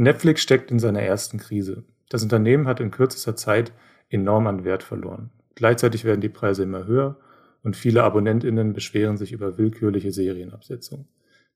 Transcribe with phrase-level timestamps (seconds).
[0.00, 1.84] Netflix steckt in seiner ersten Krise.
[2.08, 3.70] Das Unternehmen hat in kürzester Zeit
[4.08, 5.28] enorm an Wert verloren.
[5.56, 7.18] Gleichzeitig werden die Preise immer höher
[7.62, 11.06] und viele AbonnentInnen beschweren sich über willkürliche Serienabsetzung.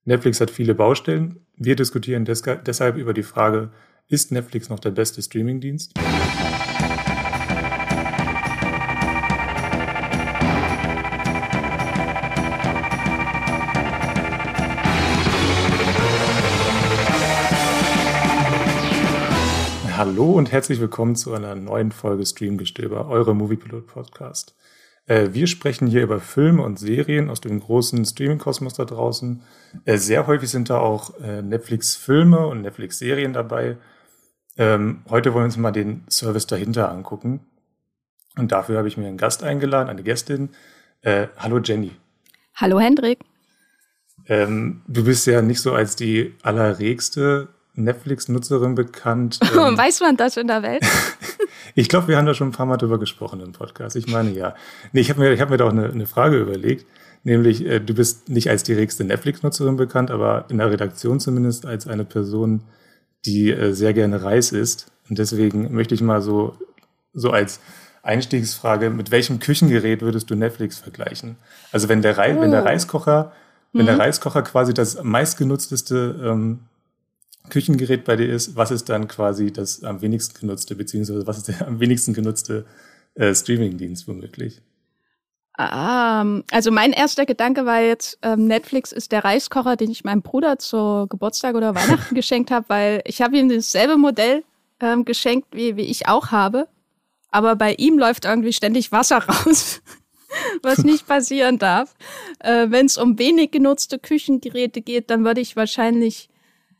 [0.04, 1.40] Netflix hat viele Baustellen.
[1.56, 3.70] Wir diskutieren deshalb über die Frage,
[4.08, 5.94] ist Netflix noch der beste Streamingdienst?
[20.14, 24.54] Hallo und herzlich willkommen zu einer neuen Folge Streamgestöber, eure Moviepilot Podcast.
[25.06, 29.42] Äh, wir sprechen hier über Filme und Serien aus dem großen Streaming-Kosmos da draußen.
[29.84, 33.76] Äh, sehr häufig sind da auch äh, Netflix-Filme und Netflix-Serien dabei.
[34.56, 37.40] Ähm, heute wollen wir uns mal den Service dahinter angucken.
[38.36, 40.50] Und dafür habe ich mir einen Gast eingeladen, eine Gästin.
[41.04, 41.90] Hallo Jenny.
[42.54, 43.18] Hallo Hendrik.
[44.28, 49.40] Ähm, du bist ja nicht so als die allerregste Netflix-Nutzerin bekannt.
[49.54, 50.84] Ähm, Weiß man das in der Welt?
[51.74, 53.96] ich glaube, wir haben da schon ein paar Mal drüber gesprochen im Podcast.
[53.96, 54.54] Ich meine, ja.
[54.92, 56.86] Nee, ich habe mir, ich hab mir da auch eine, eine Frage überlegt.
[57.22, 61.66] Nämlich, äh, du bist nicht als die regste Netflix-Nutzerin bekannt, aber in der Redaktion zumindest
[61.66, 62.62] als eine Person,
[63.24, 64.92] die äh, sehr gerne Reis isst.
[65.08, 66.56] Und deswegen möchte ich mal so,
[67.12, 67.60] so als
[68.02, 71.36] Einstiegsfrage, mit welchem Küchengerät würdest du Netflix vergleichen?
[71.72, 72.40] Also wenn der, Reis, oh.
[72.40, 72.66] wenn der oh.
[72.66, 73.32] Reiskocher,
[73.72, 73.86] wenn mhm.
[73.86, 76.60] der Reiskocher quasi das meistgenutzteste ähm,
[77.50, 81.48] Küchengerät bei dir ist, was ist dann quasi das am wenigsten genutzte, beziehungsweise was ist
[81.48, 82.64] der am wenigsten genutzte
[83.14, 84.62] äh, Streamingdienst womöglich?
[85.56, 90.22] Um, also mein erster Gedanke war jetzt, ähm, Netflix ist der Reiskocher, den ich meinem
[90.22, 94.42] Bruder zu Geburtstag oder Weihnachten geschenkt habe, weil ich habe ihm dasselbe Modell
[94.80, 96.66] ähm, geschenkt, wie, wie ich auch habe.
[97.30, 99.80] Aber bei ihm läuft irgendwie ständig Wasser raus,
[100.62, 101.94] was nicht passieren darf.
[102.40, 106.30] Äh, Wenn es um wenig genutzte Küchengeräte geht, dann würde ich wahrscheinlich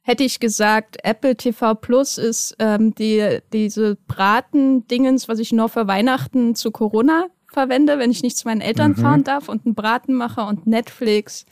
[0.04, 5.88] hätte ich gesagt, Apple TV Plus ist ähm, die, diese Braten-Dingens, was ich nur für
[5.88, 8.96] Weihnachten zu Corona verwende, wenn ich nicht zu meinen Eltern mhm.
[8.96, 11.46] fahren darf und einen Braten mache und Netflix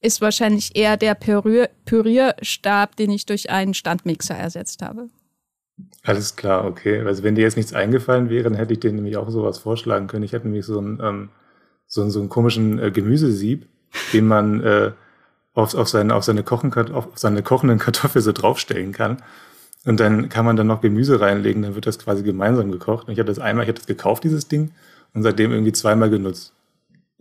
[0.00, 5.08] ist wahrscheinlich eher der Pürier Pürierstab, den ich durch einen Standmixer ersetzt habe.
[6.02, 7.00] Alles klar, okay.
[7.00, 10.08] Also wenn dir jetzt nichts eingefallen wäre, dann hätte ich dir nämlich auch sowas vorschlagen
[10.08, 10.24] können.
[10.24, 11.28] Ich hätte nämlich so einen, ähm,
[11.86, 13.66] so, so einen komischen äh, Gemüsesieb,
[14.12, 14.92] den man äh,
[15.54, 19.22] auf, auf, seine, auf, seine Kochen, auf seine kochenden Kartoffeln so draufstellen kann.
[19.84, 23.06] Und dann kann man dann noch Gemüse reinlegen, dann wird das quasi gemeinsam gekocht.
[23.06, 24.72] Und ich habe das einmal, ich habe das gekauft, dieses Ding,
[25.12, 26.52] und seitdem irgendwie zweimal genutzt.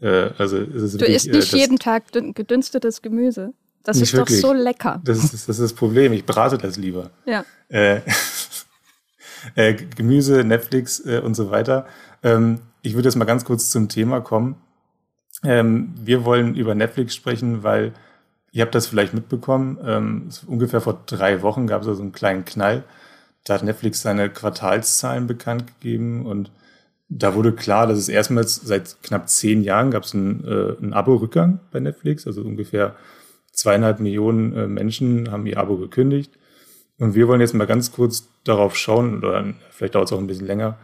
[0.02, 3.54] Äh, also ist es du wirklich, isst nicht äh, jeden Tag gedünstetes Gemüse.
[3.84, 4.42] Das ist wirklich.
[4.42, 5.02] doch so lecker.
[5.04, 6.14] Das ist, das ist das Problem.
[6.14, 7.12] Ich brate das lieber.
[7.26, 7.44] Ja.
[7.68, 8.00] Äh,
[9.56, 11.86] äh, Gemüse, Netflix äh, und so weiter.
[12.24, 14.56] Ähm, ich würde jetzt mal ganz kurz zum Thema kommen.
[15.44, 17.94] Ähm, wir wollen über Netflix sprechen, weil
[18.54, 19.80] Ihr habt das vielleicht mitbekommen.
[19.84, 22.84] Ähm, ungefähr vor drei Wochen gab es also einen kleinen Knall.
[23.44, 26.52] Da hat Netflix seine Quartalszahlen bekannt gegeben und
[27.10, 30.94] da wurde klar, dass es erstmals seit knapp zehn Jahren gab es einen, äh, einen
[30.94, 32.28] Abo-Rückgang bei Netflix.
[32.28, 32.96] Also ungefähr
[33.52, 36.38] zweieinhalb Millionen äh, Menschen haben ihr Abo gekündigt.
[37.00, 40.28] Und wir wollen jetzt mal ganz kurz darauf schauen, oder vielleicht dauert es auch ein
[40.28, 40.78] bisschen länger,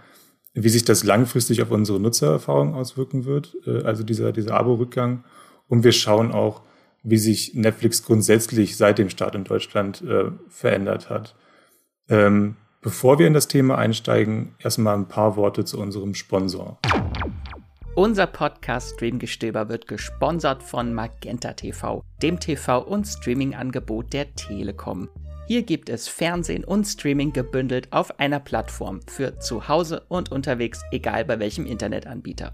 [0.56, 5.24] wie sich das langfristig auf unsere Nutzererfahrung auswirken wird, äh, also dieser, dieser Abo-Rückgang.
[5.68, 6.64] Und wir schauen auch,
[7.04, 11.36] wie sich Netflix grundsätzlich seit dem Start in Deutschland äh, verändert hat.
[12.10, 16.80] Ähm, bevor wir in das Thema einsteigen, erstmal ein paar Worte zu unserem Sponsor.
[17.96, 25.10] Unser Podcast Streamgestöber wird gesponsert von Magenta TV, dem TV- und Streaming-Angebot der Telekom.
[25.48, 30.84] Hier gibt es Fernsehen und Streaming gebündelt auf einer Plattform für zu Hause und unterwegs,
[30.92, 32.54] egal bei welchem Internetanbieter.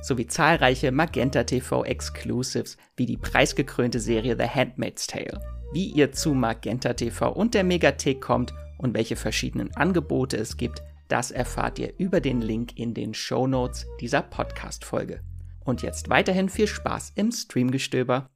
[0.00, 5.40] sowie zahlreiche Magenta TV Exclusives wie die preisgekrönte Serie The Handmaid's Tale.
[5.72, 10.82] Wie ihr zu Magenta TV und der Megathek kommt und welche verschiedenen Angebote es gibt,
[11.08, 15.20] das erfahrt ihr über den Link in den Show Notes dieser Podcast-Folge.
[15.64, 18.28] Und jetzt weiterhin viel Spaß im Streamgestöber.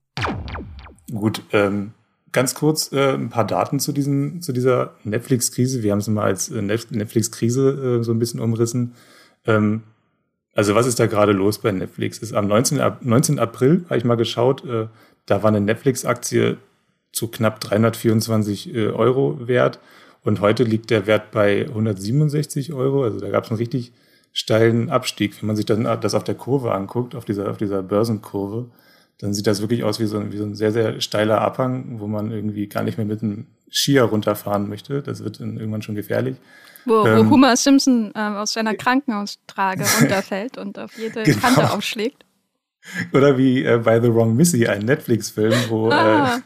[1.11, 1.93] Gut, ähm,
[2.32, 5.82] ganz kurz äh, ein paar Daten zu, diesem, zu dieser Netflix-Krise.
[5.82, 8.94] Wir haben es mal als äh, Netflix-Krise äh, so ein bisschen umrissen.
[9.47, 9.82] Ähm,
[10.54, 12.19] also was ist da gerade los bei Netflix?
[12.19, 12.81] Ist am 19.
[12.81, 13.38] Ab 19.
[13.38, 14.88] April habe ich mal geschaut, äh,
[15.26, 16.58] da war eine Netflix-Aktie
[17.12, 19.78] zu knapp 324 äh, Euro wert
[20.22, 23.04] und heute liegt der Wert bei 167 Euro.
[23.04, 23.93] Also da gab es einen richtig
[24.32, 25.40] steilen Abstieg.
[25.40, 28.70] Wenn man sich dann das auf der Kurve anguckt, auf dieser, auf dieser Börsenkurve,
[29.19, 32.00] dann sieht das wirklich aus wie so, ein, wie so ein sehr, sehr steiler Abhang,
[32.00, 35.02] wo man irgendwie gar nicht mehr mit einem Skier runterfahren möchte.
[35.02, 36.37] Das wird dann irgendwann schon gefährlich.
[36.84, 41.38] Wo, ähm, wo Homer Simpson äh, aus seiner Krankenhaustrage runterfällt und auf jede genau.
[41.38, 42.25] Kante aufschlägt.
[43.12, 46.40] Oder wie äh, bei The Wrong Missy, ein Netflix-Film, wo ah.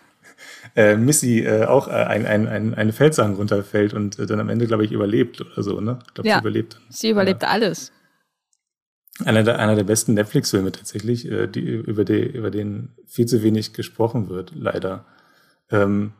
[0.74, 4.40] äh, äh, Missy äh, auch äh, ein, ein, ein, eine Felshang runterfällt und äh, dann
[4.40, 5.98] am Ende, glaube ich, überlebt oder so, ne?
[6.06, 6.80] Ich glaube, ja, sie überlebt.
[6.90, 7.48] Sie überlebt ja.
[7.48, 7.92] alles.
[9.24, 13.42] Einer der, einer der besten Netflix-Filme tatsächlich, äh, die, über, die, über den viel zu
[13.42, 15.06] wenig gesprochen wird, leider.
[15.70, 16.12] Ähm,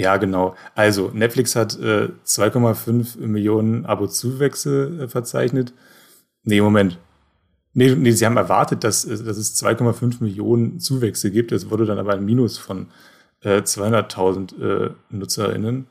[0.00, 0.54] ja, genau.
[0.74, 5.74] Also, Netflix hat äh, 2,5 Millionen Abo-Zuwächse äh, verzeichnet.
[6.42, 6.98] Nee, Moment.
[7.74, 11.52] Nee, nee, sie haben erwartet, dass, äh, dass es 2,5 Millionen Zuwächse gibt.
[11.52, 12.86] Es wurde dann aber ein Minus von
[13.42, 15.86] äh, 200.000 äh, NutzerInnen.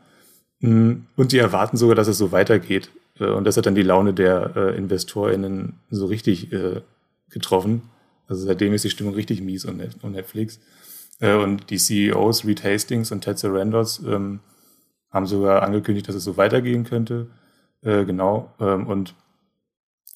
[0.62, 2.90] Mm, und die erwarten sogar, dass es so weitergeht.
[3.20, 6.82] Äh, und das hat dann die Laune der äh, InvestorInnen so richtig äh,
[7.30, 7.84] getroffen.
[8.28, 9.78] Also seitdem ist die Stimmung richtig mies um
[10.12, 10.60] Netflix.
[11.19, 14.39] Äh, und die CEOs Reed Hastings und Ted Sarandos ähm,
[15.12, 17.27] haben sogar angekündigt, dass es so weitergehen könnte.
[17.81, 18.54] Äh, genau.
[18.60, 19.16] Ähm, und,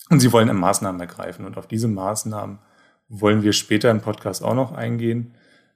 [0.09, 1.45] und sie wollen Maßnahmen ergreifen.
[1.45, 2.59] Und auf diese Maßnahmen
[3.09, 5.33] wollen wir später im Podcast auch noch eingehen.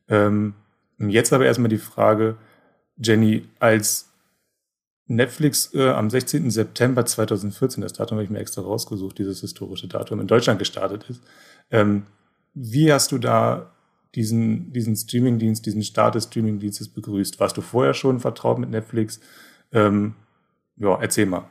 [0.07, 0.53] Ähm,
[0.97, 2.38] jetzt aber erstmal die Frage,
[2.97, 4.09] Jenny, als
[5.07, 6.51] Netflix äh, am 16.
[6.51, 11.06] September 2014, das Datum habe ich mir extra rausgesucht, dieses historische Datum, in Deutschland gestartet
[11.09, 11.21] ist.
[11.71, 12.06] Ähm,
[12.53, 13.71] wie hast du da
[14.18, 17.40] diesen, diesen Streamingdienst, diesen Start des Streamingdienstes begrüßt?
[17.40, 19.19] Warst du vorher schon vertraut mit Netflix?
[19.72, 20.16] Ähm,
[20.75, 21.48] ja, erzähl mal.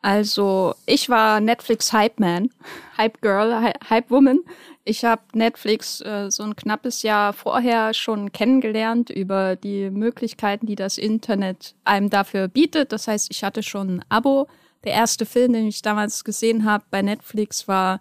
[0.00, 2.50] Also, ich war Netflix Hype Man,
[2.96, 4.40] Hype Girl, Hype Woman.
[4.84, 10.74] Ich habe Netflix äh, so ein knappes Jahr vorher schon kennengelernt über die Möglichkeiten, die
[10.76, 12.92] das Internet einem dafür bietet.
[12.92, 14.48] Das heißt, ich hatte schon ein Abo.
[14.84, 18.00] Der erste Film, den ich damals gesehen habe bei Netflix, war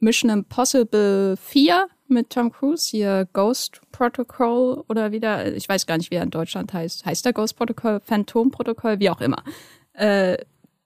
[0.00, 6.10] Mission Impossible 4 mit Tom Cruise, hier Ghost Protocol oder wieder, ich weiß gar nicht,
[6.10, 7.04] wie er in Deutschland heißt.
[7.04, 9.42] Heißt der Ghost Protocol, Phantom Protocol, wie auch immer.
[9.92, 10.38] Äh,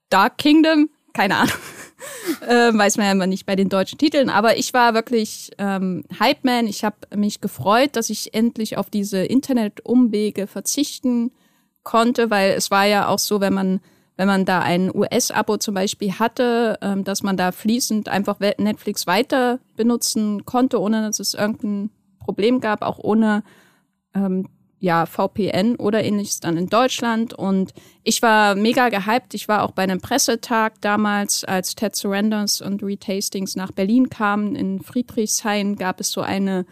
[0.09, 1.55] Dark Kingdom, keine Ahnung.
[2.47, 4.29] äh, weiß man ja immer nicht bei den deutschen Titeln.
[4.29, 6.67] Aber ich war wirklich ähm, Hype-Man.
[6.67, 11.31] Ich habe mich gefreut, dass ich endlich auf diese Internet-Umwege verzichten
[11.83, 13.79] konnte, weil es war ja auch so, wenn man
[14.19, 19.07] wenn man da ein US-Abo zum Beispiel hatte, ähm, dass man da fließend einfach Netflix
[19.07, 21.89] weiter benutzen konnte, ohne dass es irgendein
[22.19, 23.43] Problem gab, auch ohne
[24.13, 24.49] ähm,
[24.79, 27.33] ja, VPN oder ähnliches dann in Deutschland.
[27.33, 27.71] Und
[28.03, 29.35] ich war mega gehypt.
[29.35, 34.53] Ich war auch bei einem Pressetag damals, als Ted Surrenders und Retastings nach Berlin kamen.
[34.53, 36.65] In Friedrichshain gab es so eine,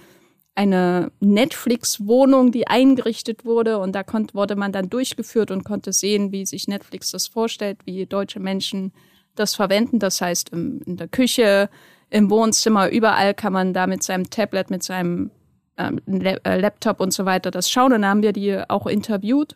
[0.58, 3.78] eine Netflix-Wohnung, die eingerichtet wurde.
[3.78, 7.78] Und da konnte, wurde man dann durchgeführt und konnte sehen, wie sich Netflix das vorstellt,
[7.86, 8.92] wie deutsche Menschen
[9.36, 10.00] das verwenden.
[10.00, 11.70] Das heißt, im, in der Küche,
[12.10, 15.30] im Wohnzimmer, überall kann man da mit seinem Tablet, mit seinem
[15.78, 17.94] ähm, äh, Laptop und so weiter das schauen.
[17.94, 19.56] Und dann haben wir die auch interviewt.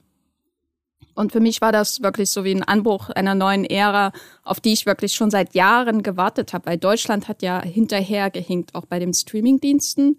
[1.15, 4.11] Und für mich war das wirklich so wie ein Anbruch einer neuen Ära,
[4.43, 8.85] auf die ich wirklich schon seit Jahren gewartet habe, weil Deutschland hat ja hinterhergehinkt, auch
[8.85, 10.17] bei den Streamingdiensten.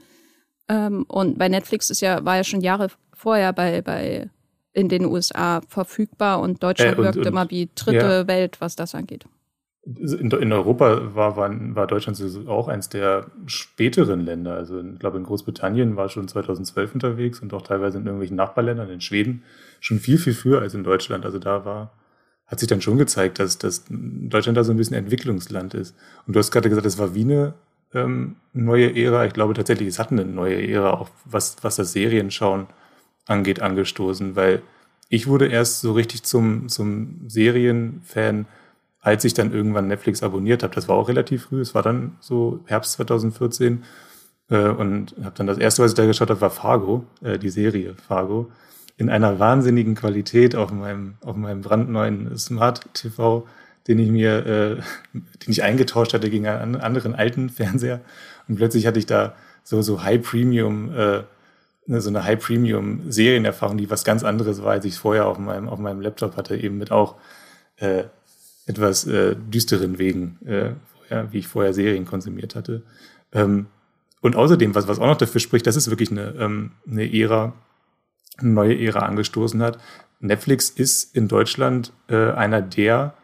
[0.72, 4.30] Ähm, und bei Netflix ist ja, war ja schon Jahre vorher bei, bei
[4.72, 8.26] in den USA verfügbar und Deutschland äh, und, wirkt und, immer wie dritte ja.
[8.26, 9.26] Welt, was das angeht.
[9.84, 14.54] In, in Europa war, war, war Deutschland auch eins der späteren Länder.
[14.54, 18.88] Also ich glaube, in Großbritannien war schon 2012 unterwegs und auch teilweise in irgendwelchen Nachbarländern,
[18.88, 19.42] in Schweden,
[19.80, 21.26] schon viel, viel früher als in Deutschland.
[21.26, 21.92] Also da war,
[22.46, 25.96] hat sich dann schon gezeigt, dass, dass Deutschland da so ein bisschen Entwicklungsland ist.
[26.26, 27.54] Und du hast gerade gesagt, es war wie eine
[27.94, 29.26] ähm, neue Ära.
[29.26, 32.66] Ich glaube tatsächlich, es hat eine neue Ära, auch was, was das Serienschauen
[33.26, 34.62] angeht, angestoßen, weil
[35.08, 38.46] ich wurde erst so richtig zum, zum Serienfan,
[39.00, 40.74] als ich dann irgendwann Netflix abonniert habe.
[40.74, 43.84] Das war auch relativ früh, es war dann so Herbst 2014.
[44.48, 47.50] Äh, und habe dann das erste, was ich da geschaut habe, war Fargo, äh, die
[47.50, 48.50] Serie Fargo,
[48.96, 53.46] in einer wahnsinnigen Qualität auf meinem, auf meinem brandneuen Smart TV,
[53.88, 54.76] den ich mir, äh,
[55.12, 58.00] den ich eingetauscht hatte gegen einen anderen alten Fernseher.
[58.48, 59.34] Und plötzlich hatte ich da
[59.64, 61.22] so, so High Premium, äh,
[61.86, 65.38] ne, so eine High Premium Serienerfahrung, die was ganz anderes war, als ich vorher auf
[65.38, 67.16] meinem, auf meinem Laptop hatte, eben mit auch
[67.76, 68.04] äh,
[68.66, 70.72] etwas äh, düsteren Wegen, äh,
[71.10, 72.82] ja, wie ich vorher Serien konsumiert hatte.
[73.32, 73.66] Ähm,
[74.20, 77.54] und außerdem, was, was auch noch dafür spricht, dass es wirklich eine, ähm, eine Ära,
[78.38, 79.78] eine neue Ära angestoßen hat.
[80.20, 83.14] Netflix ist in Deutschland äh, einer der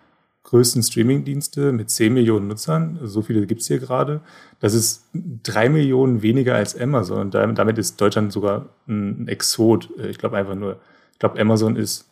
[0.48, 2.98] größten Streamingdienste mit 10 Millionen Nutzern.
[3.02, 4.22] So viele gibt's hier gerade.
[4.60, 5.04] Das ist
[5.42, 7.20] drei Millionen weniger als Amazon.
[7.20, 9.90] Und damit ist Deutschland sogar ein Exot.
[9.98, 10.80] Äh, ich glaube einfach nur,
[11.12, 12.08] ich glaube, Amazon ist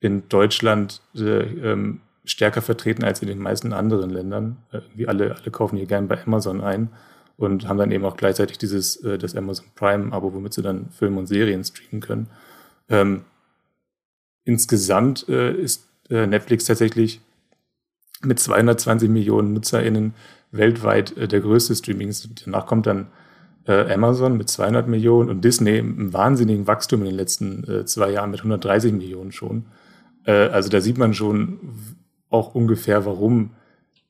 [0.00, 4.58] in Deutschland äh, ähm, stärker vertreten als in den meisten anderen Ländern.
[4.70, 6.90] Äh, alle, alle kaufen hier gern bei Amazon ein
[7.38, 11.18] und haben dann eben auch gleichzeitig dieses, äh, das Amazon Prime-Abo, womit sie dann Filme
[11.20, 12.26] und Serien streamen können.
[12.90, 13.22] Ähm,
[14.44, 17.22] insgesamt äh, ist äh, Netflix tatsächlich
[18.24, 20.14] mit 220 Millionen NutzerInnen
[20.50, 22.14] weltweit äh, der größte Streaming.
[22.44, 23.08] Danach kommt dann
[23.66, 28.10] äh, Amazon mit 200 Millionen und Disney im wahnsinnigen Wachstum in den letzten äh, zwei
[28.10, 29.66] Jahren mit 130 Millionen schon.
[30.24, 31.58] Äh, also da sieht man schon
[32.30, 33.50] auch ungefähr, warum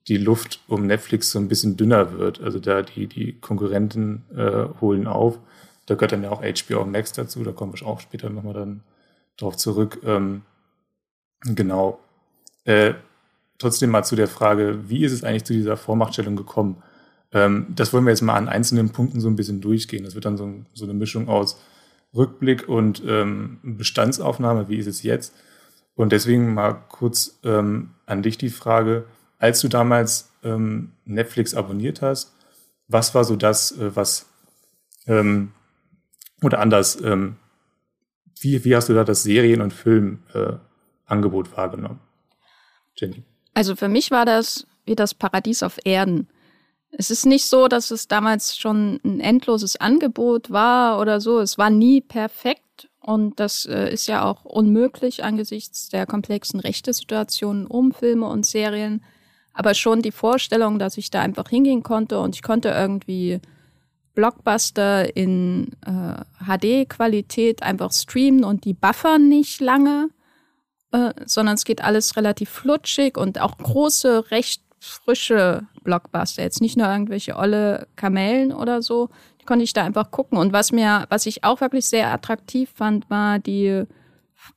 [0.08, 2.40] die Luft um Netflix so ein bisschen dünner wird.
[2.40, 5.38] Also da die, die Konkurrenten äh, holen auf.
[5.86, 8.82] Da gehört dann ja auch HBO Max dazu, da kommen wir auch später nochmal dann
[9.36, 10.00] drauf zurück.
[10.04, 10.42] Ähm,
[11.44, 11.98] genau.
[12.64, 12.94] Äh,
[13.62, 16.82] trotzdem mal zu der Frage, wie ist es eigentlich zu dieser Vormachtstellung gekommen?
[17.32, 20.04] Ähm, das wollen wir jetzt mal an einzelnen Punkten so ein bisschen durchgehen.
[20.04, 21.60] Das wird dann so, so eine Mischung aus
[22.14, 25.34] Rückblick und ähm, Bestandsaufnahme, wie ist es jetzt?
[25.94, 29.04] Und deswegen mal kurz ähm, an dich die Frage,
[29.38, 32.34] als du damals ähm, Netflix abonniert hast,
[32.88, 34.26] was war so das, äh, was
[35.06, 35.52] ähm,
[36.42, 37.36] oder anders, ähm,
[38.40, 42.00] wie, wie hast du da das Serien- und Filmangebot äh, wahrgenommen?
[42.96, 43.24] Jenny.
[43.54, 46.28] Also für mich war das wie das Paradies auf Erden.
[46.90, 51.40] Es ist nicht so, dass es damals schon ein endloses Angebot war oder so.
[51.40, 57.66] Es war nie perfekt und das äh, ist ja auch unmöglich angesichts der komplexen Rechtesituationen
[57.66, 59.02] um Filme und Serien.
[59.54, 63.40] Aber schon die Vorstellung, dass ich da einfach hingehen konnte und ich konnte irgendwie
[64.14, 70.08] Blockbuster in äh, HD-Qualität einfach streamen und die buffern nicht lange,
[70.92, 76.42] äh, sondern es geht alles relativ flutschig und auch große, recht frische Blockbuster.
[76.42, 79.08] Jetzt nicht nur irgendwelche olle Kamellen oder so.
[79.40, 80.38] Die konnte ich da einfach gucken.
[80.38, 83.84] Und was mir, was ich auch wirklich sehr attraktiv fand, war die,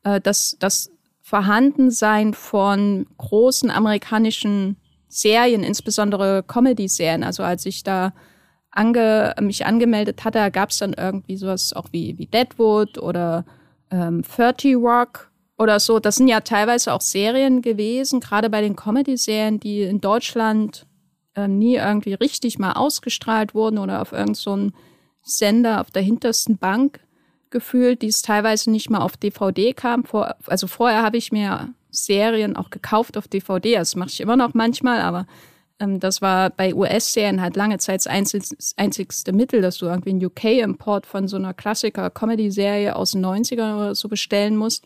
[0.04, 4.78] äh, das, das Vorhandensein von großen amerikanischen
[5.08, 7.24] Serien, insbesondere Comedy-Serien.
[7.24, 8.14] Also als ich da
[8.72, 13.46] ange, mich angemeldet hatte, gab es dann irgendwie sowas auch wie, wie Deadwood oder
[13.92, 16.00] ähm, 30 Rock oder so.
[16.00, 20.86] Das sind ja teilweise auch Serien gewesen, gerade bei den Comedy-Serien, die in Deutschland
[21.36, 24.72] ähm, nie irgendwie richtig mal ausgestrahlt wurden oder auf irgendeinem so
[25.22, 27.00] Sender auf der hintersten Bank
[27.50, 30.04] gefühlt, die es teilweise nicht mal auf DVD kam.
[30.04, 33.76] Vor, also vorher habe ich mir Serien auch gekauft auf DVD.
[33.76, 35.26] Das mache ich immer noch manchmal, aber
[35.80, 38.44] ähm, das war bei US-Serien halt lange Zeit das einzig,
[38.76, 43.96] einzigste Mittel, dass du irgendwie einen UK-Import von so einer Klassiker-Comedy-Serie aus den 90ern oder
[43.96, 44.86] so bestellen musst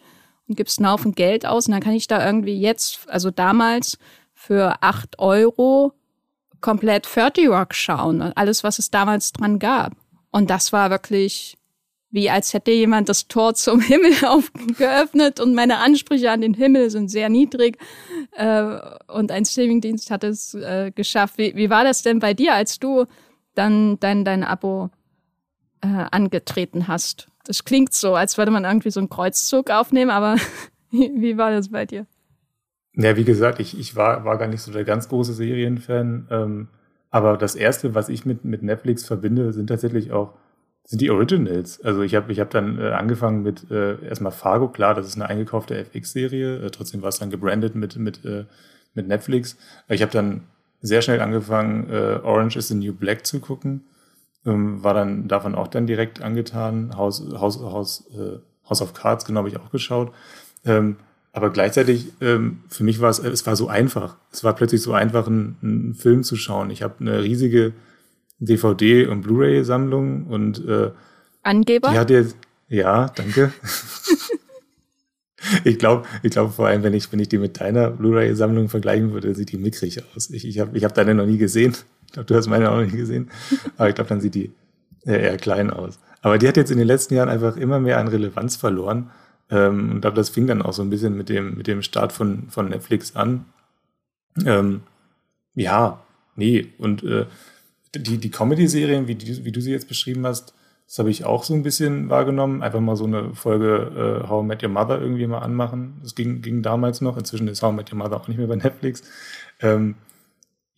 [0.50, 1.68] und gibst einen Haufen Geld aus.
[1.68, 3.98] Und dann kann ich da irgendwie jetzt, also damals
[4.34, 5.94] für acht Euro
[6.62, 8.22] komplett 30 Rock schauen.
[8.22, 9.94] Alles, was es damals dran gab.
[10.32, 11.60] Und das war wirklich
[12.12, 14.14] wie als hätte jemand das Tor zum Himmel
[14.78, 17.78] geöffnet und meine Ansprüche an den Himmel sind sehr niedrig.
[18.32, 21.38] Äh, und ein Streamingdienst hat es äh, geschafft.
[21.38, 23.06] Wie, wie war das denn bei dir, als du
[23.56, 24.90] dann dein, dein Abo
[25.82, 27.28] äh, angetreten hast?
[27.50, 30.36] Das klingt so, als würde man irgendwie so einen Kreuzzug aufnehmen, aber
[30.92, 32.06] wie war das bei dir?
[32.94, 36.28] Ja, wie gesagt, ich, ich war, war gar nicht so der ganz große Serienfan.
[36.30, 36.68] Ähm,
[37.10, 40.36] aber das Erste, was ich mit, mit Netflix verbinde, sind tatsächlich auch
[40.84, 41.82] sind die Originals.
[41.82, 45.16] Also ich habe ich hab dann äh, angefangen mit äh, erstmal Fargo, klar, das ist
[45.16, 48.46] eine eingekaufte FX-Serie, äh, trotzdem war es dann gebrandet mit, mit, äh,
[48.94, 49.58] mit Netflix.
[49.88, 50.44] Ich habe dann
[50.82, 53.86] sehr schnell angefangen, äh, Orange is the New Black zu gucken.
[54.46, 56.96] Ähm, war dann davon auch dann direkt angetan.
[56.96, 60.14] House, House, House, äh, House of Cards, genau, habe ich auch geschaut.
[60.66, 60.98] Ähm,
[61.32, 64.18] aber gleichzeitig, ähm, für mich war es, es war so einfach.
[64.32, 66.72] Es war plötzlich so einfach, einen, einen Film zu schauen.
[66.72, 67.74] Ich habe eine riesige
[68.40, 70.92] DVD- und Blu-ray-Sammlung und äh,
[71.44, 71.92] Angeber?
[71.92, 72.36] Die hat jetzt,
[72.68, 73.54] ja, danke.
[75.64, 79.14] ich glaube, ich glaube vor allem, wenn ich, wenn ich die mit deiner Blu-ray-Sammlung vergleichen
[79.14, 80.30] würde, sieht die mickrig aus.
[80.30, 81.76] Ich, ich habe ich hab deine noch nie gesehen.
[82.10, 83.30] Ich glaube, du hast meine auch noch nie gesehen.
[83.78, 84.52] Aber ich glaube, dann sieht die
[85.06, 86.00] eher klein aus.
[86.24, 89.12] Aber die hat jetzt in den letzten Jahren einfach immer mehr an Relevanz verloren.
[89.52, 92.12] Ähm, und glaube, das fing dann auch so ein bisschen mit dem, mit dem Start
[92.12, 93.46] von, von Netflix an.
[94.44, 94.82] Ähm,
[95.54, 96.02] ja,
[96.36, 96.74] nee.
[96.80, 97.28] Und äh,
[97.94, 100.56] die, die Comedy-Serien, wie, wie du sie jetzt beschrieben hast,
[100.88, 102.64] das habe ich auch so ein bisschen wahrgenommen.
[102.64, 106.00] Einfach mal so eine Folge äh, How I Met Your Mother irgendwie mal anmachen.
[106.02, 107.18] Das ging, ging damals noch.
[107.18, 109.04] Inzwischen ist How I Met Your Mother auch nicht mehr bei Netflix.
[109.62, 109.94] Ähm,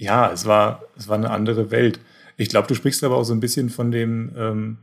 [0.02, 2.00] ja, es war, es war eine andere Welt.
[2.36, 4.78] Ich glaube, du sprichst aber auch so ein bisschen von dem, ähm,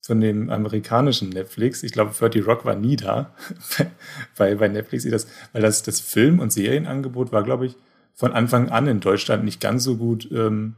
[0.00, 1.84] von dem amerikanischen Netflix.
[1.84, 3.32] Ich glaube, 30 Rock war nie da,
[4.36, 7.76] weil bei Netflix das, weil das, das Film- und Serienangebot war, glaube ich,
[8.14, 10.74] von Anfang an in Deutschland nicht ganz so gut ähm,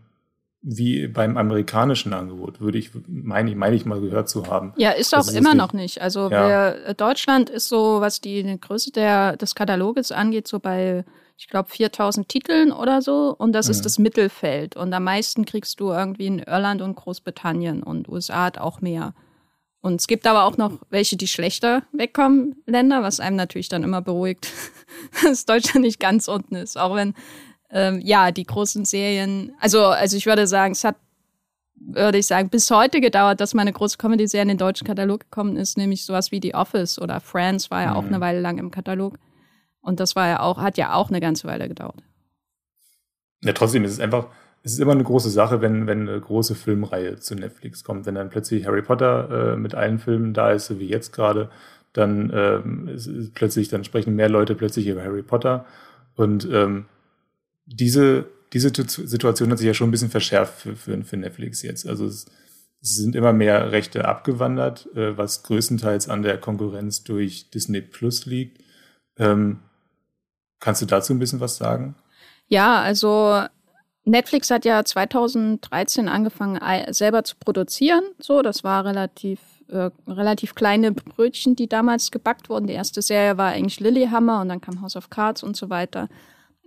[0.60, 4.74] wie beim amerikanischen Angebot, würde ich, meine ich, meine ich mal gehört zu haben.
[4.76, 6.02] Ja, ist auch immer noch nicht.
[6.02, 6.74] Also ja.
[6.84, 11.04] wir, Deutschland ist so, was die Größe der, des Kataloges angeht, so bei
[11.36, 13.34] ich glaube, 4000 Titeln oder so.
[13.36, 13.70] Und das mhm.
[13.72, 14.76] ist das Mittelfeld.
[14.76, 17.82] Und am meisten kriegst du irgendwie in Irland und Großbritannien.
[17.82, 19.14] Und USA hat auch mehr.
[19.80, 23.82] Und es gibt aber auch noch welche, die schlechter wegkommen, Länder, was einem natürlich dann
[23.82, 24.50] immer beruhigt,
[25.22, 26.78] dass Deutschland nicht ganz unten ist.
[26.78, 27.14] Auch wenn,
[27.70, 30.96] ähm, ja, die großen Serien, also, also ich würde sagen, es hat,
[31.74, 35.56] würde ich sagen, bis heute gedauert, dass meine große Comedy-Serie in den deutschen Katalog gekommen
[35.56, 37.96] ist, nämlich sowas wie The Office oder Friends war ja mhm.
[37.96, 39.18] auch eine Weile lang im Katalog.
[39.84, 42.02] Und das war ja auch, hat ja auch eine ganze Weile gedauert.
[43.42, 44.28] Ja, trotzdem ist es einfach,
[44.62, 48.06] es ist immer eine große Sache, wenn, wenn eine große Filmreihe zu Netflix kommt.
[48.06, 51.50] Wenn dann plötzlich Harry Potter äh, mit allen Filmen da ist, so wie jetzt gerade,
[51.92, 55.66] dann ähm, ist, ist plötzlich, dann sprechen mehr Leute plötzlich über Harry Potter.
[56.16, 56.86] Und ähm,
[57.66, 58.24] diese,
[58.54, 61.86] diese Situation hat sich ja schon ein bisschen verschärft für, für, für Netflix jetzt.
[61.86, 62.26] Also es,
[62.80, 68.24] es sind immer mehr Rechte abgewandert, äh, was größtenteils an der Konkurrenz durch Disney Plus
[68.24, 68.62] liegt.
[69.18, 69.60] Ähm,
[70.64, 71.94] kannst du dazu ein bisschen was sagen?
[72.48, 73.42] Ja, also
[74.04, 76.58] Netflix hat ja 2013 angefangen,
[76.92, 78.02] selber zu produzieren.
[78.18, 82.66] So, das war relativ, äh, relativ kleine Brötchen, die damals gebackt wurden.
[82.66, 86.08] Die erste Serie war eigentlich Lilyhammer und dann kam House of Cards und so weiter.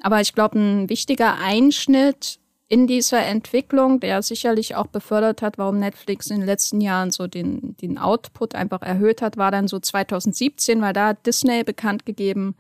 [0.02, 5.80] Aber ich glaube, ein wichtiger Einschnitt in dieser Entwicklung, der sicherlich auch befördert hat, warum
[5.80, 9.80] Netflix in den letzten Jahren so den, den Output einfach erhöht hat, war dann so
[9.80, 12.56] 2017, weil da hat Disney bekannt gegeben,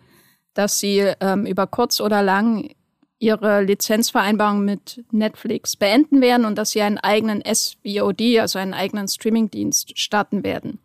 [0.57, 2.69] dass sie ähm, über kurz oder lang
[3.19, 9.07] ihre Lizenzvereinbarung mit Netflix beenden werden und dass sie einen eigenen SVOD, also einen eigenen
[9.07, 10.79] Streamingdienst starten werden.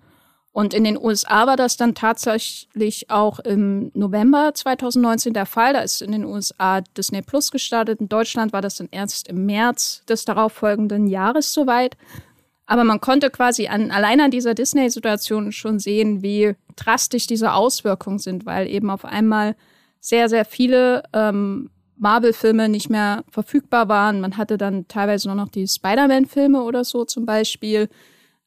[0.53, 5.73] Und in den USA war das dann tatsächlich auch im November 2019 der Fall.
[5.73, 8.01] Da ist in den USA Disney Plus gestartet.
[8.01, 11.97] In Deutschland war das dann erst im März des darauffolgenden Jahres soweit.
[12.73, 18.19] Aber man konnte quasi an, allein an dieser Disney-Situation schon sehen, wie drastisch diese Auswirkungen
[18.19, 19.57] sind, weil eben auf einmal
[20.01, 24.23] sehr, sehr viele ähm, Marvel-Filme nicht mehr verfügbar waren.
[24.23, 27.91] Man hatte dann teilweise nur noch die Spider-Man-Filme oder so zum Beispiel.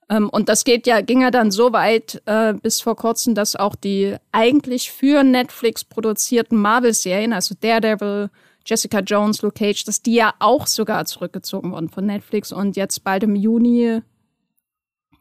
[0.09, 3.55] Ähm, und das geht ja, ging ja dann so weit äh, bis vor kurzem, dass
[3.55, 8.31] auch die eigentlich für Netflix produzierten Marvel-Serien, also Daredevil,
[8.65, 13.03] Jessica Jones, Luke Cage, dass die ja auch sogar zurückgezogen wurden von Netflix und jetzt
[13.03, 14.01] bald im Juni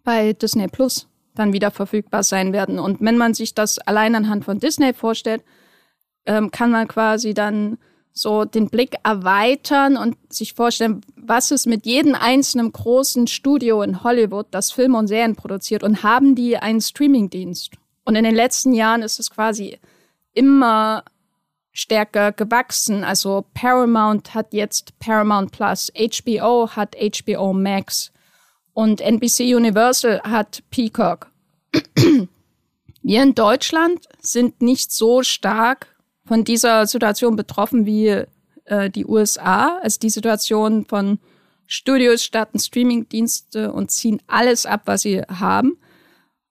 [0.05, 2.79] bei Disney Plus dann wieder verfügbar sein werden.
[2.79, 5.43] Und wenn man sich das allein anhand von Disney vorstellt,
[6.27, 7.79] ähm, kann man quasi dann
[8.13, 14.05] so den Blick erweitern und sich vorstellen, was ist mit jedem einzelnen großen Studio in
[14.05, 17.73] Hollywood, das Filme und Serien produziert und haben die einen Streamingdienst.
[18.05, 19.81] Und in den letzten Jahren ist es quasi
[20.33, 21.03] immer
[21.73, 23.03] stärker gewachsen.
[23.03, 28.13] Also Paramount hat jetzt Paramount Plus, HBO hat HBO Max
[28.75, 31.31] und NBC Universal hat Peacock.
[33.03, 35.95] Wir in Deutschland sind nicht so stark
[36.27, 38.25] von dieser Situation betroffen wie
[38.65, 39.79] äh, die USA.
[39.79, 41.19] Also die Situation von
[41.67, 45.79] Studios starten Streamingdienste und ziehen alles ab, was sie haben.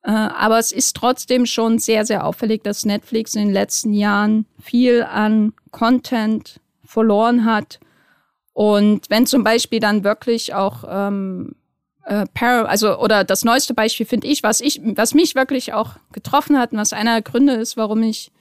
[0.04, 4.46] Äh, aber es ist trotzdem schon sehr, sehr auffällig, dass Netflix in den letzten Jahren
[4.62, 7.80] viel an Content verloren hat.
[8.54, 11.56] Und wenn zum Beispiel dann wirklich auch ähm,
[12.06, 16.58] äh, also oder das neueste Beispiel finde ich, was ich, was mich wirklich auch getroffen
[16.58, 18.32] hat und was einer der Gründe ist, warum ich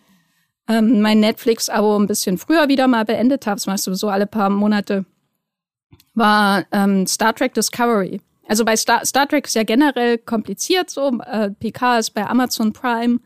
[0.69, 4.27] ähm, mein Netflix-Abo ein bisschen früher wieder mal beendet habe, das machst du so alle
[4.27, 5.05] paar Monate,
[6.15, 8.21] war ähm, Star Trek Discovery.
[8.49, 11.19] Also bei Star, Star Trek ist ja generell kompliziert so.
[11.25, 13.21] Äh, PK ist bei Amazon Prime,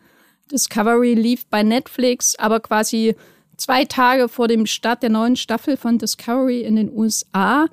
[0.52, 3.16] Discovery lief bei Netflix, aber quasi
[3.56, 7.66] zwei Tage vor dem Start der neuen Staffel von Discovery in den USA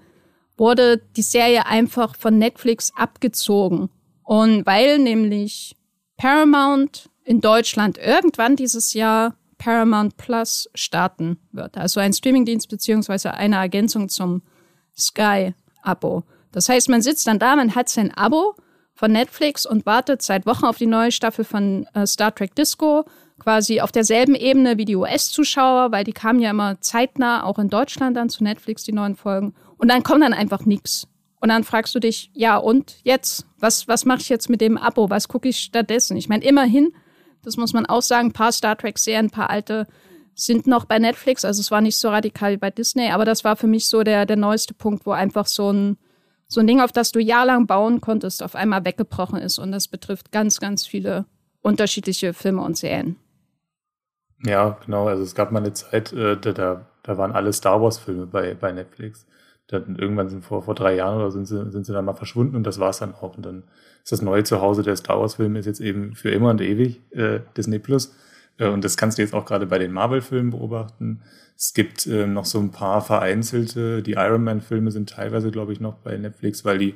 [0.58, 3.89] wurde die Serie einfach von Netflix abgezogen.
[4.24, 5.76] Und weil nämlich
[6.18, 11.78] Paramount in Deutschland irgendwann dieses Jahr Paramount Plus starten wird.
[11.78, 14.42] Also ein Streamingdienst beziehungsweise eine Ergänzung zum
[14.98, 16.24] Sky-Abo.
[16.52, 18.56] Das heißt, man sitzt dann da, man hat sein Abo
[18.94, 23.06] von Netflix und wartet seit Wochen auf die neue Staffel von äh, Star Trek Disco,
[23.39, 27.70] quasi auf derselben Ebene wie die US-Zuschauer, weil die kamen ja immer zeitnah auch in
[27.70, 29.56] Deutschland dann zu Netflix, die neuen Folgen.
[29.78, 31.08] Und dann kommt dann einfach nichts.
[31.40, 33.46] Und dann fragst du dich, ja und jetzt?
[33.60, 35.10] Was, was mache ich jetzt mit dem Abo?
[35.10, 36.16] Was gucke ich stattdessen?
[36.18, 36.94] Ich meine, immerhin
[37.44, 38.30] das muss man auch sagen.
[38.30, 39.88] Ein paar Star Trek-Serien, ein paar alte
[40.36, 41.46] sind noch bei Netflix.
[41.46, 44.04] Also es war nicht so radikal wie bei Disney, aber das war für mich so
[44.04, 45.98] der, der neueste Punkt, wo einfach so ein,
[46.48, 49.60] so ein Ding, auf das du jahrelang bauen konntest, auf einmal weggebrochen ist.
[49.60, 51.26] Und das betrifft ganz, ganz viele
[51.62, 53.18] unterschiedliche Filme und Serien.
[54.46, 55.08] Ja, genau.
[55.08, 58.72] Also es gab mal eine Zeit, äh, da, da waren alle Star Wars-Filme bei, bei
[58.72, 59.26] Netflix.
[59.67, 62.56] Dann irgendwann sind vor, vor drei Jahren oder sind sie, sind sie dann mal verschwunden
[62.56, 63.38] und das war es dann auch.
[63.38, 63.63] Und dann
[64.04, 67.80] ist das neue Zuhause der Star Wars-Filme jetzt eben für immer und ewig äh, Disney
[67.80, 68.13] Plus.
[68.58, 71.21] Äh, und das kannst du jetzt auch gerade bei den Marvel-Filmen beobachten.
[71.58, 75.80] Es gibt äh, noch so ein paar vereinzelte, die Iron Man-Filme sind teilweise, glaube ich,
[75.80, 76.95] noch bei Netflix, weil die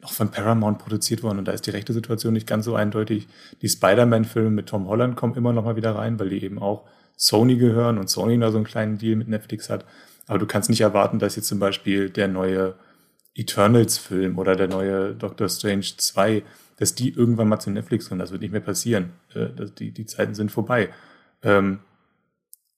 [0.00, 3.26] noch von Paramount produziert wurden und da ist die rechte Situation nicht ganz so eindeutig.
[3.62, 6.84] Die Spider-Man-Filme mit Tom Holland kommen immer noch mal wieder rein, weil die eben auch
[7.16, 9.86] Sony gehören und Sony da so einen kleinen Deal mit Netflix hat.
[10.26, 12.74] Aber du kannst nicht erwarten, dass jetzt zum Beispiel der neue
[13.34, 16.42] Eternals-Film oder der neue Doctor Strange 2,
[16.78, 18.20] dass die irgendwann mal zu Netflix kommen.
[18.20, 19.10] Das wird nicht mehr passieren.
[19.34, 20.90] Äh, die, die Zeiten sind vorbei.
[21.42, 21.80] Ähm,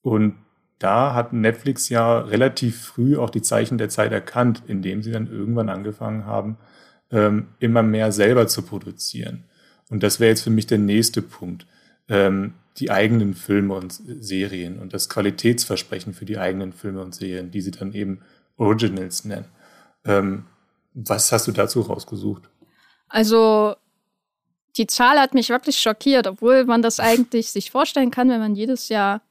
[0.01, 0.35] und
[0.79, 5.31] da hat Netflix ja relativ früh auch die Zeichen der Zeit erkannt, indem sie dann
[5.31, 6.57] irgendwann angefangen haben,
[7.11, 9.45] ähm, immer mehr selber zu produzieren.
[9.89, 11.65] Und das wäre jetzt für mich der nächste Punkt.
[12.09, 17.51] Ähm, die eigenen Filme und Serien und das Qualitätsversprechen für die eigenen Filme und Serien,
[17.51, 18.21] die sie dann eben
[18.57, 19.45] Originals nennen.
[20.05, 20.45] Ähm,
[20.93, 22.49] was hast du dazu rausgesucht?
[23.09, 23.75] Also
[24.77, 28.55] die Zahl hat mich wirklich schockiert, obwohl man das eigentlich sich vorstellen kann, wenn man
[28.55, 29.21] jedes Jahr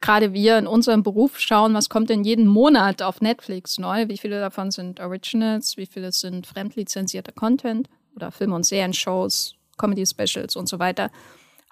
[0.00, 4.18] gerade wir in unserem Beruf schauen, was kommt denn jeden Monat auf Netflix neu, wie
[4.18, 10.68] viele davon sind Originals, wie viele sind fremdlizenzierter Content oder Filme und Serien-Shows, Comedy-Specials und
[10.68, 11.10] so weiter.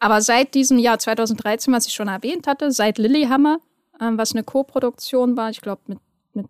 [0.03, 3.61] Aber seit diesem Jahr 2013, was ich schon erwähnt hatte, seit Lilyhammer,
[4.01, 6.01] ähm, was eine Co-Produktion war, ich glaube mit,
[6.35, 6.47] mit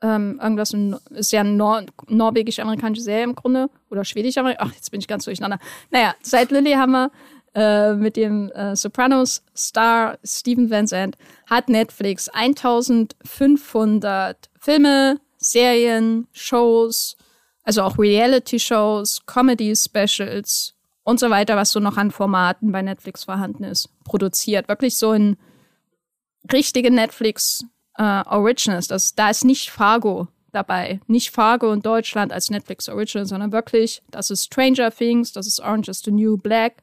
[0.00, 0.72] ähm, irgendwas
[1.10, 5.24] ist ja eine Nor norwegisch-amerikanische Serie im Grunde oder schwedisch-amerikanisch, ach, jetzt bin ich ganz
[5.24, 5.58] durcheinander.
[5.90, 7.10] Naja, seit Lilyhammer
[7.52, 11.18] äh, mit dem äh, Sopranos-Star Steven Van Zandt
[11.50, 17.16] hat Netflix 1500 Filme, Serien, Shows,
[17.64, 20.77] also auch Reality-Shows, Comedy-Specials
[21.08, 24.68] und so weiter, was so noch an Formaten bei Netflix vorhanden ist, produziert.
[24.68, 25.38] Wirklich so ein
[26.52, 27.64] richtige Netflix
[27.96, 28.88] äh, Originals.
[28.88, 31.00] Das, da ist nicht Fargo dabei.
[31.06, 35.60] Nicht Fargo in Deutschland als Netflix Original, sondern wirklich, das ist Stranger Things, das ist
[35.60, 36.82] Orange is the New Black,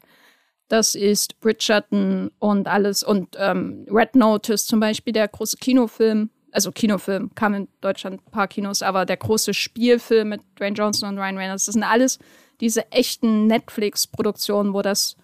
[0.70, 6.72] das ist Bridgerton und alles und ähm, Red Notice zum Beispiel, der große Kinofilm, also
[6.72, 11.20] Kinofilm, kam in Deutschland ein paar Kinos, aber der große Spielfilm mit Dwayne Johnson und
[11.20, 12.18] Ryan Reynolds, das sind alles
[12.62, 15.18] diese echten Netflix-Produktionen, wo das,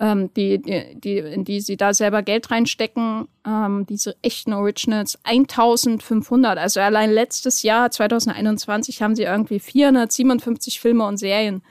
[0.00, 5.18] ähm, die, die, die, in die sie da selber Geld reinstecken, ähm, diese echten Originals,
[5.24, 6.56] 1500.
[6.56, 11.62] Also allein letztes Jahr, 2021, haben sie irgendwie 457 Filme und Serien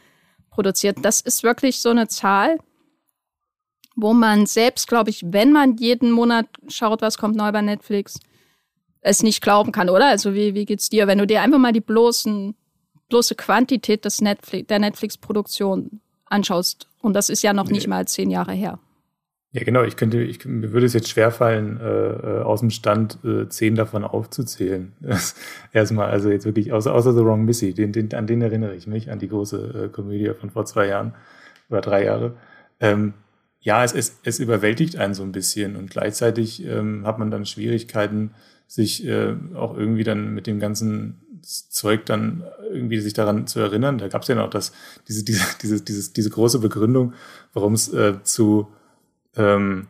[0.51, 0.99] produziert.
[1.01, 2.59] Das ist wirklich so eine Zahl,
[3.95, 8.19] wo man selbst, glaube ich, wenn man jeden Monat schaut, was kommt neu bei Netflix,
[9.01, 10.07] es nicht glauben kann, oder?
[10.07, 12.55] Also wie, wie geht's dir, wenn du dir einfach mal die bloßen,
[13.09, 16.87] bloße Quantität des Netflix, der Netflix-Produktion anschaust?
[17.01, 18.79] Und das ist ja noch nicht mal zehn Jahre her.
[19.53, 19.83] Ja, genau.
[19.83, 23.75] Ich könnte, ich, mir würde es jetzt schwerfallen, äh, äh, aus dem Stand äh, zehn
[23.75, 24.93] davon aufzuzählen.
[25.73, 28.87] Erstmal, also jetzt wirklich, außer, außer The Wrong Missy, den, den, an den erinnere ich
[28.87, 31.13] mich, an die große äh, Komödie von vor zwei Jahren
[31.69, 32.35] oder drei Jahre.
[32.79, 33.13] Ähm,
[33.59, 37.45] ja, es, es, es überwältigt einen so ein bisschen und gleichzeitig ähm, hat man dann
[37.45, 38.31] Schwierigkeiten,
[38.71, 43.97] sich äh, auch irgendwie dann mit dem ganzen Zeug dann irgendwie sich daran zu erinnern.
[43.97, 44.71] Da gab es ja noch das,
[45.09, 47.13] diese, diese, diese, diese, diese große Begründung,
[47.51, 48.69] warum es äh, zu
[49.35, 49.87] ähm,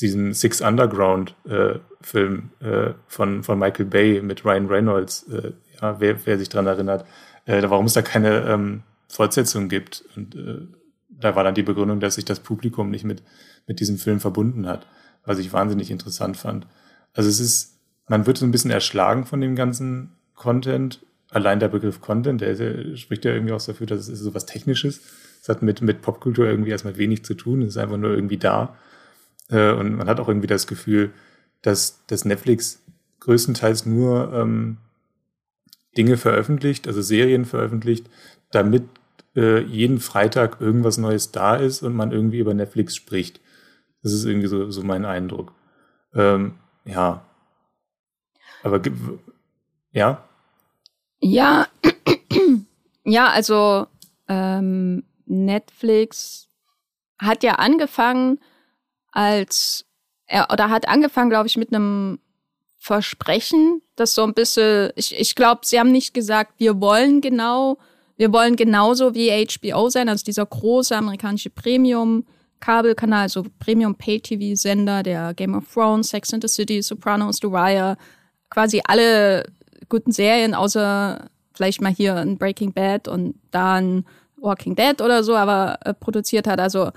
[0.00, 5.50] diesem Six Underground äh, Film äh, von, von Michael Bay mit Ryan Reynolds, äh,
[5.82, 7.04] ja, wer, wer sich daran erinnert,
[7.46, 10.04] äh, warum es da keine ähm, Fortsetzung gibt.
[10.14, 10.68] Und äh,
[11.08, 13.24] da war dann die Begründung, dass sich das Publikum nicht mit,
[13.66, 14.86] mit diesem Film verbunden hat,
[15.24, 16.68] was ich wahnsinnig interessant fand.
[17.12, 17.73] Also es ist,
[18.08, 21.04] man wird so ein bisschen erschlagen von dem ganzen Content.
[21.30, 24.46] Allein der Begriff Content, der, der spricht ja irgendwie auch dafür, dass es so was
[24.46, 25.00] Technisches.
[25.42, 27.62] Es hat mit, mit Popkultur irgendwie erstmal wenig zu tun.
[27.62, 28.76] Es ist einfach nur irgendwie da.
[29.48, 31.12] Äh, und man hat auch irgendwie das Gefühl,
[31.62, 32.82] dass, dass Netflix
[33.20, 34.78] größtenteils nur ähm,
[35.96, 38.08] Dinge veröffentlicht, also Serien veröffentlicht,
[38.50, 38.84] damit
[39.36, 43.40] äh, jeden Freitag irgendwas Neues da ist und man irgendwie über Netflix spricht.
[44.02, 45.52] Das ist irgendwie so, so mein Eindruck.
[46.14, 47.24] Ähm, ja.
[48.64, 48.80] Aber
[49.92, 50.24] ja.
[51.20, 51.68] Ja,
[53.04, 53.86] ja, also
[54.28, 56.48] ähm, Netflix
[57.18, 58.40] hat ja angefangen
[59.12, 59.84] als
[60.26, 62.18] er oder hat angefangen, glaube ich, mit einem
[62.76, 67.78] Versprechen, das so ein bisschen, ich, ich glaube, sie haben nicht gesagt, wir wollen genau
[68.16, 72.24] wir wollen genauso wie HBO sein, also dieser große amerikanische Premium
[72.60, 77.38] Kabelkanal, also Premium Pay TV Sender, der Game of Thrones, Sex and the City, Sopranos,
[77.42, 77.96] The Wire,
[78.50, 79.44] quasi alle
[79.88, 84.04] guten Serien, außer vielleicht mal hier ein Breaking Bad und dann
[84.36, 86.60] Walking Dead oder so, aber äh, produziert hat.
[86.60, 86.90] Also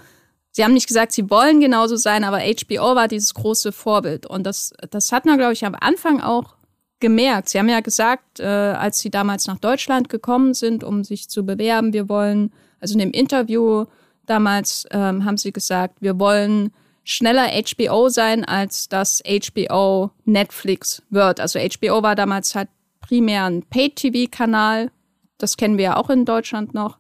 [0.51, 4.25] sie haben nicht gesagt, sie wollen genauso sein, aber HBO war dieses große Vorbild.
[4.25, 6.55] Und das, das hat man, glaube ich, am Anfang auch
[6.99, 7.49] gemerkt.
[7.49, 11.45] Sie haben ja gesagt, äh, als Sie damals nach Deutschland gekommen sind, um sich zu
[11.45, 13.85] bewerben, wir wollen, also in dem Interview
[14.25, 16.73] damals ähm, haben Sie gesagt, wir wollen
[17.07, 21.39] schneller HBO sein, als das HBO Netflix wird.
[21.39, 22.67] Also HBO war damals halt
[22.99, 24.91] primär ein Pay-TV-Kanal.
[25.37, 26.99] Das kennen wir ja auch in Deutschland noch.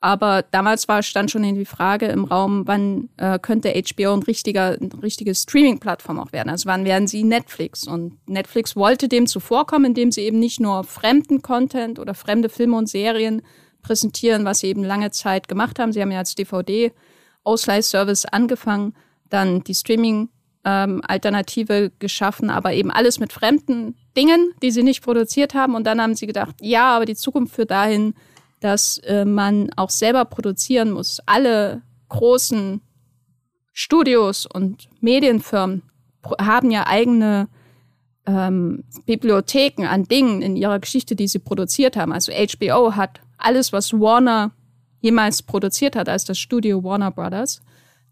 [0.00, 4.24] Aber damals war, stand schon in die Frage im Raum, wann äh, könnte HBO ein
[4.24, 6.50] richtiger, eine richtige Streaming-Plattform auch werden?
[6.50, 7.86] Also wann werden sie Netflix?
[7.86, 12.76] Und Netflix wollte dem zuvorkommen, indem sie eben nicht nur fremden Content oder fremde Filme
[12.76, 13.42] und Serien
[13.82, 15.92] präsentieren, was sie eben lange Zeit gemacht haben.
[15.92, 18.92] Sie haben ja als DVD-Ausleihservice angefangen,
[19.30, 25.54] dann die Streaming-Alternative ähm, geschaffen, aber eben alles mit fremden Dingen, die sie nicht produziert
[25.54, 25.74] haben.
[25.74, 28.14] Und dann haben sie gedacht, ja, aber die Zukunft führt dahin,
[28.60, 31.20] dass äh, man auch selber produzieren muss.
[31.26, 32.80] Alle großen
[33.72, 35.82] Studios und Medienfirmen
[36.40, 37.48] haben ja eigene
[38.26, 42.12] ähm, Bibliotheken an Dingen in ihrer Geschichte, die sie produziert haben.
[42.12, 44.52] Also HBO hat alles, was Warner
[45.00, 47.60] jemals produziert hat, als das Studio Warner Brothers.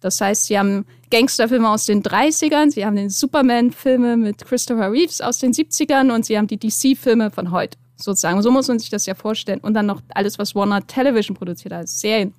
[0.05, 5.23] Das heißt, sie haben Gangsterfilme aus den 30ern, sie haben den Superman-Filme mit Christopher Reeves
[5.23, 8.43] aus den 70ern und sie haben die DC-Filme von heute sozusagen.
[8.43, 9.61] So muss man sich das ja vorstellen.
[9.61, 12.35] Und dann noch alles, was Warner Television produziert hat, Serien,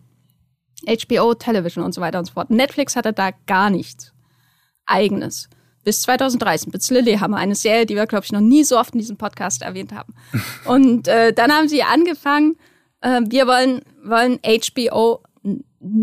[0.86, 2.51] HBO Television und so weiter und so fort.
[2.51, 4.13] Netflix hatte da gar nichts
[4.86, 5.49] eigenes.
[5.84, 8.99] Bis 2013, bis Lillehammer, eine Serie, die wir, glaube ich, noch nie so oft in
[8.99, 10.13] diesem Podcast erwähnt haben.
[10.65, 12.58] und äh, dann haben sie angefangen,
[13.01, 15.23] äh, wir wollen, wollen HBO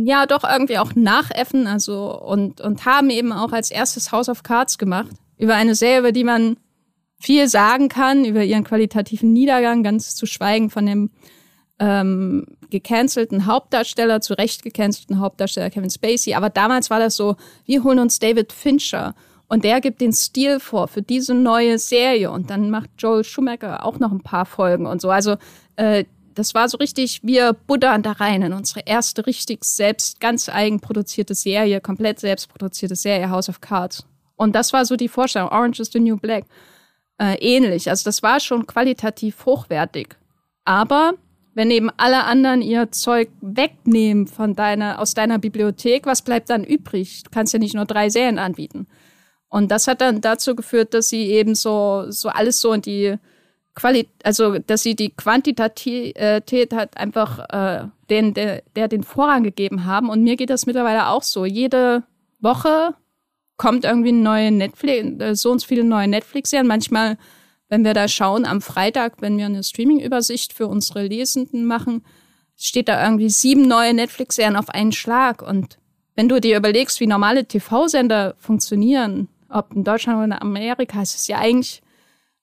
[0.05, 4.43] ja doch irgendwie auch nachäffen, also und, und haben eben auch als erstes House of
[4.43, 5.11] Cards gemacht.
[5.39, 6.57] Über eine Serie, über die man
[7.23, 11.11] viel sagen kann über ihren qualitativen Niedergang, ganz zu schweigen von dem
[11.79, 16.35] ähm, gecancelten Hauptdarsteller, zu Recht gecancelten Hauptdarsteller Kevin Spacey.
[16.35, 19.15] Aber damals war das so, wir holen uns David Fincher
[19.47, 23.87] und der gibt den Stil vor für diese neue Serie und dann macht Joel Schumacher
[23.87, 25.11] auch noch ein paar Folgen und so.
[25.11, 25.37] Also
[25.77, 30.49] äh, das war so richtig, wir buddern da rein in unsere erste richtig selbst, ganz
[30.49, 34.07] eigen produzierte Serie, komplett selbst produzierte Serie, House of Cards.
[34.37, 36.45] Und das war so die Vorstellung, Orange is the New Black
[37.21, 37.89] äh, ähnlich.
[37.89, 40.17] Also das war schon qualitativ hochwertig.
[40.65, 41.15] Aber
[41.55, 46.65] wenn eben alle anderen ihr Zeug wegnehmen von deiner, aus deiner Bibliothek, was bleibt dann
[46.65, 47.23] übrig?
[47.25, 48.87] Du kannst ja nicht nur drei Serien anbieten.
[49.49, 53.17] Und das hat dann dazu geführt, dass sie eben so, so alles so in die
[53.75, 59.87] Qualität, also dass sie die Quantität hat einfach äh, den, der, der den Vorrang gegeben
[59.87, 60.11] haben.
[60.11, 61.47] Und mir geht das mittlerweile auch so.
[61.47, 62.03] Jede
[62.41, 62.95] Woche
[63.57, 66.67] kommt irgendwie neue Netflix, äh, so und so viele neue Netflix-Serien.
[66.67, 67.17] Manchmal,
[67.69, 72.05] wenn wir da schauen, am Freitag, wenn wir eine Streaming-Übersicht für unsere Lesenden machen,
[72.57, 75.41] steht da irgendwie sieben neue Netflix-Serien auf einen Schlag.
[75.41, 75.79] Und
[76.15, 81.15] wenn du dir überlegst, wie normale TV-Sender funktionieren, ob in Deutschland oder in Amerika, ist
[81.15, 81.83] es ja eigentlich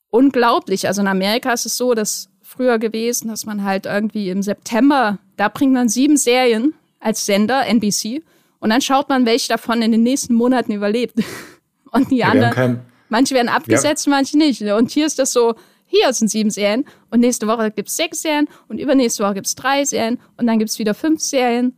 [0.10, 0.88] unglaublich.
[0.88, 5.20] Also in Amerika ist es so, dass früher gewesen, dass man halt irgendwie im September,
[5.38, 8.24] da bringt man sieben Serien als Sender, NBC,
[8.60, 11.16] und dann schaut man, welche davon in den nächsten Monaten überlebt.
[11.92, 14.12] Und die ja, anderen, manche werden abgesetzt, ja.
[14.12, 14.62] manche nicht.
[14.62, 15.56] Und hier ist das so,
[15.88, 19.48] hier sind sieben Serien und nächste Woche gibt es sechs Serien und übernächste Woche gibt
[19.48, 21.76] es drei Serien und dann gibt es wieder fünf Serien.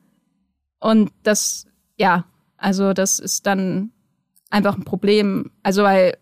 [0.81, 1.65] Und das,
[1.97, 2.25] ja,
[2.57, 3.91] also das ist dann
[4.49, 5.51] einfach ein Problem.
[5.63, 6.17] Also weil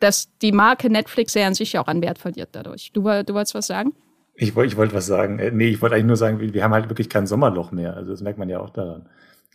[0.00, 2.90] das, die Marke Netflix sehr an sich auch an Wert verliert dadurch.
[2.92, 3.92] Du, du wolltest was sagen?
[4.34, 5.38] Ich wollte ich wollt was sagen.
[5.38, 7.96] Äh, nee, ich wollte eigentlich nur sagen, wir haben halt wirklich kein Sommerloch mehr.
[7.96, 9.06] Also das merkt man ja auch daran.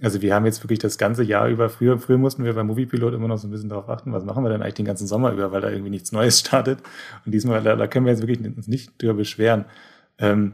[0.02, 3.14] Also wir haben jetzt wirklich das ganze Jahr über, früher, früher mussten wir beim Moviepilot
[3.14, 5.32] immer noch so ein bisschen darauf achten, was machen wir denn eigentlich den ganzen Sommer
[5.32, 6.80] über, weil da irgendwie nichts Neues startet.
[7.26, 9.66] Und diesmal, da, da können wir jetzt wirklich uns nicht drüber beschweren.
[10.20, 10.54] Ähm,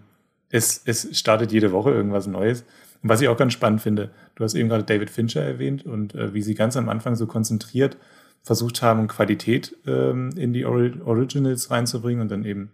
[0.49, 2.61] es, es startet jede Woche irgendwas Neues.
[3.01, 6.13] Und was ich auch ganz spannend finde, du hast eben gerade David Fincher erwähnt und
[6.13, 7.97] äh, wie sie ganz am Anfang so konzentriert
[8.43, 12.71] versucht haben, Qualität ähm, in die Ori Originals reinzubringen und dann eben,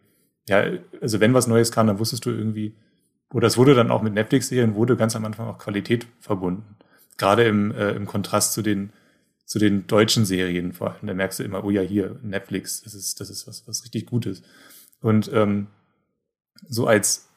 [0.47, 0.63] ja,
[1.01, 2.73] also wenn was Neues kam, dann wusstest du irgendwie,
[3.33, 6.77] oder es wurde dann auch mit Netflix-Serien, wurde ganz am Anfang auch Qualität verbunden.
[7.17, 8.91] Gerade im, äh, im Kontrast zu den,
[9.45, 11.07] zu den deutschen Serien vor allem.
[11.07, 14.05] Da merkst du immer, oh ja, hier, Netflix, das ist, das ist was, was richtig
[14.05, 14.43] Gutes.
[15.01, 15.67] Und ähm,
[16.69, 17.27] so als,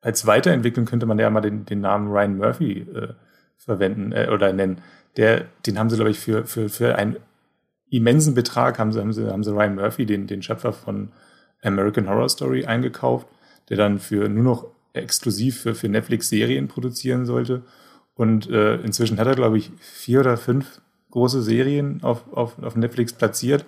[0.00, 3.14] als Weiterentwicklung könnte man ja mal den, den Namen Ryan Murphy äh,
[3.56, 4.80] verwenden äh, oder nennen.
[5.16, 7.16] Der, den haben sie, glaube ich, für, für, für einen
[7.96, 11.10] immensen Betrag haben sie, haben sie, haben sie Ryan Murphy, den, den Schöpfer von
[11.62, 13.26] American Horror Story, eingekauft,
[13.68, 17.62] der dann für nur noch exklusiv für, für Netflix Serien produzieren sollte.
[18.14, 22.76] Und äh, inzwischen hat er, glaube ich, vier oder fünf große Serien auf, auf, auf
[22.76, 23.64] Netflix platziert.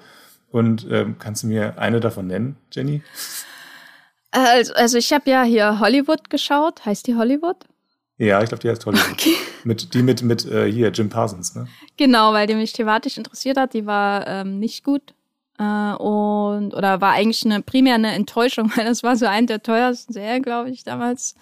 [0.51, 3.03] Und ähm, kannst du mir eine davon nennen, Jenny?
[4.31, 6.85] Also, also ich habe ja hier Hollywood geschaut.
[6.85, 7.57] Heißt die Hollywood?
[8.19, 9.13] Ja, ich glaube, die heißt Hollywood.
[9.13, 9.35] Okay.
[9.65, 11.67] Mit, die mit, mit äh, hier, Jim Parsons, ne?
[11.97, 13.75] Genau, weil die mich thematisch interessiert hat.
[13.75, 15.15] Die war ähm, nicht gut.
[15.59, 19.63] Äh, und oder war eigentlich eine primär eine Enttäuschung, weil das war so eine der
[19.63, 21.35] teuersten Serien, glaube ich, damals.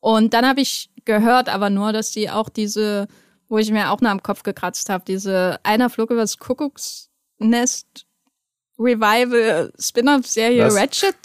[0.00, 3.08] Und dann habe ich gehört, aber nur, dass sie auch diese
[3.48, 5.04] wo ich mir auch noch am Kopf gekratzt habe.
[5.06, 8.06] Diese Einer flog übers Kuckucksnest
[8.78, 11.16] Revival Spin-off-Serie Ratchet.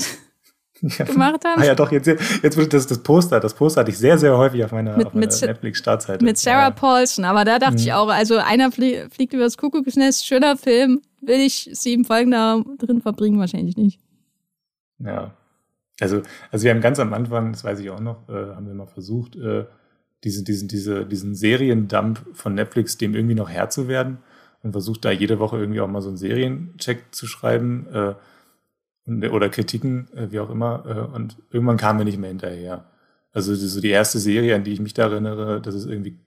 [0.83, 1.61] Gemacht haben.
[1.61, 4.37] Ah ja, doch, jetzt, jetzt wird das, das Poster, das Poster hatte ich sehr, sehr
[4.37, 6.23] häufig auf meiner, mit, meiner Netflix-Startseite.
[6.23, 6.71] Mit Sarah ja.
[6.71, 7.79] Paulson, aber da dachte mhm.
[7.79, 12.61] ich auch, also einer flie fliegt übers Kuckucksnest, schöner Film, will ich sieben Folgen da
[12.77, 13.39] drin verbringen?
[13.39, 13.99] Wahrscheinlich nicht.
[14.99, 15.33] Ja.
[16.01, 18.73] Also, also wir haben ganz am Anfang, das weiß ich auch noch, äh, haben wir
[18.73, 19.65] mal versucht, äh,
[20.23, 24.17] diesen, diesen, diese, diesen Seriendump von Netflix dem irgendwie noch Herr zu werden
[24.63, 28.13] und versucht da jede Woche irgendwie auch mal so einen Seriencheck zu schreiben äh,
[29.05, 30.83] oder Kritiken, äh, wie auch immer.
[30.85, 32.85] Äh, und irgendwann kamen wir nicht mehr hinterher.
[33.31, 36.17] Also so die erste Serie, an die ich mich da erinnere, das ist irgendwie,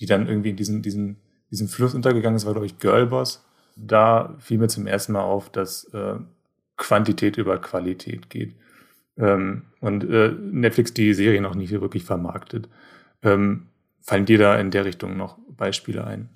[0.00, 1.16] die dann irgendwie in diesen, diesen,
[1.50, 3.44] diesen Fluss untergegangen ist, war, glaube ich, Girlboss.
[3.76, 6.16] Da fiel mir zum ersten Mal auf, dass äh,
[6.76, 8.54] Quantität über Qualität geht.
[9.16, 12.68] Ähm, und äh, Netflix die Serie noch nicht wirklich vermarktet.
[13.22, 13.68] Ähm,
[14.00, 16.28] fallen dir da in der Richtung noch Beispiele ein?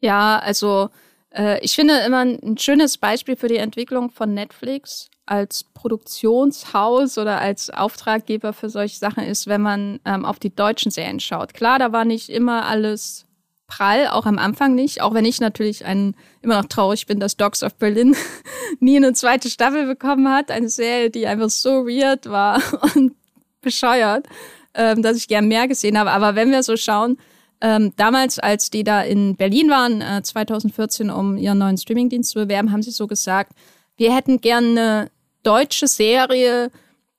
[0.00, 0.90] Ja, also
[1.34, 7.40] äh, ich finde immer ein schönes Beispiel für die Entwicklung von Netflix als Produktionshaus oder
[7.40, 11.52] als Auftraggeber für solche Sachen ist, wenn man ähm, auf die deutschen Serien schaut.
[11.52, 13.26] Klar, da war nicht immer alles
[13.66, 17.36] prall, auch am Anfang nicht, auch wenn ich natürlich ein, immer noch traurig bin, dass
[17.36, 18.16] Dogs of Berlin
[18.80, 20.50] nie eine zweite Staffel bekommen hat.
[20.50, 22.62] Eine Serie, die einfach so weird war
[22.96, 23.14] und
[23.60, 24.26] bescheuert,
[24.74, 26.10] ähm, dass ich gern mehr gesehen habe.
[26.10, 27.18] Aber wenn wir so schauen,
[27.60, 32.40] ähm, damals, als die da in Berlin waren, äh, 2014, um ihren neuen Streamingdienst zu
[32.40, 33.52] bewerben, haben sie so gesagt,
[33.96, 35.10] wir hätten gerne eine
[35.42, 36.70] deutsche Serie,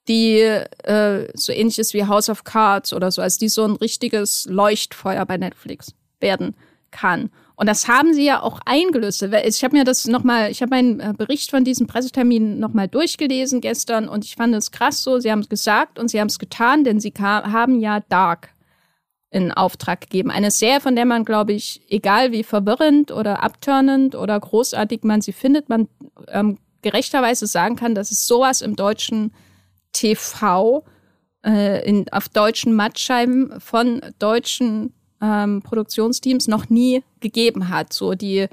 [0.08, 3.76] die äh, so ähnlich ist wie House of Cards oder so, als die so ein
[3.76, 6.56] richtiges Leuchtfeuer bei Netflix werden
[6.92, 7.30] kann.
[7.56, 9.22] Und das haben sie ja auch eingelöst.
[9.22, 13.60] Ich habe mir das nochmal, ich habe meinen äh, Bericht von diesem Pressetermin nochmal durchgelesen
[13.60, 15.20] gestern und ich fand es krass so.
[15.20, 18.54] Sie haben es gesagt und sie haben es getan, denn sie haben ja Dark
[19.32, 20.32] in Auftrag gegeben.
[20.32, 25.22] Eine Serie, von der man, glaube ich, egal wie verwirrend oder abturnend oder großartig man
[25.22, 25.88] sie findet, man
[26.30, 29.32] ähm, gerechterweise sagen kann, dass es sowas im deutschen
[29.92, 30.84] TV,
[31.46, 37.94] äh, in, auf deutschen Mattscheiben von deutschen ähm, Produktionsteams noch nie gegeben hat.
[37.94, 38.48] So die,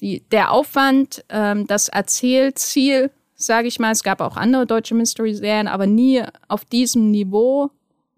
[0.00, 5.68] die, der Aufwand, ähm, das Erzählziel, sage ich mal, es gab auch andere deutsche Mystery-Serien,
[5.68, 7.70] aber nie auf diesem Niveau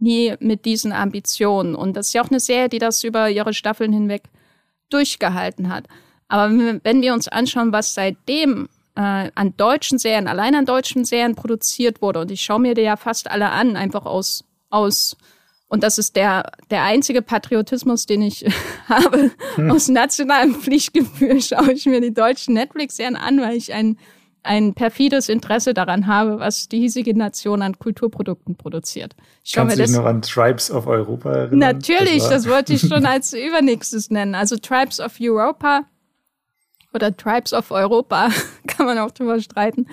[0.05, 1.75] nie mit diesen Ambitionen.
[1.75, 4.23] Und das ist ja auch eine Serie, die das über ihre Staffeln hinweg
[4.91, 5.87] durchgehalten hat.
[6.29, 6.53] Aber
[6.85, 12.01] wenn wir uns anschauen, was seitdem äh, an deutschen Serien, allein an deutschen Serien produziert
[12.01, 15.17] wurde, und ich schaue mir die ja fast alle an, einfach aus, aus
[15.69, 18.45] und das ist der, der einzige Patriotismus, den ich
[18.89, 19.71] habe, hm.
[19.71, 23.99] aus nationalem Pflichtgefühl schaue ich mir die deutschen Netflix-Serien an, weil ich ein
[24.45, 29.17] ein perfides Interesse daran habe, was die hiesige Nation an Kulturprodukten produziert.
[29.43, 31.59] Ich Kannst du dich noch an Tribes of Europa erinnern?
[31.59, 34.35] Natürlich, das, das wollte ich schon als übernächstes nennen.
[34.35, 35.85] Also Tribes of Europa
[36.93, 38.31] oder Tribes of Europa,
[38.67, 39.87] kann man auch drüber streiten,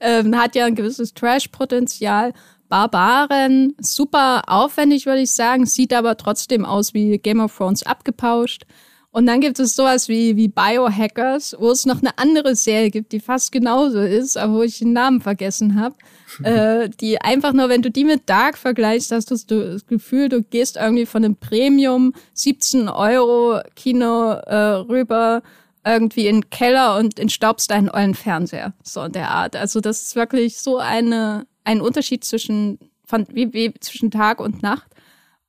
[0.00, 2.32] ähm, hat ja ein gewisses Trash-Potenzial.
[2.68, 8.64] Barbaren, super aufwendig, würde ich sagen, sieht aber trotzdem aus wie Game of Thrones abgepauscht.
[9.12, 13.12] Und dann gibt es sowas wie, wie Biohackers, wo es noch eine andere Serie gibt,
[13.12, 15.94] die fast genauso ist, aber wo ich den Namen vergessen habe.
[16.44, 20.42] äh, die einfach nur, wenn du die mit Dark vergleichst, hast du das Gefühl, du
[20.42, 25.42] gehst irgendwie von einem Premium 17 Euro Kino äh, rüber
[25.84, 28.72] irgendwie in den Keller und entstaubst deinen ollen Fernseher.
[28.82, 29.56] So in der Art.
[29.56, 34.62] Also das ist wirklich so eine, ein Unterschied zwischen, von, wie, wie zwischen Tag und
[34.62, 34.90] Nacht.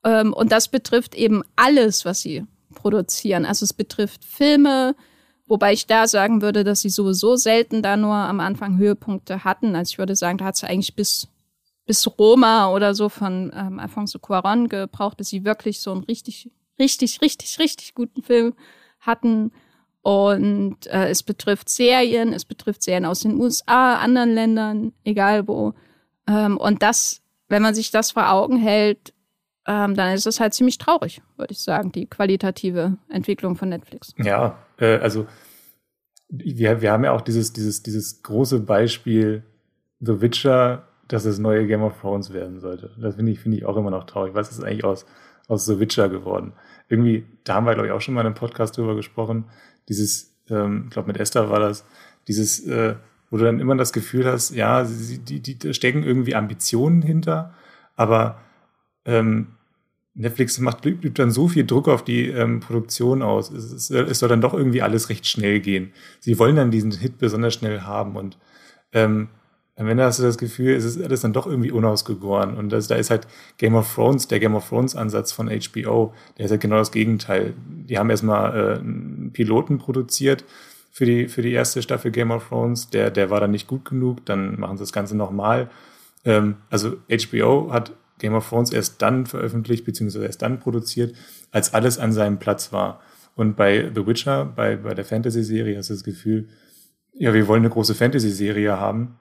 [0.04, 2.46] Ähm, und das betrifft eben alles, was sie
[2.84, 3.46] produzieren.
[3.46, 4.96] Also es betrifft Filme,
[5.48, 9.76] wobei ich da sagen würde, dass sie sowieso selten da nur am Anfang Höhepunkte hatten.
[9.76, 11.30] Also ich würde sagen, da hat es eigentlich bis,
[11.86, 16.52] bis Roma oder so von ähm, Alfonso Cuaron gebraucht, bis sie wirklich so einen richtig,
[16.78, 18.54] richtig, richtig, richtig guten Film
[19.00, 19.52] hatten.
[20.02, 25.74] Und äh, es betrifft Serien, es betrifft Serien aus den USA, anderen Ländern, egal wo.
[26.28, 29.13] Ähm, und das, wenn man sich das vor Augen hält,
[29.66, 34.14] ähm, dann ist es halt ziemlich traurig, würde ich sagen, die qualitative Entwicklung von Netflix.
[34.18, 35.28] Ja, äh, also
[36.30, 39.44] wir, wir haben ja auch dieses, dieses, dieses große Beispiel
[40.00, 42.92] The Witcher, dass das neue Game of Thrones werden sollte.
[43.00, 44.34] Das finde ich, finde ich auch immer noch traurig.
[44.34, 45.06] Was ist eigentlich aus,
[45.48, 46.54] aus The Witcher geworden?
[46.90, 49.46] Irgendwie, da haben wir, glaube ich, auch schon mal in einem Podcast drüber gesprochen.
[49.88, 51.86] Dieses, ähm, ich glaube, mit Esther war das,
[52.28, 52.96] dieses, äh,
[53.30, 57.54] wo du dann immer das Gefühl hast, ja, die, die, die stecken irgendwie Ambitionen hinter,
[57.96, 58.40] aber
[59.06, 59.48] ähm,
[60.16, 63.52] Netflix macht, übt dann so viel Druck auf die ähm, Produktion aus.
[63.52, 65.92] Es, es, es, soll dann doch irgendwie alles recht schnell gehen.
[66.20, 68.38] Sie wollen dann diesen Hit besonders schnell haben und
[68.92, 69.30] ähm,
[69.76, 72.58] am Ende hast du das Gefühl, es ist alles dann doch irgendwie unausgegoren.
[72.58, 73.28] Und das, da ist halt
[73.58, 77.56] Game of Thrones, der Game of Thrones-Ansatz von HBO, der ist halt genau das Gegenteil.
[77.66, 80.46] Die haben erstmal äh, einen Piloten produziert
[80.92, 82.92] für die, für die erste Staffel Game of Thrones.
[82.92, 85.72] Der, der war dann nicht gut genug, dann machen sie das Ganze nochmal.
[86.24, 87.94] Ähm, also HBO hat
[88.24, 91.14] Game of Thrones erst dann veröffentlicht, beziehungsweise erst dann produziert,
[91.52, 93.02] als alles an seinem Platz war.
[93.36, 96.48] Und bei The Witcher, bei, bei der Fantasy-Serie, hast du das Gefühl,
[97.14, 99.20] ja, wir wollen eine große Fantasy-Serie haben,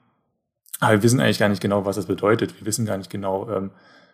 [0.79, 2.57] aber wir wissen eigentlich gar nicht genau, was das bedeutet.
[2.57, 3.71] Wir wissen gar nicht genau, ähm,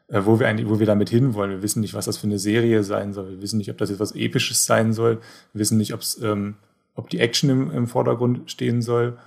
[0.07, 1.51] äh, wo wir eigentlich, wo wir damit hinwollen.
[1.51, 3.29] Wir wissen nicht, was das für eine Serie sein soll.
[3.29, 5.19] Wir wissen nicht, ob das jetzt was Episches sein soll.
[5.53, 6.55] Wir wissen nicht, ob's, ähm,
[6.95, 9.17] ob die Action im, im Vordergrund stehen soll.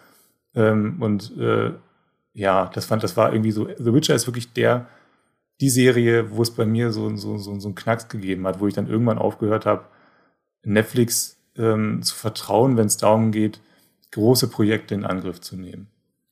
[0.56, 1.70] Ähm, und äh,
[2.34, 3.68] ja, das fand, das war irgendwie so.
[3.78, 4.88] The Witcher ist wirklich der,
[5.62, 8.66] die Serie, wo es bei mir so, so, so, so einen Knacks gegeben hat, wo
[8.66, 9.84] ich dann irgendwann aufgehört habe,
[10.64, 13.60] Netflix ähm, zu vertrauen, wenn es darum geht,
[14.10, 15.86] große Projekte in Angriff zu nehmen.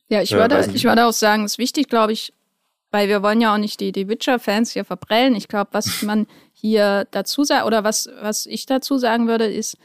[0.08, 2.32] Ja, ich würde, ich würde auch sagen, es ist wichtig, glaube ich,
[2.90, 5.36] weil wir wollen ja auch nicht die, die Witcher-Fans hier verprellen.
[5.36, 9.76] Ich glaube, was man hier dazu sagt, oder was, was ich dazu sagen würde, ist,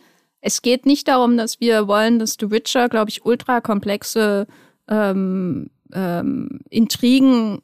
[0.41, 4.47] es geht nicht darum, dass wir wollen, dass The Witcher, glaube ich, ultra komplexe
[4.87, 7.61] ähm, ähm, Intrigen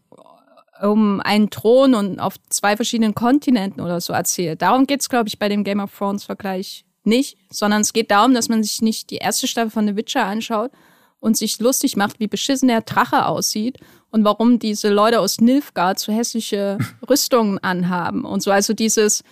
[0.82, 4.62] um einen Thron und auf zwei verschiedenen Kontinenten oder so erzählt.
[4.62, 8.50] Darum geht's, glaube ich, bei dem Game of Thrones-Vergleich nicht, sondern es geht darum, dass
[8.50, 10.72] man sich nicht die erste Staffel von The Witcher anschaut
[11.20, 13.78] und sich lustig macht, wie beschissen der Drache aussieht
[14.12, 16.78] und warum diese Leute aus Nilfgaard so hässliche
[17.10, 18.52] Rüstungen anhaben und so.
[18.52, 19.24] Also dieses,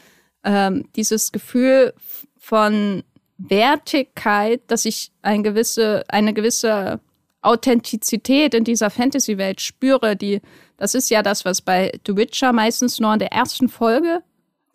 [0.43, 1.93] ähm, dieses Gefühl
[2.37, 3.03] von
[3.37, 6.99] Wertigkeit, dass ich eine gewisse, eine gewisse
[7.41, 10.41] Authentizität in dieser Fantasy-Welt spüre, die,
[10.77, 14.23] das ist ja das, was bei The Witcher meistens nur in der ersten Folge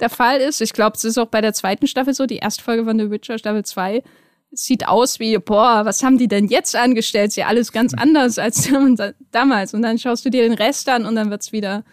[0.00, 0.60] der Fall ist.
[0.60, 3.10] Ich glaube, es ist auch bei der zweiten Staffel so, die erste Folge von The
[3.10, 4.02] Witcher, Staffel 2,
[4.50, 7.28] sieht aus wie, boah, was haben die denn jetzt angestellt?
[7.28, 7.98] Ist ja alles ganz mhm.
[7.98, 8.68] anders als
[9.30, 9.74] damals.
[9.74, 11.84] Und dann schaust du dir den Rest an und dann wird's wieder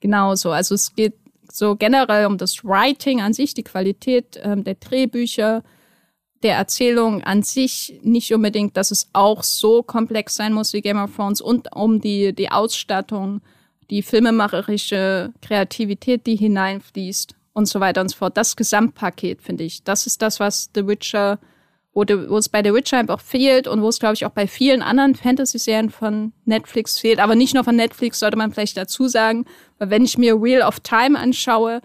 [0.00, 0.50] genauso.
[0.50, 1.14] Also es geht
[1.50, 5.62] so generell um das Writing an sich, die Qualität ähm, der Drehbücher,
[6.42, 10.98] der Erzählung an sich, nicht unbedingt, dass es auch so komplex sein muss wie Game
[10.98, 13.42] of Thrones und um die, die Ausstattung,
[13.90, 18.36] die filmemacherische Kreativität, die hineinfließt und so weiter und so fort.
[18.36, 19.82] Das Gesamtpaket, finde ich.
[19.82, 21.38] Das ist das, was The Witcher
[21.92, 24.30] wo, de, wo es bei The Witcher einfach fehlt und wo es, glaube ich, auch
[24.30, 27.18] bei vielen anderen Fantasy-Serien von Netflix fehlt.
[27.18, 29.44] Aber nicht nur von Netflix, sollte man vielleicht dazu sagen,
[29.78, 31.80] weil wenn ich mir Wheel of Time anschaue,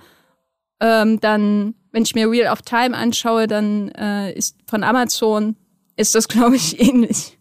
[0.79, 5.55] ähm, dann, wenn ich mir Wheel of Time anschaue, dann äh, ist von Amazon,
[5.95, 7.37] ist das, glaube ich, ähnlich.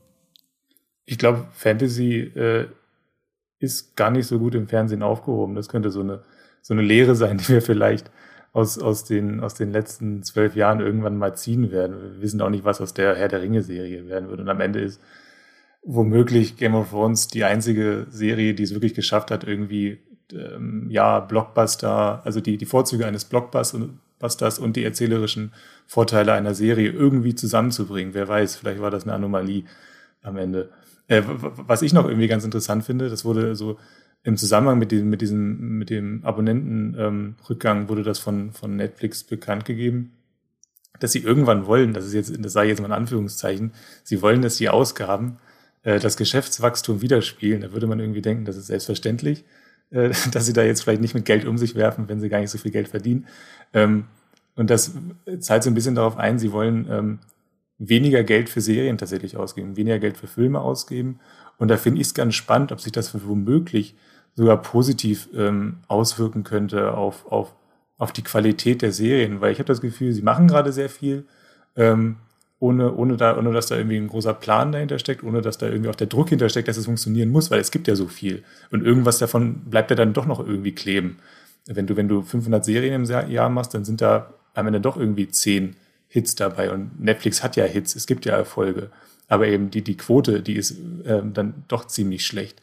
[1.07, 2.67] Ich glaube, Fantasy äh,
[3.59, 5.55] ist gar nicht so gut im Fernsehen aufgehoben.
[5.55, 6.23] Das könnte so eine,
[6.63, 8.11] so eine Lehre sein, die wir vielleicht
[8.53, 12.01] aus, aus, den, aus den letzten zwölf Jahren irgendwann mal ziehen werden.
[12.01, 14.41] Wir wissen auch nicht, was aus der Herr der Ringe-Serie werden wird.
[14.41, 15.01] Und am Ende ist
[15.83, 19.99] womöglich Game of Thrones die einzige Serie, die es wirklich geschafft hat, irgendwie
[20.33, 25.53] ähm, ja, Blockbuster, also die, die Vorzüge eines Blockbusters und die erzählerischen
[25.87, 28.15] Vorteile einer Serie irgendwie zusammenzubringen.
[28.15, 29.65] Wer weiß, vielleicht war das eine Anomalie
[30.23, 30.71] am Ende.
[31.09, 33.79] Äh, was ich noch irgendwie ganz interessant finde, das wurde so
[34.23, 39.23] im Zusammenhang mit diesem, mit diesem, mit dem Abonnentenrückgang ähm, wurde das von, von Netflix
[39.23, 40.13] bekannt gegeben,
[40.99, 43.73] dass sie irgendwann wollen, das ist jetzt, das ich jetzt mal in Anführungszeichen,
[44.03, 45.37] sie wollen, dass die Ausgaben
[45.83, 47.61] äh, das Geschäftswachstum widerspiegeln.
[47.61, 49.45] Da würde man irgendwie denken, das ist selbstverständlich,
[49.91, 52.41] äh, dass sie da jetzt vielleicht nicht mit Geld um sich werfen, wenn sie gar
[52.41, 53.27] nicht so viel Geld verdienen.
[53.73, 54.05] Ähm,
[54.57, 54.93] und das
[55.41, 57.19] zahlt so ein bisschen darauf ein, sie wollen ähm,
[57.79, 61.21] weniger Geld für Serien tatsächlich ausgeben, weniger Geld für Filme ausgeben.
[61.59, 63.97] Und da finde ich es ganz spannend, ob sich das womöglich
[64.35, 67.55] sogar positiv ähm, auswirken könnte auf, auf,
[67.99, 71.27] auf die Qualität der Serien, weil ich habe das Gefühl, sie machen gerade sehr viel,
[71.77, 72.17] ähm,
[72.65, 75.69] ohne, ohne, da, ohne dass da irgendwie ein großer Plan dahinter steckt, ohne dass da
[75.69, 78.43] irgendwie auch der Druck hintersteckt, dass es funktionieren muss, weil es gibt ja so viel.
[78.71, 81.19] Und irgendwas davon bleibt ja dann doch noch irgendwie kleben.
[81.67, 84.97] Wenn du, wenn du 500 Serien im Jahr machst, dann sind da am Ende doch
[84.97, 85.77] irgendwie 10
[86.09, 86.73] Hits dabei.
[86.73, 88.91] Und Netflix hat ja Hits, es gibt ja Erfolge.
[89.29, 92.63] Aber eben die, die Quote, die ist äh, dann doch ziemlich schlecht.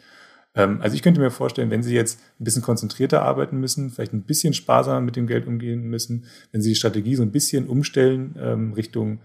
[0.56, 4.14] Ähm, also ich könnte mir vorstellen, wenn Sie jetzt ein bisschen konzentrierter arbeiten müssen, vielleicht
[4.14, 7.68] ein bisschen sparsamer mit dem Geld umgehen müssen, wenn Sie die Strategie so ein bisschen
[7.68, 9.20] umstellen ähm, Richtung,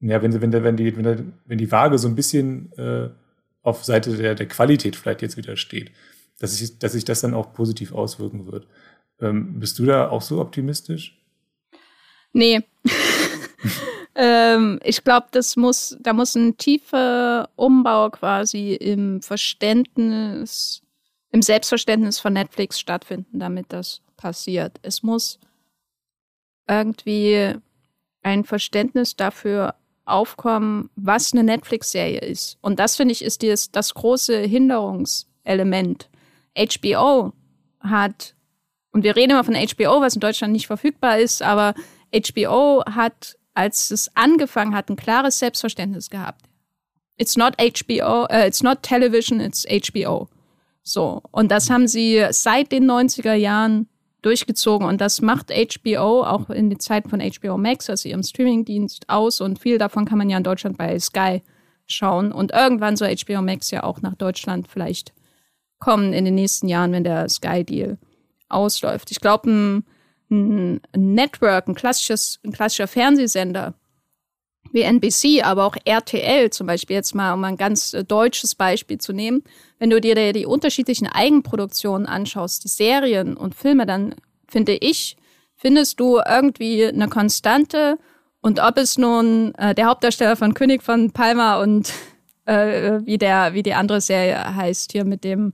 [0.00, 3.10] ja, wenn, wenn, wenn, die, wenn, wenn die Waage so ein bisschen äh,
[3.62, 5.92] auf Seite der, der Qualität vielleicht jetzt wieder steht,
[6.38, 8.66] dass sich, dass sich das dann auch positiv auswirken wird.
[9.20, 11.18] Ähm, bist du da auch so optimistisch?
[12.32, 12.60] Nee.
[14.14, 20.82] Ähm, ich glaube, das muss, da muss ein tiefer Umbau quasi im Verständnis,
[21.30, 24.78] im Selbstverständnis von Netflix stattfinden, damit das passiert.
[24.82, 25.38] Es muss
[26.68, 27.54] irgendwie
[28.22, 29.74] ein Verständnis dafür
[30.10, 32.58] aufkommen, was eine Netflix-Serie ist.
[32.60, 36.08] Und das, finde ich, ist das, das große Hinderungselement.
[36.56, 37.32] HBO
[37.80, 38.34] hat,
[38.92, 41.74] und wir reden immer von HBO, was in Deutschland nicht verfügbar ist, aber
[42.12, 46.46] HBO hat, als es angefangen hat, ein klares Selbstverständnis gehabt.
[47.16, 50.28] It's not HBO, uh, it's not television, it's HBO.
[50.82, 51.22] So.
[51.30, 53.88] Und das haben sie seit den 90er Jahren
[54.22, 54.86] durchgezogen.
[54.86, 59.40] Und das macht HBO auch in den Zeiten von HBO Max, also ihrem Streamingdienst, aus.
[59.40, 61.42] Und viel davon kann man ja in Deutschland bei Sky
[61.86, 62.32] schauen.
[62.32, 65.12] Und irgendwann soll HBO Max ja auch nach Deutschland vielleicht
[65.78, 67.98] kommen in den nächsten Jahren, wenn der Sky-Deal
[68.48, 69.10] ausläuft.
[69.10, 69.84] Ich glaube, ein,
[70.30, 73.74] ein Network, ein, klassisches, ein klassischer Fernsehsender
[74.72, 78.98] wie NBC, aber auch RTL zum Beispiel, jetzt mal um ein ganz äh, deutsches Beispiel
[78.98, 79.42] zu nehmen,
[79.78, 84.14] wenn du dir die unterschiedlichen Eigenproduktionen anschaust, die Serien und Filme, dann
[84.46, 85.16] finde ich,
[85.56, 87.98] findest du irgendwie eine Konstante.
[88.40, 91.92] Und ob es nun äh, der Hauptdarsteller von König von Palma und
[92.44, 95.52] äh, wie der wie die andere Serie heißt hier mit dem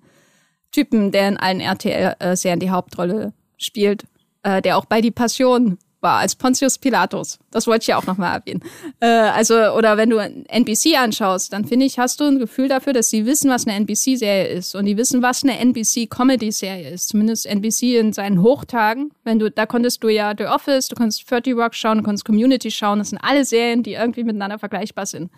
[0.72, 4.04] Typen, der in allen RTL-Serien die Hauptrolle spielt,
[4.42, 7.40] äh, der auch bei Die Passion war, als Pontius Pilatus.
[7.50, 8.62] Das wollte ich ja auch nochmal erwähnen.
[9.00, 12.92] Äh, also, oder wenn du NBC anschaust, dann finde ich, hast du ein Gefühl dafür,
[12.92, 14.76] dass sie wissen, was eine NBC-Serie ist.
[14.76, 17.08] Und die wissen, was eine NBC-Comedy-Serie ist.
[17.08, 19.10] Zumindest NBC in seinen Hochtagen.
[19.24, 22.24] Wenn du, da konntest du ja The Office, du konntest 30 Rock schauen, du konntest
[22.24, 23.00] Community schauen.
[23.00, 25.32] Das sind alle Serien, die irgendwie miteinander vergleichbar sind.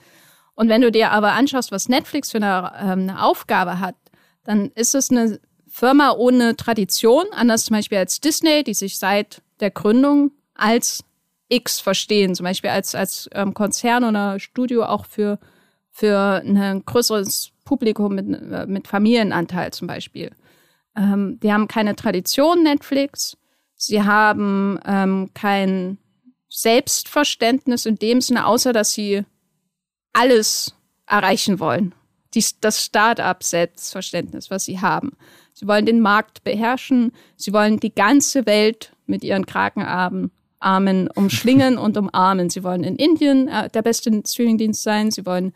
[0.55, 3.95] Und wenn du dir aber anschaust, was Netflix für eine, ähm, eine Aufgabe hat,
[4.45, 9.43] dann ist es eine Firma ohne Tradition, anders zum Beispiel als Disney, die sich seit
[9.61, 11.05] der Gründung als
[11.49, 15.39] X verstehen, zum Beispiel als, als ähm, Konzern oder Studio auch für,
[15.91, 20.31] für ein größeres Publikum mit, äh, mit Familienanteil zum Beispiel.
[20.97, 23.37] Ähm, die haben keine Tradition, Netflix.
[23.75, 25.99] Sie haben ähm, kein
[26.49, 29.25] Selbstverständnis in dem Sinne, außer dass sie
[30.13, 30.75] alles
[31.07, 31.95] erreichen wollen.
[32.35, 35.13] Die, das Start-up-Selbstverständnis, was sie haben.
[35.55, 37.13] Sie wollen den Markt beherrschen.
[37.37, 40.31] Sie wollen die ganze Welt mit ihren Krakenarmen
[40.61, 42.51] Armen umschlingen und umarmen.
[42.51, 45.53] Sie wollen in Indien äh, der beste Streamingdienst sein, sie wollen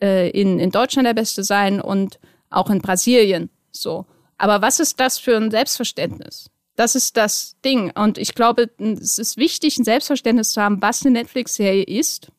[0.00, 2.18] äh, in, in Deutschland der beste sein und
[2.50, 3.50] auch in Brasilien.
[3.72, 4.06] So.
[4.36, 6.50] Aber was ist das für ein Selbstverständnis?
[6.76, 7.90] Das ist das Ding.
[7.90, 12.30] Und ich glaube, es ist wichtig, ein Selbstverständnis zu haben, was eine Netflix-Serie ist,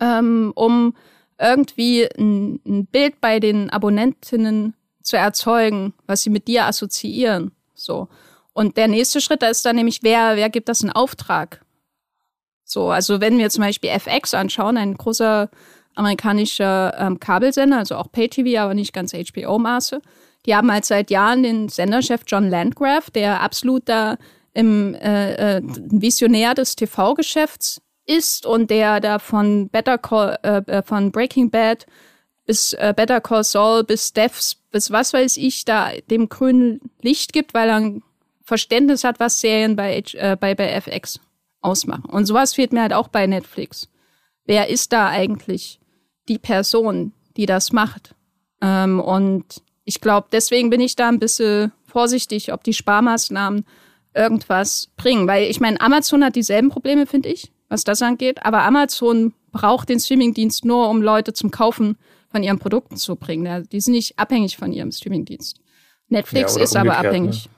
[0.00, 0.96] ähm, um
[1.38, 7.52] irgendwie ein, ein Bild bei den Abonnentinnen zu erzeugen, was sie mit dir assoziieren.
[7.74, 8.08] So.
[8.56, 11.60] Und der nächste Schritt da ist dann nämlich, wer, wer gibt das in Auftrag?
[12.64, 15.50] So, also wenn wir zum Beispiel FX anschauen, ein großer
[15.94, 20.00] amerikanischer ähm, Kabelsender, also auch Pay-TV, aber nicht ganz HBO-Maße,
[20.46, 24.16] die haben halt seit Jahren den Senderchef John Landgraf, der absolut da
[24.54, 30.82] im äh, äh, Visionär des TV-Geschäfts ist und der da von Better Call, äh, äh,
[30.82, 31.84] von Breaking Bad
[32.46, 37.34] bis äh, Better Call Saul bis Devs bis was weiß ich da dem grünen Licht
[37.34, 38.02] gibt, weil er ein
[38.46, 41.20] Verständnis hat, was Serien bei, äh, bei, bei FX
[41.60, 42.04] ausmachen.
[42.04, 43.88] Und sowas fehlt mir halt auch bei Netflix.
[44.44, 45.80] Wer ist da eigentlich
[46.28, 48.14] die Person, die das macht?
[48.62, 53.64] Ähm, und ich glaube, deswegen bin ich da ein bisschen vorsichtig, ob die Sparmaßnahmen
[54.14, 55.26] irgendwas bringen.
[55.26, 58.46] Weil ich meine, Amazon hat dieselben Probleme, finde ich, was das angeht.
[58.46, 63.68] Aber Amazon braucht den Streamingdienst nur, um Leute zum Kaufen von ihren Produkten zu bringen.
[63.72, 65.58] Die sind nicht abhängig von ihrem Streamingdienst.
[66.08, 66.96] Netflix ja, ist aber ne?
[66.98, 67.46] abhängig.
[67.46, 67.55] Ne?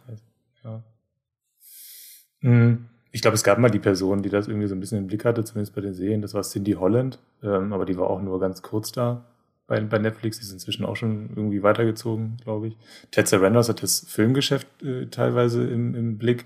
[2.40, 2.86] Mhm.
[3.10, 5.24] Ich glaube, es gab mal die Person, die das irgendwie so ein bisschen im Blick
[5.24, 6.20] hatte, zumindest bei den Serien.
[6.20, 9.24] Das war Cindy Holland, ähm, aber die war auch nur ganz kurz da
[9.66, 10.38] bei, bei Netflix.
[10.38, 12.76] Die ist inzwischen auch schon irgendwie weitergezogen, glaube ich.
[13.10, 16.44] Ted Sarandos hat das Filmgeschäft äh, teilweise im, im Blick.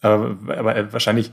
[0.00, 1.32] Aber, aber wahrscheinlich,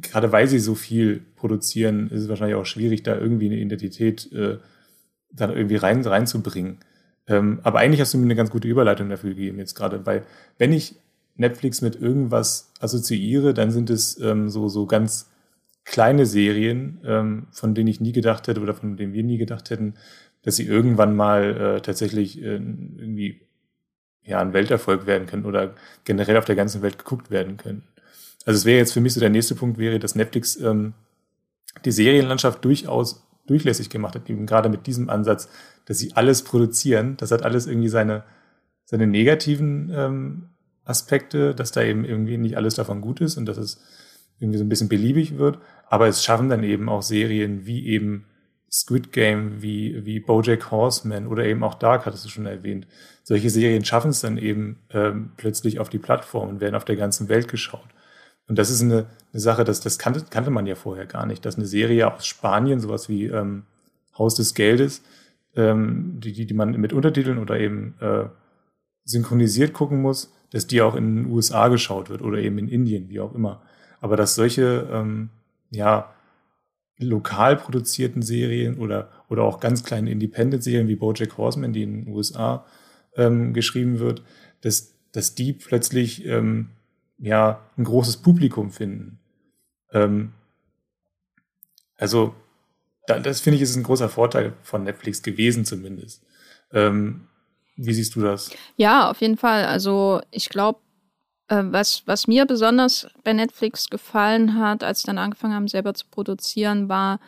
[0.00, 4.32] gerade weil sie so viel produzieren, ist es wahrscheinlich auch schwierig, da irgendwie eine Identität
[4.32, 4.58] äh,
[5.32, 6.78] dann irgendwie rein, reinzubringen.
[7.26, 10.24] Ähm, aber eigentlich hast du mir eine ganz gute Überleitung dafür gegeben jetzt gerade, weil
[10.56, 10.96] wenn ich
[11.38, 15.30] Netflix mit irgendwas assoziiere, dann sind es ähm, so, so ganz
[15.84, 19.70] kleine Serien, ähm, von denen ich nie gedacht hätte oder von denen wir nie gedacht
[19.70, 19.94] hätten,
[20.42, 23.40] dass sie irgendwann mal äh, tatsächlich äh, irgendwie
[24.22, 25.74] ja, ein Welterfolg werden können oder
[26.04, 27.84] generell auf der ganzen Welt geguckt werden können.
[28.44, 30.92] Also es wäre jetzt für mich so der nächste Punkt wäre, dass Netflix ähm,
[31.84, 35.48] die Serienlandschaft durchaus durchlässig gemacht hat, eben gerade mit diesem Ansatz,
[35.86, 37.16] dass sie alles produzieren.
[37.16, 38.24] Das hat alles irgendwie seine,
[38.84, 40.48] seine negativen ähm,
[40.88, 43.80] Aspekte, dass da eben irgendwie nicht alles davon gut ist und dass es
[44.40, 45.58] irgendwie so ein bisschen beliebig wird.
[45.88, 48.26] Aber es schaffen dann eben auch Serien wie eben
[48.70, 52.86] Squid Game, wie, wie Bojack Horseman oder eben auch Dark, hattest du schon erwähnt.
[53.22, 56.96] Solche Serien schaffen es dann eben ähm, plötzlich auf die Plattform und werden auf der
[56.96, 57.88] ganzen Welt geschaut.
[58.46, 61.44] Und das ist eine, eine Sache, das, das kannte, kannte man ja vorher gar nicht,
[61.44, 63.64] dass eine Serie aus Spanien, sowas wie ähm,
[64.18, 65.02] Haus des Geldes,
[65.54, 68.24] ähm, die, die, die man mit Untertiteln oder eben äh,
[69.04, 73.08] synchronisiert gucken muss, dass die auch in den USA geschaut wird oder eben in Indien,
[73.08, 73.62] wie auch immer.
[74.00, 75.30] Aber dass solche ähm,
[75.70, 76.12] ja,
[76.98, 82.14] lokal produzierten Serien oder, oder auch ganz kleine Independent-Serien wie Bojack Horseman, die in den
[82.14, 82.64] USA
[83.16, 84.22] ähm, geschrieben wird,
[84.62, 86.70] dass, dass die plötzlich ähm,
[87.18, 89.18] ja ein großes Publikum finden.
[89.92, 90.32] Ähm,
[91.96, 92.34] also
[93.06, 96.24] da, das finde ich ist ein großer Vorteil von Netflix gewesen zumindest.
[96.72, 97.28] Ähm,
[97.78, 98.50] wie siehst du das?
[98.76, 99.64] Ja, auf jeden Fall.
[99.64, 100.80] Also ich glaube,
[101.48, 105.94] äh, was, was mir besonders bei Netflix gefallen hat, als sie dann angefangen haben, selber
[105.94, 107.20] zu produzieren, war,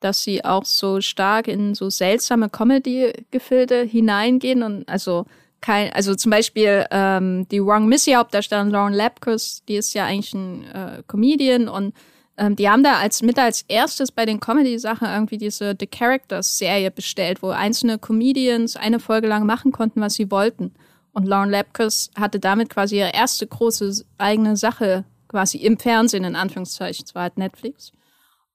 [0.00, 5.26] dass sie auch so stark in so seltsame Comedy-Gefilde hineingehen und also
[5.60, 10.32] kein, also zum Beispiel ähm, die Wrong Missy Hauptdarstellerin Lauren Lapkus, die ist ja eigentlich
[10.32, 11.94] ein äh, Comedian und
[12.40, 16.90] ähm, die haben da als mit als erstes bei den Comedy-Sachen irgendwie diese The Characters-Serie
[16.90, 20.72] bestellt, wo einzelne Comedians eine Folge lang machen konnten, was sie wollten.
[21.12, 26.34] Und Lauren Lapkus hatte damit quasi ihre erste große eigene Sache quasi im Fernsehen, in
[26.34, 27.92] Anführungszeichen, zwar halt Netflix.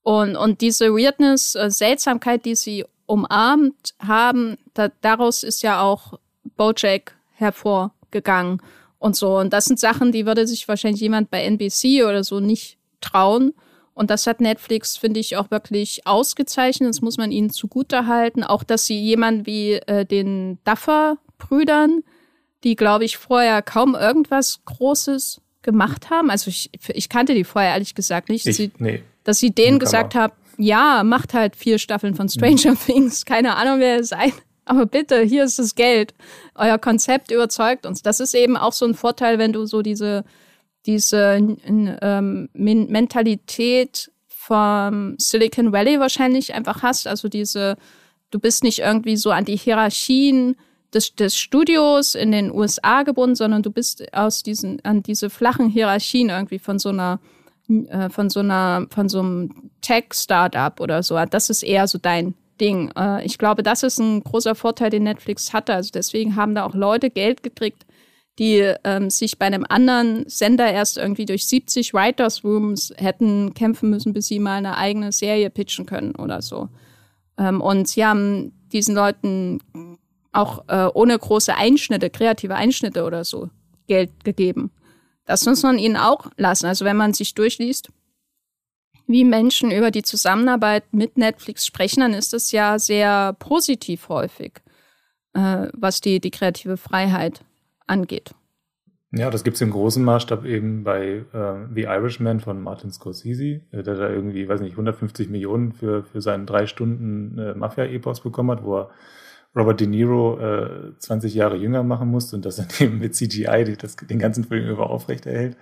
[0.02, 6.18] Und, und diese Weirdness, äh, Seltsamkeit, die sie umarmt haben, da, daraus ist ja auch
[6.58, 8.62] Bojack hervorgegangen
[8.98, 9.38] und so.
[9.38, 13.54] Und das sind Sachen, die würde sich wahrscheinlich jemand bei NBC oder so nicht trauen.
[13.96, 16.90] Und das hat Netflix, finde ich, auch wirklich ausgezeichnet.
[16.90, 18.44] Das muss man ihnen zugutehalten.
[18.44, 22.04] Auch, dass sie jemanden wie äh, den Duffer-Brüdern,
[22.66, 26.30] die, glaube ich, vorher kaum irgendwas Großes gemacht haben.
[26.30, 28.46] Also ich, ich kannte die vorher ehrlich gesagt nicht.
[28.46, 29.02] Ich, sie, nee.
[29.24, 32.80] Dass sie denen gesagt haben, ja, macht halt vier Staffeln von Stranger mhm.
[32.86, 33.26] Things.
[33.26, 34.34] Keine Ahnung, wer ihr seid.
[34.66, 36.14] Aber bitte, hier ist das Geld.
[36.56, 38.02] Euer Konzept überzeugt uns.
[38.02, 40.26] Das ist eben auch so ein Vorteil, wenn du so diese
[40.86, 41.38] diese
[42.02, 47.08] ähm, Mentalität vom Silicon Valley wahrscheinlich einfach hast.
[47.08, 47.78] Also diese,
[48.30, 50.56] du bist nicht irgendwie so an die Hierarchien
[50.94, 55.70] des, des Studios in den USA gebunden, sondern du bist aus diesen, an diese flachen
[55.70, 57.20] Hierarchien irgendwie von so einer,
[57.68, 61.18] äh, von so einer, von so einem Tech-Startup oder so.
[61.26, 62.92] Das ist eher so dein Ding.
[62.98, 65.74] Äh, ich glaube, das ist ein großer Vorteil, den Netflix hatte.
[65.74, 67.86] Also deswegen haben da auch Leute Geld gekriegt,
[68.40, 73.90] die ähm, sich bei einem anderen Sender erst irgendwie durch 70 Writers Rooms hätten kämpfen
[73.90, 76.70] müssen, bis sie mal eine eigene Serie pitchen können oder so.
[77.38, 79.60] Ähm, und sie haben diesen Leuten
[80.34, 83.50] auch äh, ohne große Einschnitte, kreative Einschnitte oder so
[83.88, 84.72] Geld gegeben.
[85.26, 86.66] Das muss man ihnen auch lassen.
[86.66, 87.90] Also wenn man sich durchliest,
[89.08, 94.54] wie Menschen über die Zusammenarbeit mit Netflix sprechen, dann ist das ja sehr positiv häufig,
[95.34, 97.42] äh, was die, die kreative Freiheit
[97.88, 98.34] angeht.
[99.12, 103.62] Ja, das gibt es im großen Maßstab eben bei äh, The Irishman von Martin Scorsese,
[103.72, 108.22] äh, der da irgendwie, weiß nicht, 150 Millionen für, für seinen drei Stunden äh, Mafia-Epos
[108.22, 108.90] bekommen hat, wo er
[109.56, 113.76] Robert De Niro äh, 20 Jahre jünger machen musste und das dann eben mit CGI
[113.80, 115.56] das, den ganzen Film über aufrechterhält,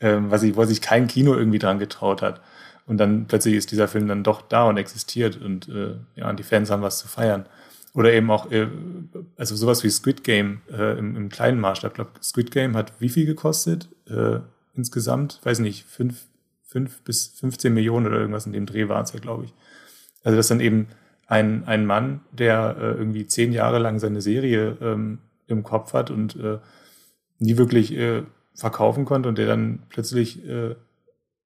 [0.00, 2.40] ähm, was ich, wo sich kein Kino irgendwie dran getraut hat.
[2.86, 6.38] Und dann plötzlich ist dieser Film dann doch da und existiert und äh, ja, und
[6.38, 7.46] die Fans haben was zu feiern.
[7.94, 8.68] Oder eben auch, äh,
[9.36, 11.92] also sowas wie Squid Game äh, im, im kleinen Maßstab.
[11.92, 13.88] Ich glaube, Squid Game hat wie viel gekostet?
[14.08, 14.40] Äh,
[14.74, 16.26] insgesamt, weiß nicht, fünf,
[16.64, 19.54] fünf bis 15 Millionen oder irgendwas in dem Dreh war es ja, glaube ich.
[20.24, 20.88] Also das dann eben
[21.26, 26.10] ein, ein Mann, der äh, irgendwie zehn Jahre lang seine Serie ähm, im Kopf hat
[26.10, 26.58] und äh,
[27.38, 28.22] nie wirklich äh,
[28.54, 30.74] verkaufen konnte und der dann plötzlich äh,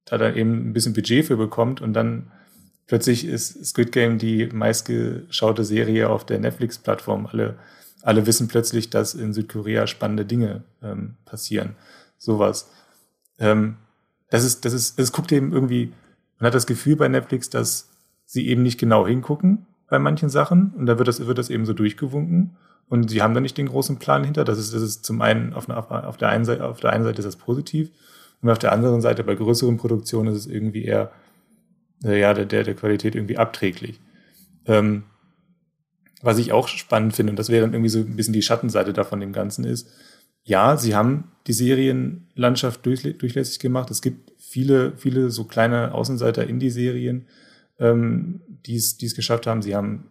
[0.05, 2.31] da dann eben ein bisschen Budget für bekommt und dann
[2.89, 7.27] plötzlich ist Squid Game die meistgeschaute Serie auf der Netflix-Plattform.
[7.27, 7.57] Alle,
[8.03, 11.77] alle wissen plötzlich, dass in Südkorea spannende Dinge ähm, passieren.
[12.17, 12.71] Sowas.
[13.39, 13.77] Ähm,
[14.31, 15.93] das ist, das ist, es guckt eben irgendwie,
[16.39, 17.89] man hat das Gefühl bei Netflix, dass
[18.25, 21.65] sie eben nicht genau hingucken bei manchen Sachen und da wird das, wird das eben
[21.65, 22.57] so durchgewunken
[22.89, 24.45] und sie haben da nicht den großen Plan hinter.
[24.45, 27.05] Das ist, das ist zum einen auf, einer, auf der einen Seite, auf der einen
[27.05, 27.91] Seite ist das positiv
[28.43, 31.11] und auf der anderen Seite bei größeren Produktionen ist es irgendwie eher
[32.03, 34.01] ja, der, der, der Qualität irgendwie abträglich.
[34.67, 35.05] Ähm,
[36.23, 38.93] was ich auch spannend finde, und das wäre dann irgendwie so ein bisschen die Schattenseite
[38.93, 39.89] davon dem Ganzen ist,
[40.43, 43.91] ja, sie haben die Serienlandschaft durchlässig gemacht.
[43.91, 47.27] Es gibt viele, viele so kleine Außenseiter in die Serien,
[47.79, 49.63] ähm, die es geschafft haben.
[49.63, 50.11] Sie haben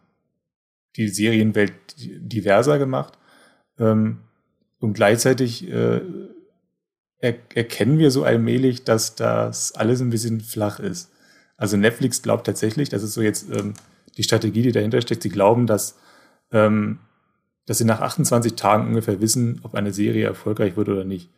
[0.95, 3.17] die Serienwelt diverser gemacht.
[3.79, 4.19] Ähm,
[4.79, 6.01] und gleichzeitig äh,
[7.19, 11.11] er, erkennen wir so allmählich, dass das alles ein bisschen flach ist.
[11.57, 13.73] Also Netflix glaubt tatsächlich, das ist so jetzt ähm,
[14.15, 15.23] die Strategie, die dahinter steckt.
[15.23, 15.97] Sie glauben, dass,
[16.51, 16.99] ähm,
[17.65, 21.29] dass sie nach 28 Tagen ungefähr wissen, ob eine Serie erfolgreich wird oder nicht.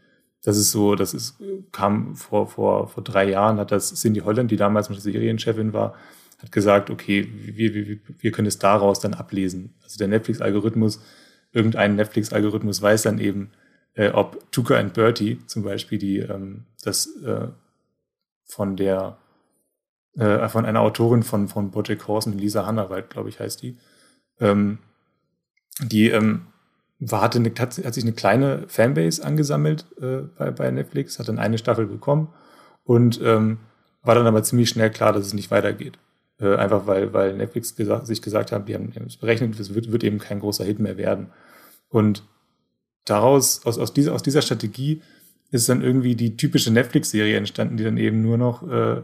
[0.44, 1.36] das ist so, das ist,
[1.72, 5.96] kam vor, vor, vor drei Jahren, hat das Cindy Holland, die damals noch Serienchefin war,
[6.42, 9.74] hat gesagt, okay, wir, wir, wir können es daraus dann ablesen.
[9.84, 11.02] Also der Netflix-Algorithmus,
[11.52, 13.52] irgendein Netflix-Algorithmus weiß dann eben,
[13.96, 17.48] äh, ob Tuka and Bertie zum Beispiel, die ähm, das äh,
[18.46, 19.18] von der
[20.18, 23.78] äh, von einer Autorin von von Bojack Horseman, Lisa Hannawald, glaube ich, heißt die,
[24.40, 24.80] ähm,
[25.82, 26.48] die ähm,
[27.00, 31.30] war, hatte eine, hat, hat sich eine kleine Fanbase angesammelt äh, bei, bei Netflix, hat
[31.30, 32.30] dann eine Staffel bekommen
[32.84, 33.60] und ähm,
[34.02, 35.98] war dann aber ziemlich schnell klar, dass es nicht weitergeht.
[36.40, 39.92] Äh, einfach weil, weil Netflix gesagt, sich gesagt haben, die haben es berechnet, es wird,
[39.92, 41.28] wird eben kein großer Hit mehr werden.
[41.90, 42.24] Und
[43.06, 45.02] daraus, aus, aus, dieser, aus dieser Strategie
[45.52, 49.02] ist dann irgendwie die typische Netflix-Serie entstanden, die dann eben nur noch äh,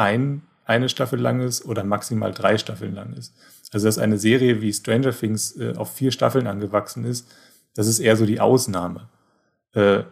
[0.00, 3.34] ein, eine Staffel lang ist oder maximal drei Staffeln lang ist.
[3.72, 7.28] Also dass eine Serie wie Stranger Things äh, auf vier Staffeln angewachsen ist,
[7.74, 9.08] das ist eher so die Ausnahme.
[9.72, 10.04] Äh,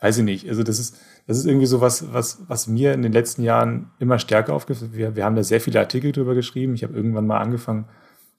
[0.00, 0.48] weiß ich nicht.
[0.48, 3.90] Also das ist, das ist irgendwie so was, was, was mir in den letzten Jahren
[3.98, 6.74] immer stärker aufgefallen wir, wir haben da sehr viele Artikel drüber geschrieben.
[6.74, 7.86] Ich habe irgendwann mal angefangen,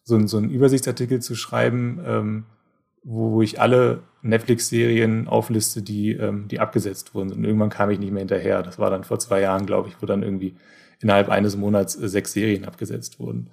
[0.04, 2.46] so, so einen Übersichtsartikel zu schreiben, ähm,
[3.04, 7.32] wo ich alle Netflix-Serien aufliste, die, ähm, die abgesetzt wurden.
[7.32, 8.64] Und irgendwann kam ich nicht mehr hinterher.
[8.64, 10.56] Das war dann vor zwei Jahren, glaube ich, wo dann irgendwie
[11.00, 13.50] innerhalb eines Monats äh, sechs Serien abgesetzt wurden.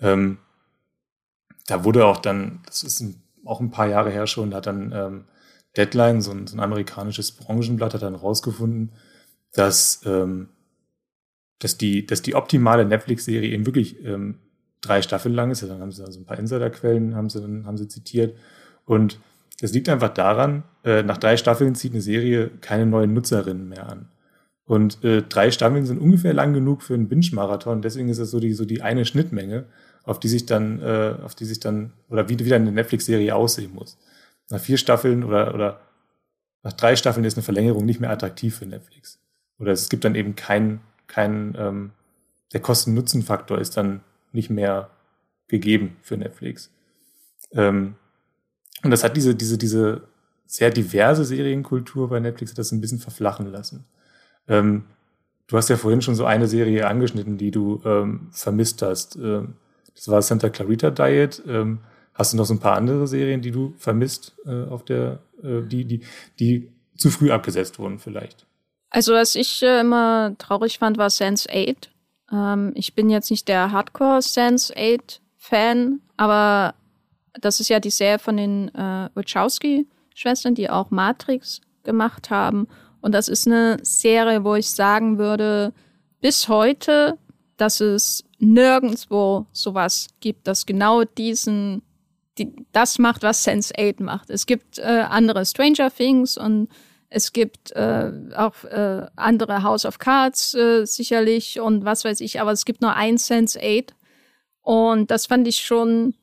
[0.00, 0.38] Ähm,
[1.66, 4.66] da wurde auch dann, das ist ein, auch ein paar Jahre her schon, da hat
[4.66, 5.24] dann ähm,
[5.76, 8.92] Deadline, so ein, so ein amerikanisches Branchenblatt, hat dann rausgefunden,
[9.52, 10.48] dass, ähm,
[11.58, 14.38] dass, die, dass die optimale Netflix-Serie eben wirklich ähm,
[14.80, 15.62] drei Staffeln lang ist.
[15.62, 18.36] dann haben sie also ein paar Insiderquellen, haben sie, haben sie zitiert.
[18.88, 19.20] Und
[19.60, 23.86] das liegt einfach daran, äh, nach drei Staffeln zieht eine Serie keine neuen Nutzerinnen mehr
[23.86, 24.08] an.
[24.64, 27.82] Und äh, drei Staffeln sind ungefähr lang genug für einen Binge-Marathon.
[27.82, 29.66] Deswegen ist das so die, so die eine Schnittmenge,
[30.04, 33.74] auf die sich dann, äh, auf die sich dann, oder wie wieder eine Netflix-Serie aussehen
[33.74, 33.98] muss.
[34.48, 35.80] Nach vier Staffeln oder, oder
[36.62, 39.20] nach drei Staffeln ist eine Verlängerung nicht mehr attraktiv für Netflix.
[39.58, 41.90] Oder es gibt dann eben keinen, kein, ähm,
[42.54, 44.00] der Kosten-Nutzen-Faktor ist dann
[44.32, 44.88] nicht mehr
[45.46, 46.70] gegeben für Netflix.
[47.52, 47.96] Ähm,
[48.82, 50.02] und das hat diese, diese, diese
[50.46, 53.84] sehr diverse Serienkultur bei Netflix das ein bisschen verflachen lassen.
[54.48, 54.84] Ähm,
[55.46, 59.16] du hast ja vorhin schon so eine Serie angeschnitten, die du ähm, vermisst hast.
[59.16, 59.54] Ähm,
[59.94, 61.42] das war Santa Clarita Diet.
[61.46, 61.80] Ähm,
[62.14, 65.62] hast du noch so ein paar andere Serien, die du vermisst, äh, auf der, äh,
[65.62, 66.00] die, die,
[66.38, 68.46] die zu früh abgesetzt wurden vielleicht?
[68.90, 71.90] Also was ich äh, immer traurig fand, war Sense 8.
[72.32, 76.74] Ähm, ich bin jetzt nicht der Hardcore Sense 8 Fan, aber
[77.40, 82.68] das ist ja die Serie von den äh, Wachowski-Schwestern, die auch Matrix gemacht haben.
[83.00, 85.72] Und das ist eine Serie, wo ich sagen würde,
[86.20, 87.16] bis heute,
[87.56, 91.82] dass es nirgendwo sowas gibt, das genau diesen,
[92.38, 94.30] die, das macht, was Sense8 macht.
[94.30, 96.68] Es gibt äh, andere Stranger Things und
[97.10, 102.40] es gibt äh, auch äh, andere House of Cards äh, sicherlich und was weiß ich,
[102.40, 103.90] aber es gibt nur ein Sense8.
[104.60, 106.14] Und das fand ich schon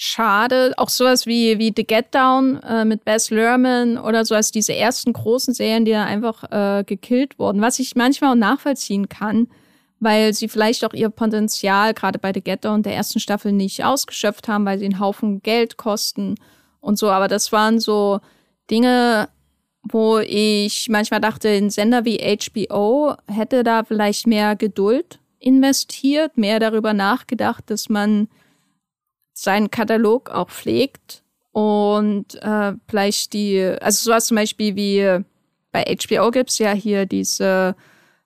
[0.00, 0.72] schade.
[0.78, 4.74] Auch sowas wie, wie The Get Down äh, mit Bess Lerman oder so als diese
[4.74, 7.60] ersten großen Serien, die da einfach äh, gekillt wurden.
[7.60, 9.48] Was ich manchmal auch nachvollziehen kann,
[10.00, 13.84] weil sie vielleicht auch ihr Potenzial gerade bei The Get Down der ersten Staffel nicht
[13.84, 16.36] ausgeschöpft haben, weil sie einen Haufen Geld kosten
[16.80, 17.10] und so.
[17.10, 18.20] Aber das waren so
[18.70, 19.28] Dinge,
[19.82, 26.58] wo ich manchmal dachte, ein Sender wie HBO hätte da vielleicht mehr Geduld investiert, mehr
[26.58, 28.28] darüber nachgedacht, dass man
[29.42, 31.22] seinen Katalog auch pflegt
[31.52, 35.24] und äh, vielleicht die, also sowas zum Beispiel wie
[35.72, 37.74] bei HBO gibt's ja hier diese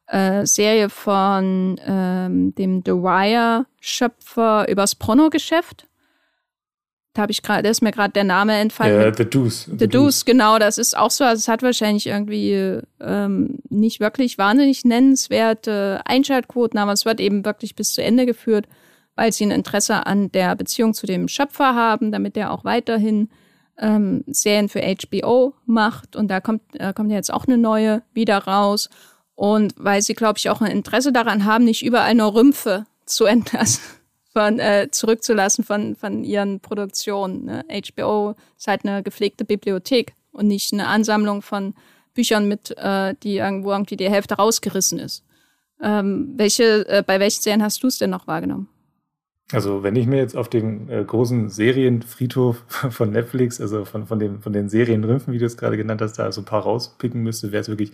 [0.06, 5.86] äh, Serie von ähm, dem The Wire-Schöpfer übers Pornogeschäft.
[7.12, 9.00] Da habe ich gerade, da ist mir gerade der Name entfallen.
[9.00, 9.66] Ja, The Deuce.
[9.66, 11.22] The, The Deuce, genau, das ist auch so.
[11.22, 17.44] Also es hat wahrscheinlich irgendwie ähm, nicht wirklich wahnsinnig nennenswerte Einschaltquoten, aber es wird eben
[17.44, 18.66] wirklich bis zu Ende geführt
[19.16, 23.28] weil sie ein Interesse an der Beziehung zu dem Schöpfer haben, damit er auch weiterhin
[23.78, 26.16] ähm, Serien für HBO macht.
[26.16, 28.88] Und da kommt, äh, kommt jetzt auch eine neue wieder raus.
[29.34, 33.24] Und weil sie, glaube ich, auch ein Interesse daran haben, nicht überall nur Rümpfe zu
[33.24, 33.82] entlassen,
[34.32, 37.44] von, äh, zurückzulassen von, von ihren Produktionen.
[37.44, 37.64] Ne?
[37.68, 41.74] HBO ist halt eine gepflegte Bibliothek und nicht eine Ansammlung von
[42.14, 45.24] Büchern mit, äh, die irgendwo irgendwie die Hälfte rausgerissen ist.
[45.82, 48.68] Ähm, welche, äh, bei welchen Serien hast du es denn noch wahrgenommen?
[49.52, 54.18] Also wenn ich mir jetzt auf den äh, großen Serienfriedhof von Netflix, also von, von,
[54.18, 57.22] den, von den Serienrümpfen, wie du es gerade genannt hast, da so ein paar rauspicken
[57.22, 57.92] müsste, wäre es wirklich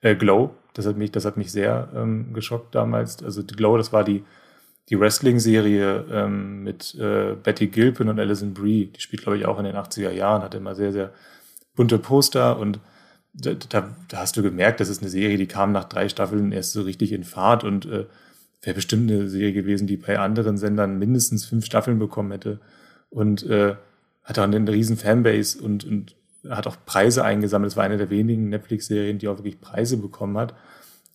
[0.00, 0.54] äh, Glow.
[0.74, 3.22] Das hat mich, das hat mich sehr ähm, geschockt damals.
[3.22, 4.24] Also Glow, das war die,
[4.88, 8.86] die Wrestling-Serie ähm, mit äh, Betty Gilpin und Alison Brie.
[8.86, 11.12] Die spielt, glaube ich, auch in den 80er Jahren, hatte immer sehr, sehr
[11.76, 12.80] bunte Poster und
[13.34, 16.50] da, da, da, hast du gemerkt, das ist eine Serie, die kam nach drei Staffeln
[16.50, 18.06] erst so richtig in Fahrt und äh,
[18.62, 22.60] wäre bestimmt eine Serie gewesen, die bei anderen Sendern mindestens fünf Staffeln bekommen hätte.
[23.10, 23.76] Und äh,
[24.24, 26.16] hat auch eine riesen Fanbase und, und
[26.48, 27.72] hat auch Preise eingesammelt.
[27.72, 30.54] Es war eine der wenigen Netflix-Serien, die auch wirklich Preise bekommen hat.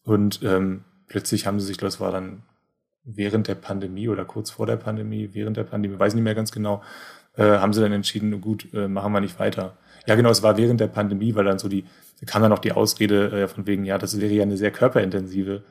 [0.03, 2.43] Und ähm, plötzlich haben sie sich, das war dann
[3.03, 6.51] während der Pandemie oder kurz vor der Pandemie, während der Pandemie, weiß nicht mehr ganz
[6.51, 6.81] genau,
[7.35, 9.77] äh, haben sie dann entschieden, gut, äh, machen wir nicht weiter.
[10.07, 11.85] Ja, genau, es war während der Pandemie, weil dann so die,
[12.25, 15.63] kam dann auch die Ausrede äh, von wegen, ja, das wäre ja eine sehr körperintensive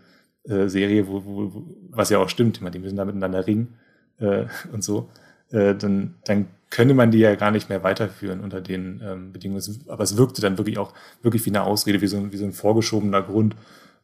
[0.45, 3.75] äh, Serie, wo, wo, was ja auch stimmt, ich meine, die müssen da miteinander ringen
[4.19, 5.09] äh, und so.
[5.51, 9.63] Äh, dann, dann könnte man die ja gar nicht mehr weiterführen unter den ähm, Bedingungen.
[9.89, 12.53] Aber es wirkte dann wirklich auch wirklich wie eine Ausrede, wie so, wie so ein
[12.53, 13.55] vorgeschobener Grund.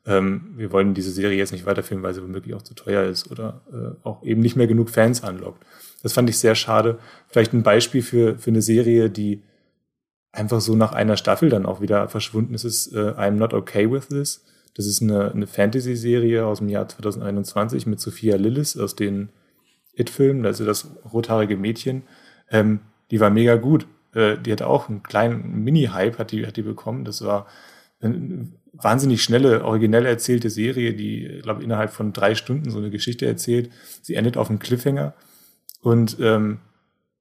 [0.07, 3.31] Ähm, wir wollen diese Serie jetzt nicht weiterführen, weil sie womöglich auch zu teuer ist
[3.31, 5.65] oder äh, auch eben nicht mehr genug Fans anlockt.
[6.03, 6.99] Das fand ich sehr schade.
[7.29, 9.43] Vielleicht ein Beispiel für, für eine Serie, die
[10.31, 13.91] einfach so nach einer Staffel dann auch wieder verschwunden ist, ist äh, I'm Not Okay
[13.91, 14.45] With This.
[14.75, 19.31] Das ist eine, eine Fantasy-Serie aus dem Jahr 2021 mit Sophia Lillis aus den
[19.95, 22.03] It-Filmen, also das rothaarige Mädchen.
[22.51, 23.87] Ähm, die war mega gut.
[24.15, 27.05] Äh, die hatte auch einen kleinen Mini-Hype, hat die, hat die bekommen.
[27.05, 27.47] Das war
[28.01, 33.27] eine wahnsinnig schnelle, originell erzählte Serie, die, glaube innerhalb von drei Stunden so eine Geschichte
[33.27, 33.71] erzählt.
[34.03, 35.15] Sie endet auf einem Cliffhanger.
[35.81, 36.59] Und ähm,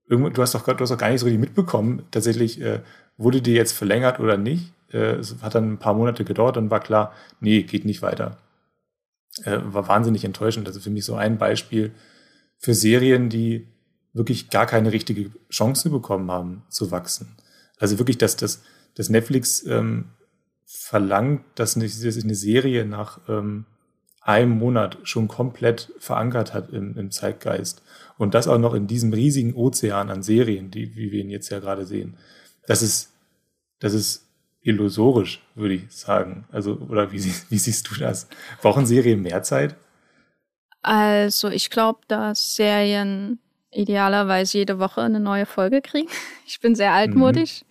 [0.08, 2.82] du hast doch du hast doch gar nicht so richtig mitbekommen, tatsächlich, äh,
[3.18, 4.72] wurde die jetzt verlängert oder nicht.
[4.92, 8.38] Äh, es hat dann ein paar Monate gedauert und war klar, nee, geht nicht weiter.
[9.44, 10.68] Äh, war wahnsinnig enttäuschend.
[10.68, 11.92] Also für mich so ein Beispiel
[12.58, 13.68] für Serien, die
[14.14, 17.36] wirklich gar keine richtige Chance bekommen haben zu wachsen.
[17.78, 18.64] Also wirklich, dass das,
[18.96, 20.06] das Netflix ähm,
[20.66, 23.66] verlangt, dass eine, eine Serie nach ähm,
[24.22, 27.82] einem Monat schon komplett verankert hat im, im Zeitgeist.
[28.18, 31.50] Und das auch noch in diesem riesigen Ozean an Serien, die, wie wir ihn jetzt
[31.50, 32.18] ja gerade sehen.
[32.66, 33.14] Das ist,
[33.80, 34.27] das ist
[34.68, 36.46] illusorisch, würde ich sagen.
[36.52, 38.28] Also, oder wie, wie siehst du das?
[38.62, 39.76] Brauchen Serien mehr Zeit?
[40.82, 43.40] Also, ich glaube, dass Serien
[43.72, 46.10] idealerweise jede Woche eine neue Folge kriegen.
[46.46, 47.64] Ich bin sehr altmodisch.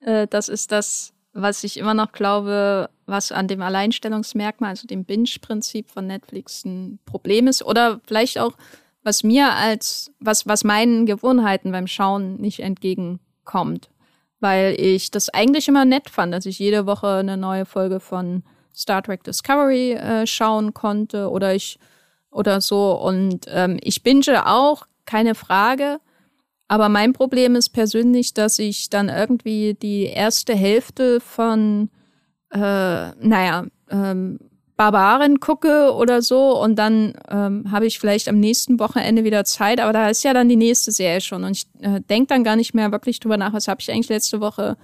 [0.00, 0.28] Mhm.
[0.30, 5.90] Das ist das, was ich immer noch glaube, was an dem Alleinstellungsmerkmal, also dem Binge-Prinzip
[5.90, 7.64] von Netflix ein Problem ist.
[7.64, 8.52] Oder vielleicht auch,
[9.02, 13.90] was mir als, was, was meinen Gewohnheiten beim Schauen nicht entgegenkommt.
[14.42, 18.42] Weil ich das eigentlich immer nett fand, dass ich jede Woche eine neue Folge von
[18.74, 21.78] Star Trek Discovery äh, schauen konnte oder ich
[22.32, 22.92] oder so.
[22.92, 26.00] Und ähm, ich binge auch keine Frage.
[26.66, 31.90] Aber mein Problem ist persönlich, dass ich dann irgendwie die erste Hälfte von,
[32.50, 34.40] äh, naja, ähm,
[34.76, 39.80] Barbaren gucke oder so und dann ähm, habe ich vielleicht am nächsten Wochenende wieder Zeit,
[39.80, 42.56] aber da ist ja dann die nächste Serie schon und ich äh, denke dann gar
[42.56, 44.76] nicht mehr wirklich drüber nach, was habe ich eigentlich letzte Woche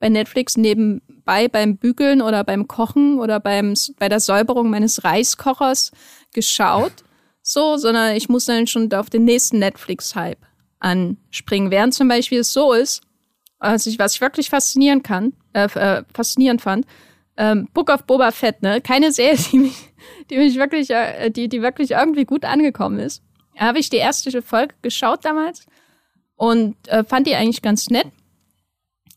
[0.00, 5.92] bei Netflix nebenbei beim Bügeln oder beim Kochen oder beim, bei der Säuberung meines Reiskochers
[6.32, 7.04] geschaut
[7.48, 10.44] so, sondern ich muss dann schon auf den nächsten Netflix-Hype
[10.80, 11.70] anspringen.
[11.70, 13.00] Während zum Beispiel es so ist,
[13.58, 16.86] also ich, was ich wirklich faszinieren kann, äh, äh, faszinierend fand,
[17.38, 18.82] ähm, Book of Boba Fett, ne?
[18.82, 19.94] Keine Serie, die mich,
[20.30, 23.22] die mich wirklich, äh, die, die wirklich irgendwie gut angekommen ist.
[23.56, 25.66] Da habe ich die erste Folge geschaut damals
[26.36, 28.08] und äh, fand die eigentlich ganz nett.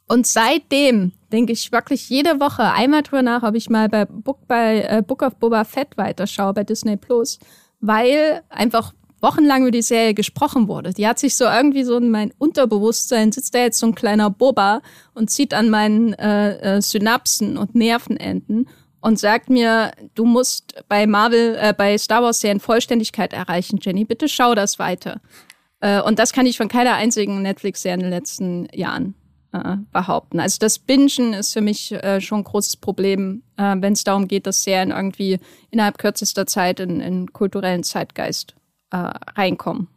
[0.07, 4.47] Und seitdem denke ich wirklich jede Woche einmal drüber nach, ob ich mal bei Book,
[4.47, 7.39] bei, äh, Book of Boba Fett weiterschaue bei Disney Plus
[7.82, 10.93] weil einfach wochenlang über die Serie gesprochen wurde.
[10.93, 14.30] Die hat sich so irgendwie so in mein Unterbewusstsein, sitzt da jetzt so ein kleiner
[14.30, 14.82] Boba
[15.13, 18.67] und zieht an meinen äh, äh, Synapsen und Nervenenden
[18.99, 24.05] und sagt mir, du musst bei Marvel, äh, bei Star Wars Serien Vollständigkeit erreichen, Jenny.
[24.05, 25.22] Bitte schau das weiter.
[25.80, 29.15] Äh, und das kann ich von keiner einzigen Netflix-Serie in den letzten Jahren
[29.53, 30.39] äh, behaupten.
[30.39, 34.63] Also das Bingen ist für mich schon ein großes Problem, wenn es darum geht, dass
[34.63, 38.55] Serien irgendwie innerhalb kürzester Zeit in, in kulturellen Zeitgeist
[38.92, 39.88] äh, reinkommen.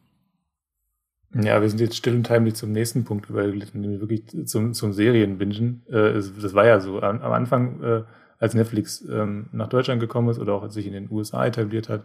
[1.35, 4.93] Ja, wir sind jetzt still und heimlich zum nächsten Punkt übergeglitten, nämlich wirklich zum, zum
[4.93, 5.83] Serienbingen.
[5.89, 7.03] Äh, das war ja so.
[7.03, 8.03] Am, am Anfang, äh,
[8.39, 12.05] als Netflix ähm, nach Deutschland gekommen ist oder auch sich in den USA etabliert hat,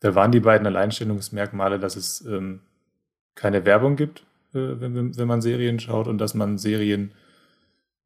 [0.00, 2.60] da waren die beiden Alleinstellungsmerkmale, dass es ähm,
[3.34, 4.24] keine Werbung gibt
[4.54, 7.12] äh, wenn, wenn man Serien schaut und dass man Serien,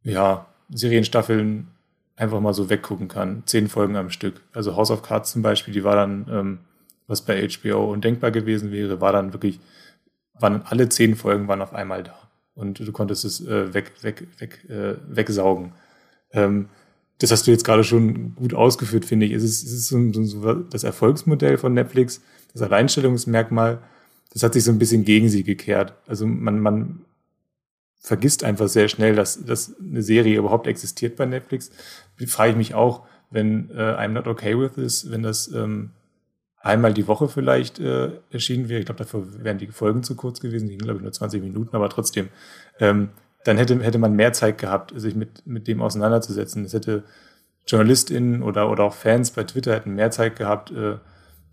[0.03, 1.68] ja, Serienstaffeln
[2.16, 3.43] einfach mal so weggucken kann.
[3.47, 4.43] Zehn Folgen am Stück.
[4.53, 6.59] Also House of Cards zum Beispiel, die war dann, ähm,
[7.07, 9.61] was bei HBO undenkbar gewesen wäre, war dann wirklich,
[10.34, 12.14] waren alle zehn Folgen waren auf einmal da.
[12.54, 15.72] Und du konntest es äh, weg, weg, weg, äh, wegsaugen.
[16.32, 16.68] Ähm,
[17.18, 19.32] das hast du jetzt gerade schon gut ausgeführt, finde ich.
[19.32, 23.78] Es ist, es ist so, so das Erfolgsmodell von Netflix, das Alleinstellungsmerkmal,
[24.32, 25.94] das hat sich so ein bisschen gegen sie gekehrt.
[26.07, 27.04] Also man, man
[28.00, 31.70] vergisst einfach sehr schnell, dass, dass eine Serie überhaupt existiert bei Netflix.
[32.26, 35.90] Frage ich mich auch, wenn äh, I'm Not Okay With This, wenn das ähm,
[36.66, 40.40] einmal die Woche vielleicht äh, erschienen wäre, ich glaube, dafür wären die Folgen zu kurz
[40.40, 42.28] gewesen, die gingen, glaube ich, nur 20 Minuten, aber trotzdem,
[42.80, 43.10] ähm,
[43.44, 46.64] dann hätte, hätte man mehr Zeit gehabt, sich mit, mit dem auseinanderzusetzen.
[46.64, 47.04] Es hätte
[47.68, 50.96] JournalistInnen oder, oder auch Fans bei Twitter hätten mehr Zeit gehabt, äh,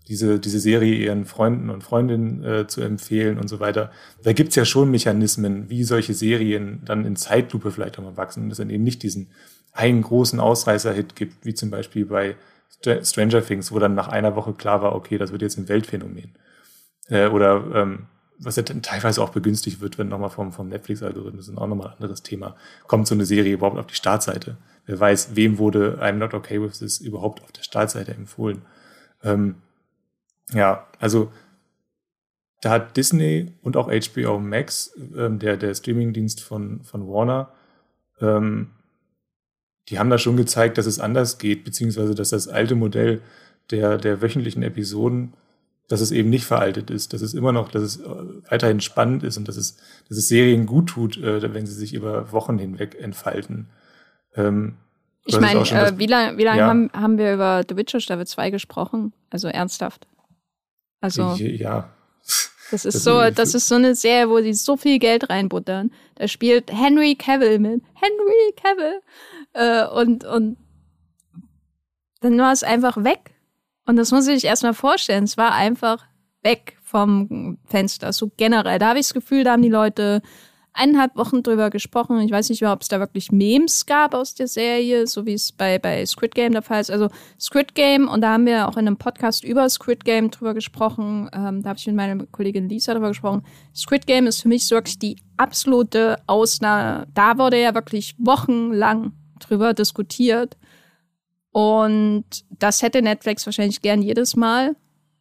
[0.08, 3.90] diese, diese Serie ihren Freunden und Freundinnen äh, zu empfehlen und so weiter.
[4.22, 8.44] Da gibt's ja schon Mechanismen, wie solche Serien dann in Zeitlupe vielleicht auch mal wachsen
[8.44, 9.28] und es dann eben nicht diesen
[9.72, 12.36] einen großen Ausreißer-Hit gibt, wie zum Beispiel bei
[12.82, 16.34] Stranger Things, wo dann nach einer Woche klar war, okay, das wird jetzt ein Weltphänomen.
[17.08, 18.06] Äh, oder ähm,
[18.38, 21.88] was ja dann teilweise auch begünstigt wird, wenn nochmal vom, vom Netflix-Algorithmus, ist auch nochmal
[21.88, 22.56] ein anderes Thema,
[22.86, 24.56] kommt so eine Serie überhaupt auf die Startseite.
[24.86, 28.62] Wer weiß, wem wurde I'm Not Okay With This überhaupt auf der Startseite empfohlen.
[29.22, 29.56] Ähm,
[30.52, 31.32] ja, also
[32.60, 37.52] da hat Disney und auch HBO Max, ähm, der, der Streamingdienst von, von Warner,
[38.20, 38.70] ähm,
[39.88, 43.20] die haben da schon gezeigt, dass es anders geht, beziehungsweise dass das alte Modell
[43.70, 45.34] der, der wöchentlichen Episoden,
[45.88, 48.06] dass es eben nicht veraltet ist, dass es immer noch, dass es äh,
[48.48, 49.76] weiterhin spannend ist und dass es,
[50.08, 53.68] dass es Serien gut tut, äh, wenn sie sich über Wochen hinweg entfalten.
[54.34, 54.76] Ähm,
[55.26, 56.66] ich meine, äh, wie lange wie lang ja.
[56.66, 59.12] haben, haben wir über The Witcher Staffel 2 gesprochen?
[59.30, 60.06] Also ernsthaft.
[61.00, 61.34] Also.
[61.34, 61.90] Ja.
[62.70, 65.92] Das ist das so, das ist so eine Serie, wo sie so viel Geld reinbuttern.
[66.14, 67.82] Da spielt Henry Cavill mit.
[67.94, 69.00] Henry Cavill.
[69.54, 70.56] Äh, und, und
[72.20, 73.34] dann war es einfach weg.
[73.86, 75.24] Und das muss ich sich erstmal vorstellen.
[75.24, 76.04] Es war einfach
[76.42, 78.78] weg vom Fenster, so generell.
[78.78, 80.22] Da habe ich das Gefühl, da haben die Leute
[80.74, 82.20] eineinhalb Wochen drüber gesprochen.
[82.20, 85.52] Ich weiß nicht ob es da wirklich Memes gab aus der Serie, so wie es
[85.52, 86.90] bei, bei Squid Game der Fall ist.
[86.90, 87.08] Also
[87.40, 91.30] Squid Game, und da haben wir auch in einem Podcast über Squid Game drüber gesprochen.
[91.32, 93.44] Ähm, da habe ich mit meiner Kollegin Lisa drüber gesprochen.
[93.74, 97.06] Squid Game ist für mich so wirklich die absolute Ausnahme.
[97.14, 100.56] Da wurde ja wirklich wochenlang drüber diskutiert.
[101.52, 104.76] Und das hätte Netflix wahrscheinlich gern jedes Mal.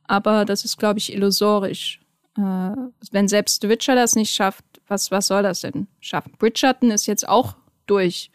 [0.06, 2.02] Aber das ist, glaube ich, illusorisch.
[2.38, 2.72] Äh,
[3.12, 6.34] wenn selbst The Witcher das nicht schafft, was, was soll das denn schaffen?
[6.38, 7.56] Bridgerton ist jetzt auch
[7.86, 8.32] durch,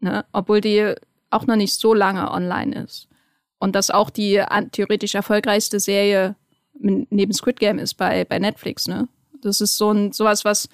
[0.00, 0.24] ne?
[0.32, 0.94] obwohl die
[1.30, 3.08] auch noch nicht so lange online ist.
[3.58, 4.42] Und das auch die
[4.72, 6.34] theoretisch erfolgreichste Serie
[6.74, 8.88] neben Squid Game ist bei, bei Netflix.
[8.88, 9.08] Ne?
[9.42, 10.68] Das ist so ein sowas, was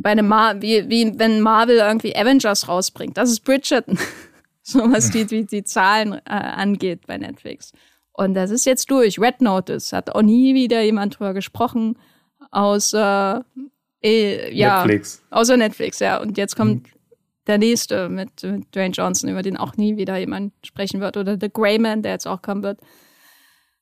[0.00, 3.16] bei einem Mar wie, wie wenn Marvel irgendwie Avengers rausbringt.
[3.16, 3.98] Das ist Bridgerton.
[4.62, 7.72] so was die, die, die Zahlen äh, angeht bei Netflix.
[8.12, 9.18] Und das ist jetzt durch.
[9.18, 11.96] Red Notice hat auch nie wieder jemand drüber gesprochen,
[12.50, 13.44] außer
[14.02, 15.22] äh, ja, Netflix.
[15.30, 16.20] Außer Netflix, ja.
[16.20, 16.98] Und jetzt kommt mhm.
[17.46, 21.16] der nächste mit, mit Dwayne Johnson, über den auch nie wieder jemand sprechen wird.
[21.16, 22.80] Oder The Greyman, der jetzt auch kommen wird.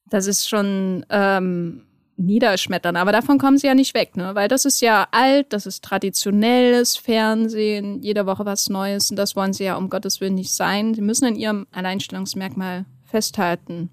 [0.08, 1.86] Das ist schon ähm,
[2.16, 2.96] niederschmettern.
[2.96, 4.34] Aber davon kommen sie ja nicht weg, ne?
[4.34, 9.10] Weil das ist ja alt, das ist traditionelles Fernsehen, jede Woche was Neues.
[9.10, 10.94] Und das wollen sie ja um Gottes Willen nicht sein.
[10.94, 13.90] Sie müssen an ihrem Alleinstellungsmerkmal festhalten.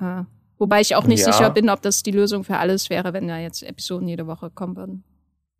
[0.00, 0.22] Äh,
[0.58, 1.32] wobei ich auch nicht ja.
[1.32, 4.50] sicher bin, ob das die Lösung für alles wäre, wenn da jetzt Episoden jede Woche
[4.50, 5.04] kommen würden.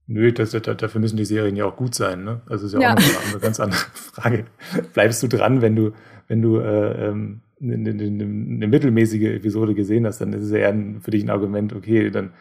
[0.08, 2.40] Nö, das, das, dafür müssen die Serien ja auch gut sein, ne?
[2.48, 2.94] Also ist ja, ja.
[2.94, 4.46] auch noch eine ganz andere Frage.
[4.92, 5.92] Bleibst du dran, wenn du,
[6.28, 10.58] wenn du äh, ähm, eine, eine, eine mittelmäßige Episode gesehen hast, dann ist es ja
[10.58, 12.32] eher für dich ein Argument, okay, dann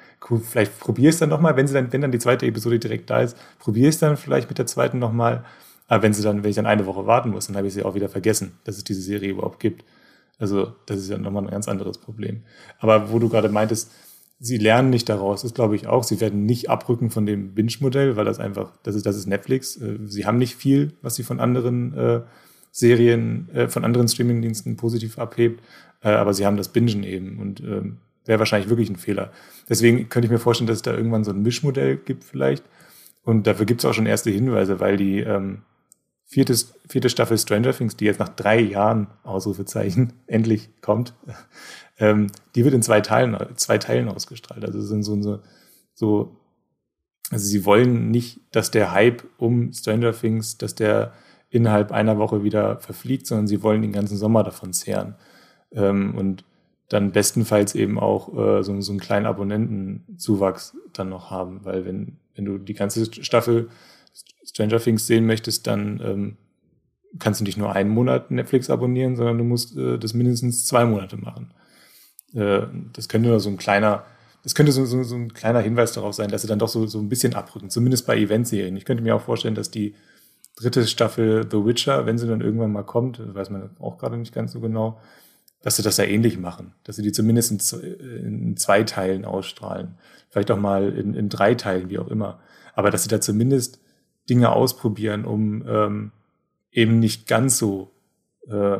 [0.43, 3.21] vielleicht probier es dann nochmal, wenn sie dann, wenn dann die zweite Episode direkt da
[3.21, 5.45] ist, probier es dann vielleicht mit der zweiten nochmal.
[5.87, 7.83] Aber wenn sie dann, wenn ich dann eine Woche warten muss, dann habe ich sie
[7.83, 9.85] auch wieder vergessen, dass es diese Serie überhaupt gibt.
[10.37, 12.41] Also, das ist ja nochmal ein ganz anderes Problem.
[12.79, 13.91] Aber wo du gerade meintest,
[14.39, 16.03] sie lernen nicht daraus, das glaube ich auch.
[16.03, 19.77] Sie werden nicht abrücken von dem Binge-Modell, weil das einfach, das ist, das ist Netflix.
[19.77, 22.21] Äh, sie haben nicht viel, was sie von anderen äh,
[22.75, 25.63] Serien, äh, von anderen Streamingdiensten positiv abhebt,
[26.03, 29.31] äh, aber sie haben das Bingen eben und ähm, wäre wahrscheinlich wirklich ein Fehler.
[29.69, 32.65] Deswegen könnte ich mir vorstellen, dass es da irgendwann so ein Mischmodell gibt vielleicht.
[33.23, 35.61] Und dafür gibt es auch schon erste Hinweise, weil die ähm,
[36.25, 36.53] vierte,
[36.89, 41.13] vierte Staffel Stranger Things, die jetzt nach drei Jahren Ausrufezeichen endlich kommt,
[41.97, 44.65] ähm, die wird in zwei Teilen, zwei Teilen ausgestrahlt.
[44.65, 45.39] Also sind so, so,
[45.93, 46.35] so,
[47.31, 51.13] also sie wollen nicht, dass der Hype um Stranger Things, dass der
[51.55, 55.15] innerhalb einer Woche wieder verfliegt, sondern sie wollen den ganzen Sommer davon zehren.
[55.71, 56.43] Ähm, und
[56.89, 62.17] dann bestenfalls eben auch äh, so, so einen kleinen Abonnentenzuwachs dann noch haben, weil wenn,
[62.35, 63.69] wenn du die ganze Staffel
[64.45, 66.37] Stranger Things sehen möchtest, dann ähm,
[67.19, 70.85] kannst du nicht nur einen Monat Netflix abonnieren, sondern du musst äh, das mindestens zwei
[70.85, 71.53] Monate machen.
[72.33, 74.05] Äh, das könnte nur so ein kleiner,
[74.43, 76.85] das könnte so, so, so ein kleiner Hinweis darauf sein, dass sie dann doch so,
[76.85, 78.75] so ein bisschen abrücken, zumindest bei Eventserien.
[78.75, 79.95] Ich könnte mir auch vorstellen, dass die
[80.55, 84.33] dritte Staffel The Witcher, wenn sie dann irgendwann mal kommt, weiß man auch gerade nicht
[84.33, 84.99] ganz so genau,
[85.61, 89.97] dass sie das ja ähnlich machen, dass sie die zumindest in, in zwei Teilen ausstrahlen,
[90.29, 92.39] vielleicht auch mal in, in drei Teilen, wie auch immer.
[92.73, 93.79] aber dass sie da zumindest
[94.29, 96.11] Dinge ausprobieren, um ähm,
[96.71, 97.91] eben nicht ganz so,
[98.47, 98.79] äh,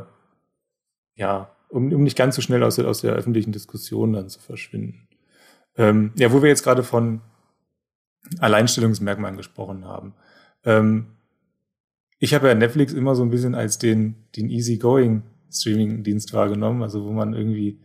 [1.15, 4.39] ja, um, um nicht ganz so schnell aus der, aus der öffentlichen Diskussion dann zu
[4.39, 5.07] verschwinden.
[5.77, 7.21] Ähm, ja, wo wir jetzt gerade von
[8.39, 10.13] Alleinstellungsmerkmalen gesprochen haben.
[10.63, 11.07] Ähm,
[12.19, 17.05] ich habe ja Netflix immer so ein bisschen als den, den easygoing Streaming-Dienst wahrgenommen, also
[17.05, 17.79] wo man irgendwie,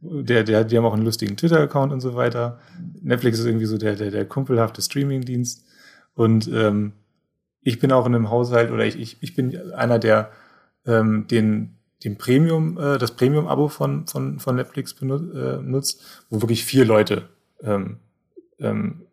[0.00, 2.60] der, der, die haben auch einen lustigen Twitter-Account und so weiter.
[3.00, 5.64] Netflix ist irgendwie so der, der, der kumpelhafte Streaming-Dienst.
[6.14, 6.92] Und ähm,
[7.62, 10.30] ich bin auch in einem Haushalt oder ich, ich, ich bin einer, der
[10.86, 16.40] ähm, den, den Premium, äh, das Premium-Abo von, von, von Netflix benut, äh, nutzt, wo
[16.40, 17.28] wirklich vier Leute
[17.62, 17.98] ähm,
[18.58, 19.06] ähm,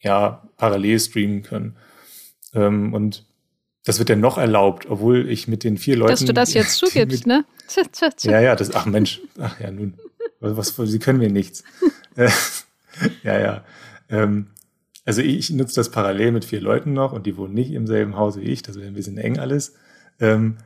[0.00, 1.76] ja, parallel streamen können.
[2.52, 3.24] Ähm, und
[3.84, 6.12] das wird ja noch erlaubt, obwohl ich mit den vier Leuten.
[6.12, 7.44] Dass du das jetzt zugibst, mit, ne?
[8.22, 9.94] ja, ja, das, ach Mensch, ach ja, nun,
[10.40, 11.64] was, was sie können mir nichts.
[13.22, 13.64] ja, ja.
[14.08, 14.48] Ähm,
[15.04, 18.16] also ich nutze das parallel mit vier Leuten noch und die wohnen nicht im selben
[18.16, 19.74] Haus wie ich, das wäre ein bisschen eng alles.
[20.18, 20.56] Ähm,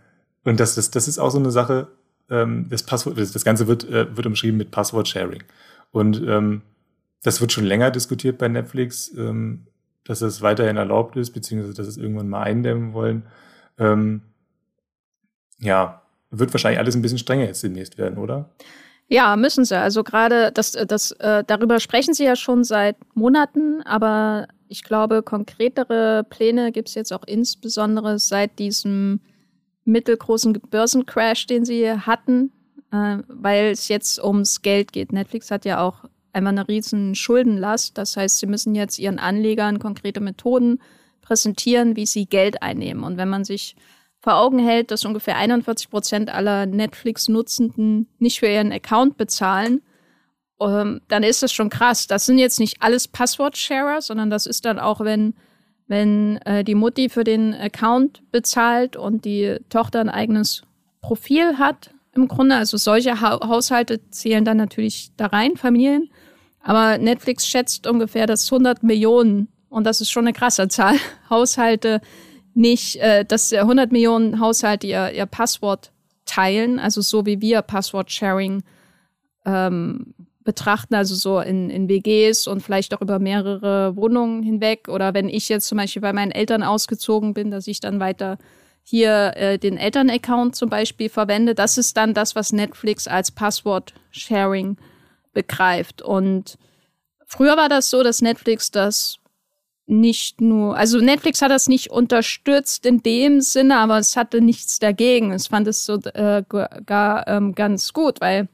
[0.45, 1.89] und das, das, das ist auch so eine Sache,
[2.31, 5.43] ähm, das Passwort, das, das Ganze wird, äh, wird umschrieben mit Passwort-Sharing.
[5.91, 6.63] Und ähm,
[7.23, 9.67] das wird schon länger diskutiert bei Netflix, ähm,
[10.09, 13.25] dass das weiterhin erlaubt ist, beziehungsweise dass es irgendwann mal eindämmen wollen.
[13.79, 14.23] Ähm,
[15.59, 18.49] ja, wird wahrscheinlich alles ein bisschen strenger jetzt demnächst werden, oder?
[19.09, 19.79] Ja, müssen sie.
[19.79, 25.23] Also gerade das, das, äh, darüber sprechen sie ja schon seit Monaten, aber ich glaube,
[25.23, 29.21] konkretere Pläne gibt es jetzt auch insbesondere seit diesem
[29.85, 32.51] mittelgroßen Börsencrash, den sie hatten,
[32.93, 35.13] äh, weil es jetzt ums Geld geht.
[35.13, 36.05] Netflix hat ja auch
[36.39, 37.99] einmal eine riesen Schuldenlast.
[37.99, 40.81] Das heißt, sie müssen jetzt ihren Anlegern konkrete Methoden
[41.21, 43.05] präsentieren, wie sie Geld einnehmen.
[43.05, 43.77] Und wenn man sich
[44.21, 49.83] vor Augen hält, dass ungefähr 41 Prozent aller Netflix-Nutzenden nicht für ihren Account bezahlen,
[50.61, 52.07] ähm, dann ist das schon krass.
[52.07, 55.35] Das sind jetzt nicht alles Passwort-Sharer, sondern das ist dann auch, wenn,
[55.87, 60.63] wenn äh, die Mutti für den Account bezahlt und die Tochter ein eigenes
[61.01, 62.57] Profil hat, im Grunde.
[62.57, 66.11] Also solche ha Haushalte zählen dann natürlich da rein, Familien.
[66.69, 70.97] Aber Netflix schätzt ungefähr, dass 100 Millionen, und das ist schon eine krasse Zahl,
[71.31, 72.03] Haushalte
[72.53, 75.93] nicht, äh, dass 100 Millionen Haushalte ihr, ihr Passwort
[76.27, 78.65] teilen, also so wie wir Passwort-Sharing
[79.47, 80.13] ähm,
[80.45, 84.89] betrachten, also so in, in WGs und vielleicht auch über mehrere Wohnungen hinweg.
[84.89, 88.37] Oder wenn ich jetzt zum Beispiel bei meinen Eltern ausgezogen bin, dass ich dann weiter
[88.83, 91.55] hier äh, den Elternaccount zum Beispiel verwende.
[91.55, 94.77] Das ist dann das, was Netflix als Passwort-Sharing
[95.33, 96.03] begreift.
[96.03, 96.59] Und
[97.27, 99.19] früher war das so, dass Netflix das
[99.87, 104.79] nicht nur, also Netflix hat das nicht unterstützt in dem Sinne, aber es hatte nichts
[104.79, 105.33] dagegen.
[105.33, 106.43] Es fand es so äh,
[106.85, 108.49] gar ähm, ganz gut, weil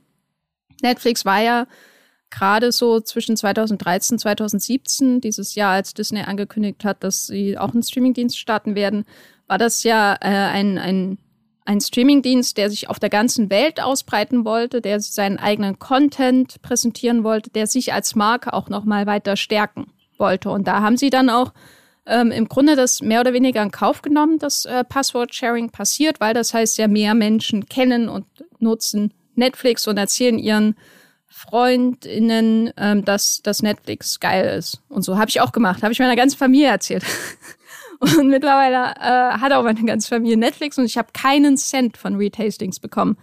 [0.81, 1.67] Netflix war ja
[2.31, 7.73] gerade so zwischen 2013 und 2017, dieses Jahr, als Disney angekündigt hat, dass sie auch
[7.73, 9.05] einen Streamingdienst starten werden,
[9.47, 11.19] war das ja äh, ein, ein,
[11.65, 17.25] ein Streamingdienst, der sich auf der ganzen Welt ausbreiten wollte, der seinen eigenen Content präsentieren
[17.25, 19.87] wollte, der sich als Marke auch nochmal weiter stärken
[20.19, 20.51] wollte.
[20.51, 21.53] Und da haben sie dann auch
[22.07, 26.35] ähm, im Grunde das mehr oder weniger in Kauf genommen, dass äh, Passwort-Sharing passiert, weil
[26.35, 28.27] das heißt ja, mehr Menschen kennen und
[28.59, 30.77] nutzen Netflix und erzählen ihren
[31.27, 34.83] FreundInnen, ähm, dass, dass Netflix geil ist.
[34.89, 37.05] Und so habe ich auch gemacht, habe ich meiner ganzen Familie erzählt.
[38.19, 42.17] und mittlerweile äh, hat auch meine ganze Familie Netflix und ich habe keinen Cent von
[42.17, 43.17] Retastings bekommen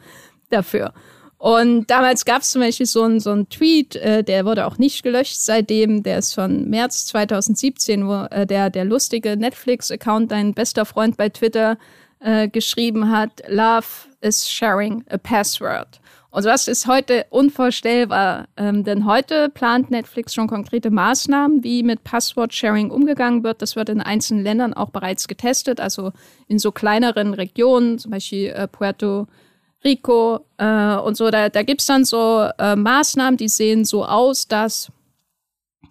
[0.50, 0.94] dafür.
[1.38, 5.02] Und damals gab es zum Beispiel so einen so Tweet, äh, der wurde auch nicht
[5.02, 10.86] gelöscht seitdem, der ist von März 2017, wo äh, der, der lustige Netflix-Account, dein bester
[10.86, 11.80] Freund bei Twitter,
[12.20, 13.88] äh, geschrieben hat, Love
[14.22, 16.01] is sharing a password.
[16.32, 22.06] Und das ist heute unvorstellbar, ähm, denn heute plant Netflix schon konkrete Maßnahmen, wie mit
[22.06, 23.62] Passwort-Sharing umgegangen wird.
[23.62, 26.14] Das wird in einzelnen Ländern auch bereits getestet, also
[26.48, 29.28] in so kleineren Regionen, zum Beispiel äh, Puerto
[29.84, 31.30] Rico äh, und so.
[31.32, 34.90] Da, da gibt es dann so äh, Maßnahmen, die sehen so aus, dass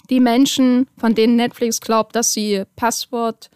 [0.09, 3.51] die Menschen, von denen Netflix glaubt, dass sie Passwort,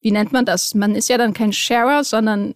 [0.00, 0.76] wie nennt man das?
[0.76, 2.54] Man ist ja dann kein Sharer, sondern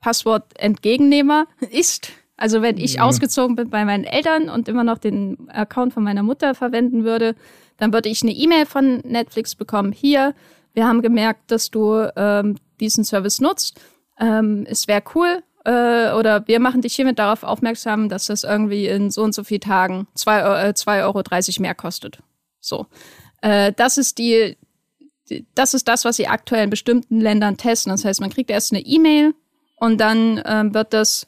[0.00, 2.10] Passwortentgegennehmer ist.
[2.36, 3.02] Also wenn ich mhm.
[3.02, 7.34] ausgezogen bin bei meinen Eltern und immer noch den Account von meiner Mutter verwenden würde,
[7.78, 9.92] dann würde ich eine E-Mail von Netflix bekommen.
[9.92, 10.34] Hier,
[10.74, 13.80] wir haben gemerkt, dass du ähm, diesen Service nutzt.
[14.18, 18.86] Ähm, es wäre cool, äh, oder wir machen dich hiermit darauf aufmerksam, dass das irgendwie
[18.86, 21.22] in so und so vielen Tagen 2,30 äh, Euro
[21.60, 22.20] mehr kostet.
[22.60, 22.86] So.
[23.42, 24.56] Äh, das ist die,
[25.28, 27.90] die, das ist das, was sie aktuell in bestimmten Ländern testen.
[27.90, 29.34] Das heißt, man kriegt erst eine E-Mail
[29.76, 31.26] und dann ähm, wird das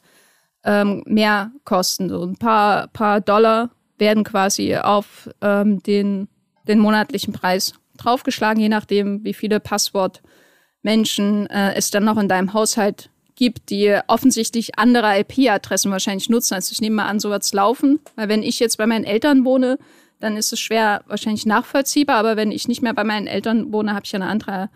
[0.63, 2.09] ähm, mehr kosten.
[2.09, 6.27] So ein paar, paar Dollar werden quasi auf ähm, den,
[6.67, 12.53] den monatlichen Preis draufgeschlagen, je nachdem, wie viele Passwortmenschen äh, es dann noch in deinem
[12.53, 16.55] Haushalt gibt, die offensichtlich andere IP-Adressen wahrscheinlich nutzen.
[16.55, 17.99] Also ich nehme mal an, so wird's laufen.
[18.15, 19.79] Weil wenn ich jetzt bei meinen Eltern wohne,
[20.19, 22.17] dann ist es schwer wahrscheinlich nachvollziehbar.
[22.17, 24.69] Aber wenn ich nicht mehr bei meinen Eltern wohne, habe ich ja eine andere.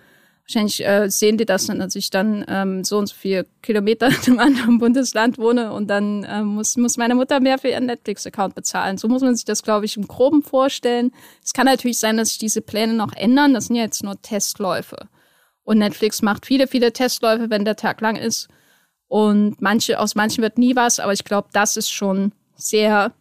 [0.45, 4.07] Wahrscheinlich äh, sehen die das dann, dass ich dann ähm, so und so viele Kilometer
[4.28, 7.86] in einem anderen Bundesland wohne und dann äh, muss, muss meine Mutter mehr für ihren
[7.86, 8.98] Netflix-Account bezahlen.
[8.98, 11.11] So muss man sich das, glaube ich, im Groben vorstellen.
[11.44, 13.53] Es kann natürlich sein, dass sich diese Pläne noch ändern.
[13.53, 15.07] Das sind ja jetzt nur Testläufe.
[15.64, 18.49] Und Netflix macht viele, viele Testläufe, wenn der Tag lang ist.
[19.07, 23.14] Und manche, aus manchen wird nie was, aber ich glaube, das ist schon sehr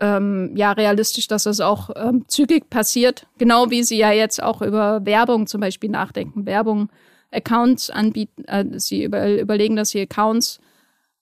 [0.00, 3.26] ähm, ja, realistisch, dass das auch ähm, zügig passiert.
[3.38, 6.46] Genau wie sie ja jetzt auch über Werbung zum Beispiel nachdenken.
[6.46, 6.90] Werbung,
[7.30, 10.58] Accounts anbieten, äh, sie über, überlegen, dass sie Accounts,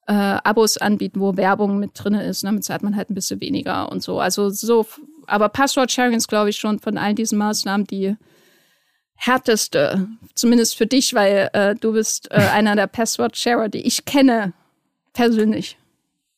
[0.07, 2.45] äh, Abos anbieten, wo Werbung mit drin ist.
[2.45, 4.21] Damit zahlt man halt ein bisschen weniger und so.
[4.21, 4.87] Also so,
[5.27, 8.17] aber Passwort-Sharing ist, glaube ich, schon von all diesen Maßnahmen die
[9.17, 14.55] härteste, zumindest für dich, weil äh, du bist äh, einer der Passwort-Sharer, die ich kenne,
[15.13, 15.77] persönlich.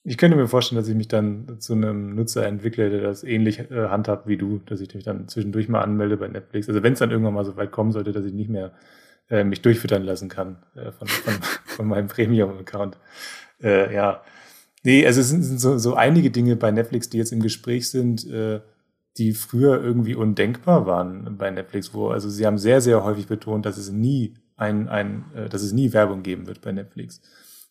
[0.02, 3.58] Ich könnte mir vorstellen, dass ich mich dann zu einem Nutzer entwickle, der das ähnlich
[3.70, 6.68] äh, handhabt wie du, dass ich mich dann zwischendurch mal anmelde bei Netflix.
[6.68, 8.72] Also wenn es dann irgendwann mal so weit kommen sollte, dass ich nicht mehr
[9.28, 11.34] äh, mich durchfüttern lassen kann äh, von, von,
[11.66, 12.96] von meinem Premium-Account.
[13.62, 14.22] Äh, ja.
[14.82, 17.90] Nee, also es sind, sind so, so einige Dinge bei Netflix, die jetzt im Gespräch
[17.90, 18.60] sind, äh,
[19.18, 23.66] die früher irgendwie undenkbar waren bei Netflix, wo, also sie haben sehr, sehr häufig betont,
[23.66, 27.20] dass es nie ein, ein, äh, dass es nie Werbung geben wird bei Netflix.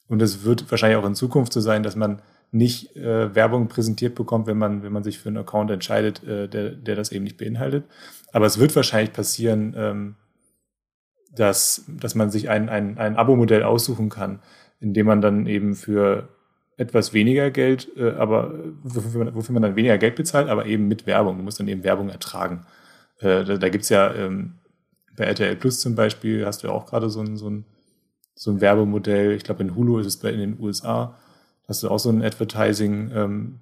[0.09, 2.21] Und es wird wahrscheinlich auch in Zukunft so sein, dass man
[2.51, 6.49] nicht äh, Werbung präsentiert bekommt, wenn man, wenn man sich für einen Account entscheidet, äh,
[6.49, 7.85] der, der das eben nicht beinhaltet.
[8.31, 10.15] Aber es wird wahrscheinlich passieren, ähm,
[11.31, 14.39] dass, dass man sich ein, ein, ein Abo-Modell aussuchen kann,
[14.79, 16.27] in dem man dann eben für
[16.75, 20.87] etwas weniger Geld, äh, aber wofür man, wofür man dann weniger Geld bezahlt, aber eben
[20.87, 21.37] mit Werbung.
[21.37, 22.65] Du musst dann eben Werbung ertragen.
[23.19, 24.55] Äh, da da gibt's ja ähm,
[25.15, 27.65] bei RTL Plus zum Beispiel, hast du ja auch gerade so ein, so ein
[28.39, 29.33] so ein Werbemodell.
[29.33, 31.17] Ich glaube, in Hulu ist es bei in den USA.
[31.67, 33.59] Hast du auch so ein Advertising ähm,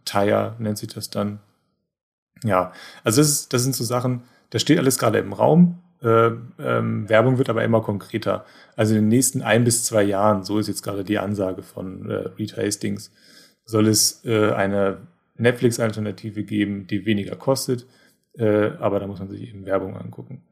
[0.59, 1.39] nennt sich das dann.
[2.43, 2.71] Ja,
[3.03, 4.21] also das, ist, das sind so Sachen,
[4.51, 5.79] das steht alles gerade im Raum.
[6.03, 6.29] Äh,
[6.59, 8.45] ähm, Werbung wird aber immer konkreter.
[8.75, 12.07] Also in den nächsten ein bis zwei Jahren, so ist jetzt gerade die Ansage von
[12.11, 13.11] äh, Rita Hastings,
[13.65, 14.99] soll es äh, eine
[15.37, 17.87] Netflix-Alternative geben, die weniger kostet,
[18.37, 20.43] äh, aber da muss man sich eben Werbung angucken.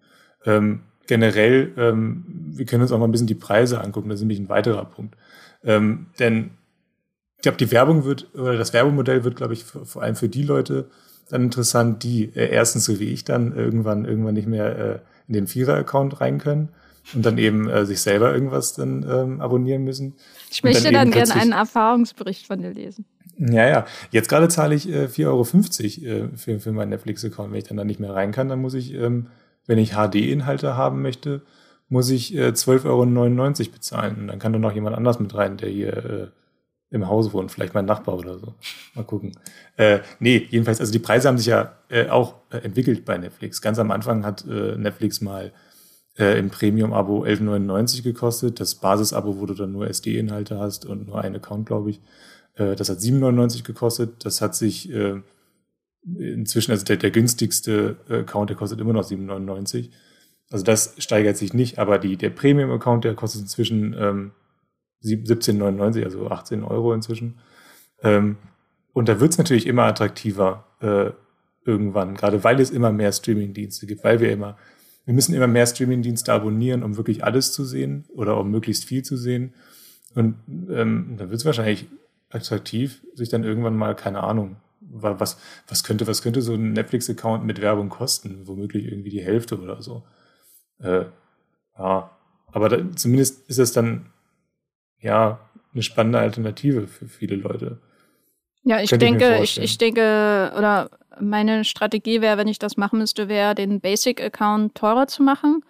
[0.46, 4.22] Ähm, generell, ähm, wir können uns auch mal ein bisschen die Preise angucken, das ist
[4.22, 5.16] nämlich ein weiterer Punkt.
[5.64, 6.52] Ähm, denn
[7.38, 10.44] ich glaube, die Werbung wird, oder das Werbemodell wird, glaube ich, vor allem für die
[10.44, 10.90] Leute
[11.30, 15.34] dann interessant, die äh, erstens, so wie ich dann, irgendwann, irgendwann nicht mehr äh, in
[15.34, 16.70] den Vierer-Account rein können
[17.14, 20.16] und dann eben äh, sich selber irgendwas dann ähm, abonnieren müssen.
[20.52, 23.06] Ich möchte dann, dann gerne einen Erfahrungsbericht von dir lesen.
[23.38, 23.86] Ja, ja.
[24.12, 27.52] Jetzt gerade zahle ich äh, 4,50 Euro äh, für, für meinen Netflix-Account.
[27.52, 29.28] Wenn ich dann da nicht mehr rein kann, dann muss ich ähm,
[29.68, 31.42] wenn ich HD-Inhalte haben möchte,
[31.90, 32.86] muss ich äh, 12,99
[33.60, 34.18] Euro bezahlen.
[34.20, 36.28] Und dann kann da noch jemand anders mit rein, der hier äh,
[36.92, 38.54] im Haus wohnt, vielleicht mein Nachbar oder so.
[38.94, 39.34] Mal gucken.
[39.76, 43.62] Äh, nee, jedenfalls, also die Preise haben sich ja äh, auch äh, entwickelt bei Netflix.
[43.62, 45.52] Ganz am Anfang hat äh, Netflix mal
[46.18, 48.60] äh, im Premium-Abo 11,99 gekostet.
[48.60, 52.02] Das Basis-Abo, wo du dann nur SD-Inhalte hast und nur einen Account, glaube ich.
[52.56, 54.26] Äh, das hat 7,99 gekostet.
[54.26, 54.92] Das hat sich
[56.18, 59.90] inzwischen, also der, der günstigste Account, der kostet immer noch 7,99.
[60.52, 64.32] Also das steigert sich nicht, aber die, der Premium-Account, der kostet inzwischen ähm,
[65.04, 67.40] 17,99, also 18 Euro inzwischen.
[68.02, 68.38] Ähm,
[68.94, 71.12] und da wird es natürlich immer attraktiver äh,
[71.70, 74.58] irgendwann, gerade weil es immer mehr Streaming-Dienste gibt, weil wir immer,
[75.06, 79.04] wir müssen immer mehr Streaming-Dienste abonnieren, um wirklich alles zu sehen oder um möglichst viel
[79.04, 79.54] zu sehen.
[80.14, 80.36] Und
[80.70, 81.88] ähm, da wird es wahrscheinlich
[82.30, 84.58] attraktiv, sich dann irgendwann mal, keine Ahnung,
[84.90, 85.38] was,
[85.68, 88.48] was könnte, was könnte so ein Netflix-Account mit Werbung kosten?
[88.48, 90.04] Womöglich irgendwie die Hälfte oder so.
[90.80, 91.06] Äh,
[91.78, 92.12] ja,
[92.52, 94.08] aber da, zumindest ist es dann
[95.00, 95.40] ja
[95.74, 97.80] eine spannende Alternative für viele Leute.
[98.64, 100.90] Ja, ich Könnte denke, ich, ich, ich denke, oder
[101.20, 105.64] meine Strategie wäre, wenn ich das machen müsste, wäre, den Basic-Account teurer zu machen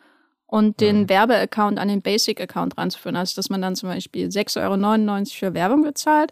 [0.47, 1.09] und den mhm.
[1.09, 3.15] Werbe-Account an den Basic-Account ranzuführen.
[3.15, 6.31] Also, dass man dann zum Beispiel 6,99 Euro für Werbung bezahlt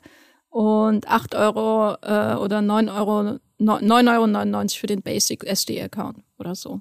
[0.53, 6.79] und 8 Euro äh, oder 9 Euro, 9,99 Euro für den Basic SD-Account oder so.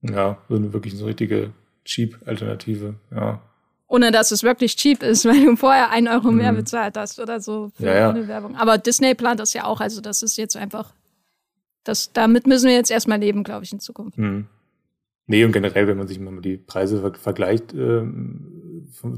[0.00, 1.52] Ja, so eine wirklich so richtige
[1.84, 3.42] Cheap-Alternative, ja.
[3.88, 6.58] Ohne dass es wirklich cheap ist, weil du vorher 1 Euro mehr mhm.
[6.58, 8.28] bezahlt hast oder so für ja, ja.
[8.28, 8.54] Werbung.
[8.54, 10.94] Aber Disney plant das ja auch, also das ist jetzt einfach,
[11.82, 14.18] das, damit müssen wir jetzt erstmal leben, glaube ich, in Zukunft.
[14.18, 14.46] Mhm.
[15.26, 18.55] Nee, und generell, wenn man sich mal die Preise vergleicht ähm,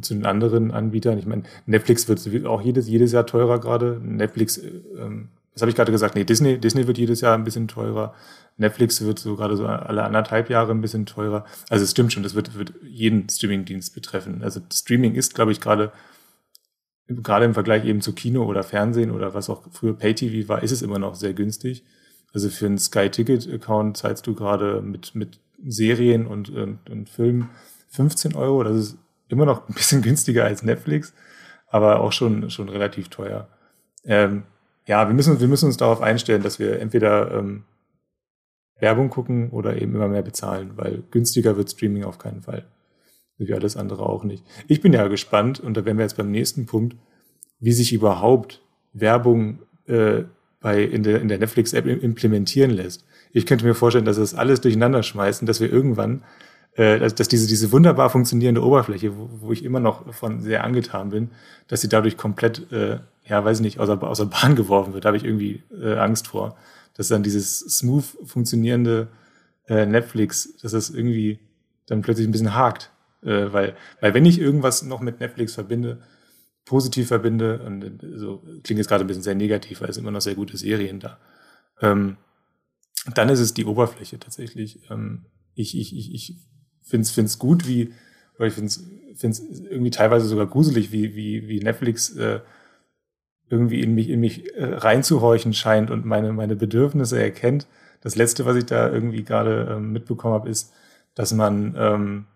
[0.00, 4.00] zu den anderen Anbietern, ich meine, Netflix wird auch jedes, jedes Jahr teurer gerade.
[4.02, 6.14] Netflix, ähm, was habe ich gerade gesagt?
[6.14, 8.14] Nee, Disney, Disney wird jedes Jahr ein bisschen teurer.
[8.56, 11.44] Netflix wird so gerade so alle anderthalb Jahre ein bisschen teurer.
[11.68, 14.42] Also es stimmt schon, das wird, wird jeden Streamingdienst betreffen.
[14.42, 15.92] Also Streaming ist, glaube ich, gerade
[17.08, 20.72] gerade im Vergleich eben zu Kino oder Fernsehen oder was auch früher Pay-TV war, ist
[20.72, 21.84] es immer noch sehr günstig.
[22.32, 27.48] Also für einen Sky-Ticket-Account zahlst du gerade mit, mit Serien und, und, und Filmen
[27.90, 28.62] 15 Euro.
[28.62, 31.12] Das ist immer noch ein bisschen günstiger als Netflix,
[31.68, 33.48] aber auch schon, schon relativ teuer.
[34.04, 34.44] Ähm,
[34.86, 37.64] ja, wir müssen, wir müssen uns darauf einstellen, dass wir entweder ähm,
[38.80, 42.64] Werbung gucken oder eben immer mehr bezahlen, weil günstiger wird Streaming auf keinen Fall.
[43.36, 44.44] Wie alles andere auch nicht.
[44.66, 46.96] Ich bin ja gespannt, und da wären wir jetzt beim nächsten Punkt,
[47.60, 50.24] wie sich überhaupt Werbung äh,
[50.60, 53.04] bei, in der, in der Netflix-App implementieren lässt.
[53.32, 56.24] Ich könnte mir vorstellen, dass es alles durcheinander schmeißen, dass wir irgendwann,
[56.78, 60.62] äh, dass, dass diese, diese wunderbar funktionierende Oberfläche, wo, wo ich immer noch von sehr
[60.62, 61.32] angetan bin,
[61.66, 65.04] dass sie dadurch komplett, äh, ja, weiß ich nicht, außer, außer Bahn geworfen wird.
[65.04, 66.56] Da habe ich irgendwie äh, Angst vor.
[66.94, 69.08] Dass dann dieses smooth funktionierende
[69.66, 71.40] äh, Netflix, dass das irgendwie
[71.86, 72.92] dann plötzlich ein bisschen hakt.
[73.22, 76.00] Äh, weil, weil wenn ich irgendwas noch mit Netflix verbinde,
[76.64, 80.20] positiv verbinde, und so klingt jetzt gerade ein bisschen sehr negativ, weil es immer noch
[80.20, 81.18] sehr gute Serien da.
[81.80, 82.18] Ähm,
[83.14, 84.88] dann ist es die Oberfläche tatsächlich.
[84.90, 85.24] Ähm,
[85.54, 86.36] ich ich, ich, ich
[86.88, 87.92] finde es gut, wie,
[88.36, 89.40] oder ich finde es
[89.70, 92.40] irgendwie teilweise sogar gruselig, wie, wie, wie Netflix äh,
[93.50, 97.66] irgendwie in mich, in mich äh, reinzuhorchen scheint und meine, meine Bedürfnisse erkennt.
[98.00, 100.72] Das letzte, was ich da irgendwie gerade ähm, mitbekommen habe, ist,
[101.14, 102.26] dass man ähm,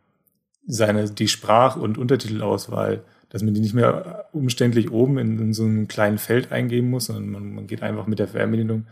[0.66, 5.64] seine, die Sprach- und Untertitelauswahl dass man die nicht mehr umständlich oben in, in so
[5.64, 8.84] einem kleinen Feld eingeben muss, sondern man, man geht einfach mit der Fernbedienung,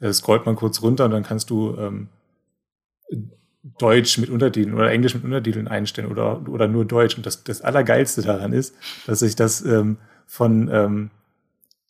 [0.00, 2.08] äh, scrollt man kurz runter und dann kannst du ähm,
[3.78, 7.16] Deutsch mit Untertiteln oder Englisch mit Untertiteln einstellen oder, oder nur Deutsch.
[7.16, 8.74] Und das, das Allergeilste daran ist,
[9.06, 9.96] dass sich das ähm,
[10.26, 11.10] von ähm,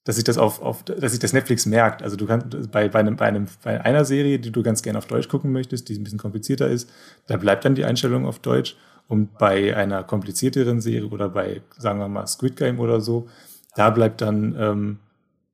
[0.05, 2.03] dass sich das auf, auf dass sich das Netflix merkt.
[2.03, 4.99] Also du kannst bei, bei, einem, bei, einem, bei einer Serie, die du ganz gerne
[4.99, 6.91] auf Deutsch gucken möchtest, die ein bisschen komplizierter ist,
[7.27, 8.77] da bleibt dann die Einstellung auf Deutsch.
[9.07, 13.29] Und bei einer komplizierteren Serie oder bei, sagen wir mal, Squid Game oder so,
[13.77, 14.99] da bleibt dann ähm,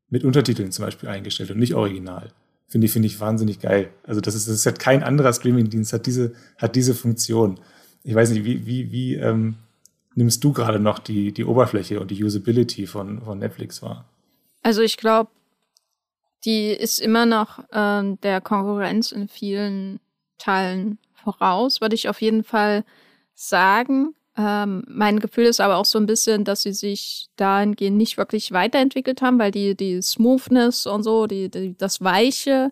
[0.08, 2.32] mit Untertiteln zum Beispiel eingestellt und nicht original.
[2.70, 3.90] Finde ich, finde ich wahnsinnig geil.
[4.04, 7.58] Also das ist, das hat kein anderer Streamingdienst hat diese, hat diese Funktion.
[8.04, 9.56] Ich weiß nicht, wie, wie, wie ähm,
[10.14, 14.04] nimmst du gerade noch die, die Oberfläche und die Usability von, von Netflix wahr?
[14.62, 15.30] Also ich glaube,
[16.44, 19.98] die ist immer noch ähm, der Konkurrenz in vielen
[20.38, 22.84] Teilen voraus, würde ich auf jeden Fall
[23.34, 24.14] sagen.
[24.40, 28.52] Ähm, mein Gefühl ist aber auch so ein bisschen, dass sie sich dahingehend nicht wirklich
[28.52, 32.70] weiterentwickelt haben, weil die, die Smoothness und so, die, die das Weiche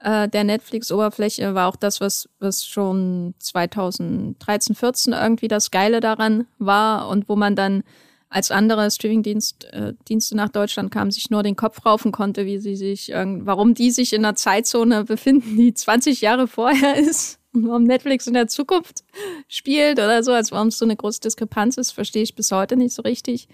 [0.00, 6.48] äh, der Netflix-Oberfläche war auch das, was, was schon 2013, 14 irgendwie das Geile daran
[6.58, 7.84] war und wo man dann
[8.28, 12.74] als andere Streamingdienste äh, nach Deutschland kamen, sich nur den Kopf raufen konnte, wie sie
[12.74, 18.26] sich, warum die sich in einer Zeitzone befinden, die 20 Jahre vorher ist warum Netflix
[18.26, 19.04] in der Zukunft
[19.48, 22.76] spielt oder so, als warum es so eine große Diskrepanz ist, verstehe ich bis heute
[22.76, 23.48] nicht so richtig.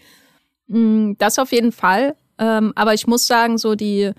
[0.69, 2.17] Mm, das auf jeden Fall.
[2.39, 4.13] Ähm, aber ich muss sagen, so die,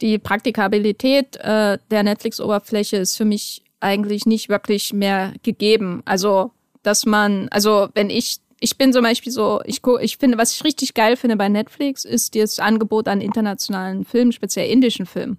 [0.00, 6.02] die Praktikabilität äh, der Netflix-Oberfläche ist für mich eigentlich nicht wirklich mehr gegeben.
[6.04, 6.52] Also,
[6.82, 10.64] dass man, also wenn ich, ich bin zum Beispiel so, ich, ich finde, was ich
[10.64, 15.38] richtig geil finde bei Netflix, ist das Angebot an internationalen Filmen, speziell indischen Filmen.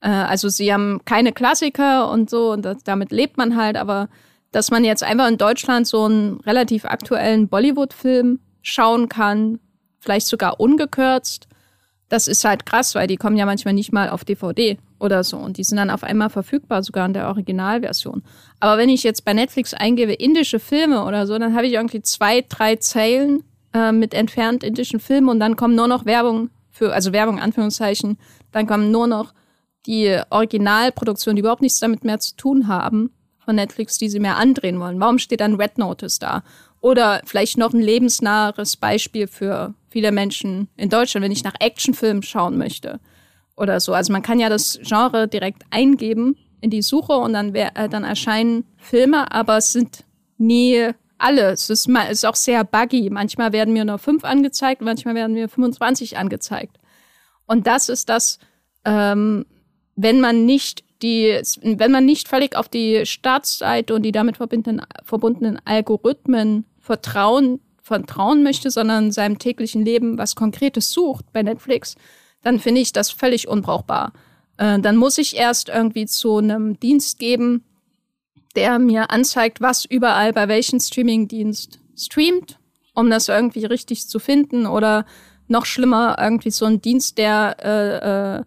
[0.00, 4.08] Äh, also sie haben keine Klassiker und so und das, damit lebt man halt, aber
[4.52, 9.58] dass man jetzt einfach in Deutschland so einen relativ aktuellen Bollywood-Film schauen kann,
[10.00, 11.48] vielleicht sogar ungekürzt,
[12.08, 15.36] das ist halt krass, weil die kommen ja manchmal nicht mal auf DVD oder so
[15.36, 18.22] und die sind dann auf einmal verfügbar, sogar in der Originalversion.
[18.60, 22.02] Aber wenn ich jetzt bei Netflix eingebe indische Filme oder so, dann habe ich irgendwie
[22.02, 23.42] zwei, drei Zeilen
[23.74, 28.18] äh, mit entfernt indischen Filmen und dann kommen nur noch Werbung für, also Werbung Anführungszeichen,
[28.52, 29.34] dann kommen nur noch
[29.86, 34.36] die Originalproduktionen, die überhaupt nichts damit mehr zu tun haben, von Netflix, die sie mehr
[34.36, 35.00] andrehen wollen.
[35.00, 36.42] Warum steht dann Red Notice da?
[36.80, 42.22] Oder vielleicht noch ein lebensnaheres Beispiel für viele Menschen in Deutschland, wenn ich nach Actionfilmen
[42.22, 43.00] schauen möchte
[43.56, 43.94] oder so.
[43.94, 47.88] Also man kann ja das Genre direkt eingeben in die Suche und dann, wär, äh,
[47.88, 50.04] dann erscheinen Filme, aber es sind
[50.38, 51.50] nie alle.
[51.50, 53.08] Es ist, es ist auch sehr buggy.
[53.10, 56.78] Manchmal werden mir nur fünf angezeigt, manchmal werden mir 25 angezeigt.
[57.46, 58.38] Und das ist das,
[58.84, 59.46] ähm,
[59.96, 64.82] wenn man nicht die, wenn man nicht völlig auf die Startseite und die damit verbundenen,
[65.02, 71.96] verbundenen Algorithmen vertrauen, vertrauen möchte, sondern seinem täglichen Leben was Konkretes sucht bei Netflix,
[72.42, 74.12] dann finde ich das völlig unbrauchbar.
[74.56, 77.64] Äh, dann muss ich erst irgendwie zu einem Dienst geben,
[78.54, 82.58] der mir anzeigt, was überall bei welchem Streamingdienst streamt,
[82.94, 84.66] um das irgendwie richtig zu finden.
[84.66, 85.04] Oder
[85.48, 88.44] noch schlimmer, irgendwie so ein Dienst, der äh, äh,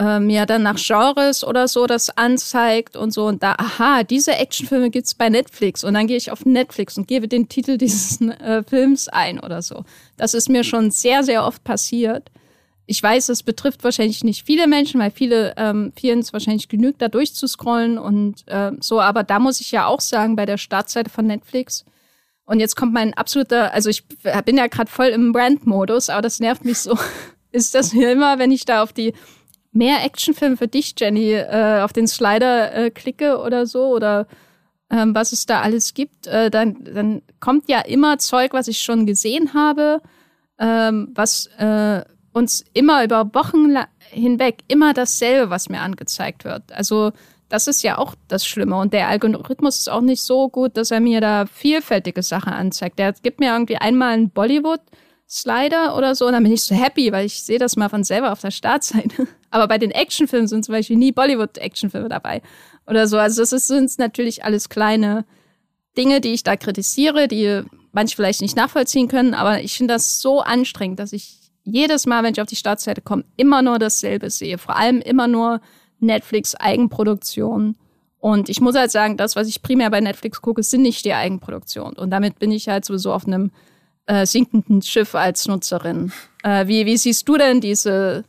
[0.00, 4.34] äh, mir dann nach Genres oder so das anzeigt und so und da, aha, diese
[4.34, 8.18] Actionfilme gibt's bei Netflix und dann gehe ich auf Netflix und gebe den Titel dieses
[8.22, 9.84] äh, Films ein oder so.
[10.16, 12.30] Das ist mir schon sehr, sehr oft passiert.
[12.86, 17.02] Ich weiß, es betrifft wahrscheinlich nicht viele Menschen, weil viele, ähm, vielen es wahrscheinlich genügt,
[17.02, 21.10] da durchzuscrollen und äh, so, aber da muss ich ja auch sagen, bei der Startseite
[21.10, 21.84] von Netflix,
[22.46, 24.08] und jetzt kommt mein absoluter, also ich
[24.44, 26.98] bin ja gerade voll im Brand-Modus, aber das nervt mich so.
[27.52, 29.12] Ist das mir immer, wenn ich da auf die
[29.72, 34.26] mehr Actionfilme für dich, Jenny, äh, auf den Slider äh, klicke oder so oder
[34.90, 38.80] ähm, was es da alles gibt, äh, dann, dann kommt ja immer Zeug, was ich
[38.80, 40.02] schon gesehen habe,
[40.58, 42.02] ähm, was äh,
[42.32, 43.76] uns immer über Wochen
[44.10, 46.72] hinweg immer dasselbe, was mir angezeigt wird.
[46.72, 47.12] Also
[47.48, 48.76] das ist ja auch das Schlimme.
[48.76, 52.98] Und der Algorithmus ist auch nicht so gut, dass er mir da vielfältige Sachen anzeigt.
[52.98, 54.30] Der gibt mir irgendwie einmal einen
[55.30, 58.04] Bollywood-Slider oder so und dann bin ich so happy, weil ich sehe das mal von
[58.04, 59.28] selber auf der Startseite.
[59.50, 62.42] Aber bei den Actionfilmen sind zum Beispiel nie Bollywood-Actionfilme dabei
[62.86, 63.18] oder so.
[63.18, 65.24] Also das sind natürlich alles kleine
[65.96, 67.62] Dinge, die ich da kritisiere, die
[67.92, 69.34] manche vielleicht nicht nachvollziehen können.
[69.34, 73.00] Aber ich finde das so anstrengend, dass ich jedes Mal, wenn ich auf die Startseite
[73.00, 74.58] komme, immer nur dasselbe sehe.
[74.58, 75.60] Vor allem immer nur
[75.98, 77.76] Netflix Eigenproduktion.
[78.18, 81.14] Und ich muss halt sagen, das, was ich primär bei Netflix gucke, sind nicht die
[81.14, 81.96] Eigenproduktionen.
[81.96, 83.50] Und damit bin ich halt sowieso auf einem
[84.10, 86.12] äh, sinkenden Schiff als Nutzerin.
[86.42, 88.24] Äh, wie, wie siehst du denn diese,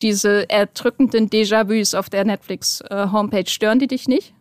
[0.00, 3.40] diese erdrückenden Déjà-vus auf der Netflix-Homepage?
[3.40, 4.34] Äh, Stören die dich nicht?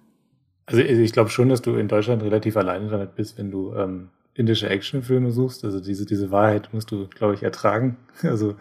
[0.66, 4.10] Also ich glaube schon, dass du in Deutschland relativ alleine damit bist, wenn du ähm,
[4.36, 5.66] indische Actionfilme suchst.
[5.66, 7.98] Also diese, diese Wahrheit musst du, glaube ich, ertragen.
[8.24, 8.56] Also,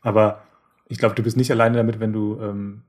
[0.00, 0.42] aber
[0.88, 2.82] ich glaube, du bist nicht alleine damit, wenn du ähm,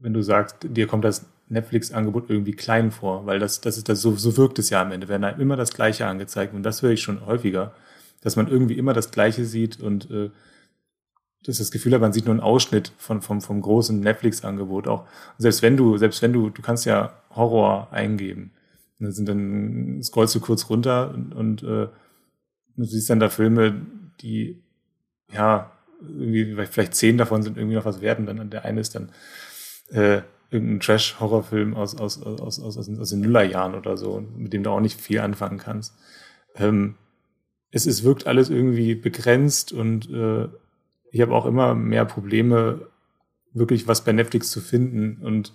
[0.00, 4.00] wenn du sagst, dir kommt das Netflix-Angebot irgendwie klein vor, weil das, das ist das,
[4.00, 6.82] so, so wirkt es ja am Ende, werden einem immer das Gleiche angezeigt und das
[6.82, 7.74] höre ich schon häufiger,
[8.20, 10.30] dass man irgendwie immer das Gleiche sieht und äh,
[11.44, 14.88] das ist das Gefühl hat, man sieht nur einen Ausschnitt von, vom, vom großen Netflix-Angebot
[14.88, 15.02] auch.
[15.02, 18.50] Und selbst wenn du, selbst wenn du, du kannst ja Horror eingeben.
[18.98, 21.88] Und dann sind dann scrollst du kurz runter und, und äh,
[22.76, 23.80] du siehst dann da Filme,
[24.20, 24.62] die
[25.32, 25.70] ja
[26.02, 29.10] irgendwie vielleicht zehn davon sind irgendwie noch was wert und dann der eine ist dann
[29.90, 34.62] äh, irgendein Trash-Horrorfilm aus, aus, aus, aus, aus, aus den Nullerjahren oder so, mit dem
[34.62, 35.94] du auch nicht viel anfangen kannst.
[36.56, 36.94] Ähm,
[37.70, 40.48] es, es wirkt alles irgendwie begrenzt und äh,
[41.10, 42.88] ich habe auch immer mehr Probleme,
[43.52, 45.18] wirklich was bei Netflix zu finden.
[45.22, 45.52] Und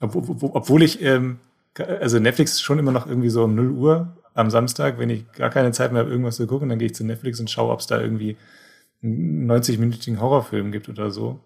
[0.00, 1.38] obwohl ich, ähm,
[1.78, 5.30] also Netflix ist schon immer noch irgendwie so um 0 Uhr am Samstag, wenn ich
[5.32, 7.72] gar keine Zeit mehr habe, irgendwas zu gucken, dann gehe ich zu Netflix und schaue,
[7.72, 8.36] ob es da irgendwie
[9.02, 11.40] einen 90-minütigen Horrorfilm gibt oder so.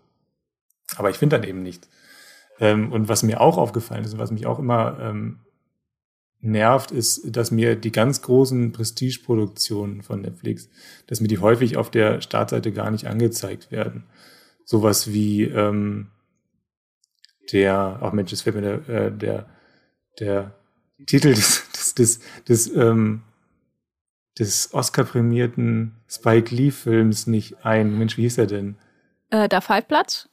[0.97, 1.89] Aber ich finde dann eben nicht.
[2.59, 5.41] Ähm, und was mir auch aufgefallen ist und was mich auch immer ähm,
[6.41, 10.69] nervt, ist, dass mir die ganz großen Prestige-Produktionen von Netflix,
[11.07, 14.05] dass mir die häufig auf der Startseite gar nicht angezeigt werden.
[14.65, 16.09] Sowas wie ähm,
[17.53, 19.47] der, auch Mensch, es fällt mir der, äh, der,
[20.19, 20.55] der
[21.07, 23.23] Titel des, des, des, des, ähm,
[24.39, 27.99] des Oscar-prämierten Spike Lee-Films nicht ein.
[27.99, 28.77] Mensch, wie hieß er denn?
[29.31, 30.29] Äh, der Five-Platz?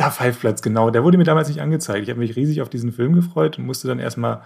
[0.00, 0.88] Da Five Platz, genau.
[0.88, 2.04] Der wurde mir damals nicht angezeigt.
[2.04, 4.40] Ich habe mich riesig auf diesen Film gefreut und musste dann erstmal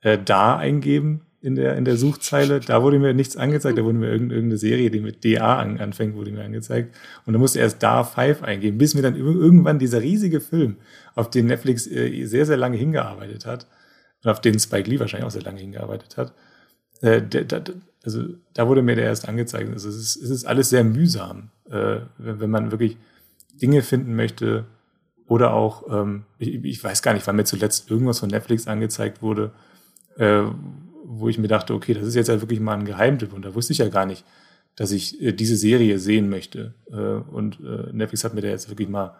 [0.00, 2.58] äh, da eingeben in der, in der Suchzeile.
[2.58, 6.16] Da wurde mir nichts angezeigt, da wurde mir irgendeine Serie, die mit DA an, anfängt,
[6.16, 6.96] wurde mir angezeigt.
[7.26, 10.78] Und da musste erst da Five eingeben, bis mir dann irgendwann dieser riesige Film,
[11.14, 13.68] auf den Netflix äh, sehr, sehr lange hingearbeitet hat
[14.24, 16.32] und auf den Spike Lee wahrscheinlich auch sehr lange hingearbeitet hat,
[17.02, 17.62] äh, der, der,
[18.04, 19.70] also da wurde mir der erst angezeigt.
[19.72, 22.96] Also es ist, es ist alles sehr mühsam, äh, wenn, wenn man wirklich
[23.62, 24.66] Dinge finden möchte,
[25.28, 29.22] oder auch, ähm, ich, ich weiß gar nicht, wann mir zuletzt irgendwas von Netflix angezeigt
[29.22, 29.52] wurde,
[30.16, 30.42] äh,
[31.04, 33.54] wo ich mir dachte, okay, das ist jetzt ja wirklich mal ein Geheimtipp und da
[33.54, 34.24] wusste ich ja gar nicht,
[34.74, 36.74] dass ich äh, diese Serie sehen möchte.
[36.90, 39.16] Äh, und äh, Netflix hat mir da jetzt wirklich mal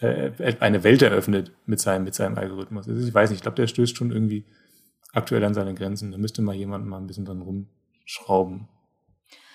[0.00, 2.88] äh, eine Welt eröffnet mit seinem, mit seinem Algorithmus.
[2.88, 4.44] Also ich weiß nicht, ich glaube, der stößt schon irgendwie
[5.12, 6.12] aktuell an seine Grenzen.
[6.12, 8.68] Da müsste mal jemand mal ein bisschen dran rumschrauben.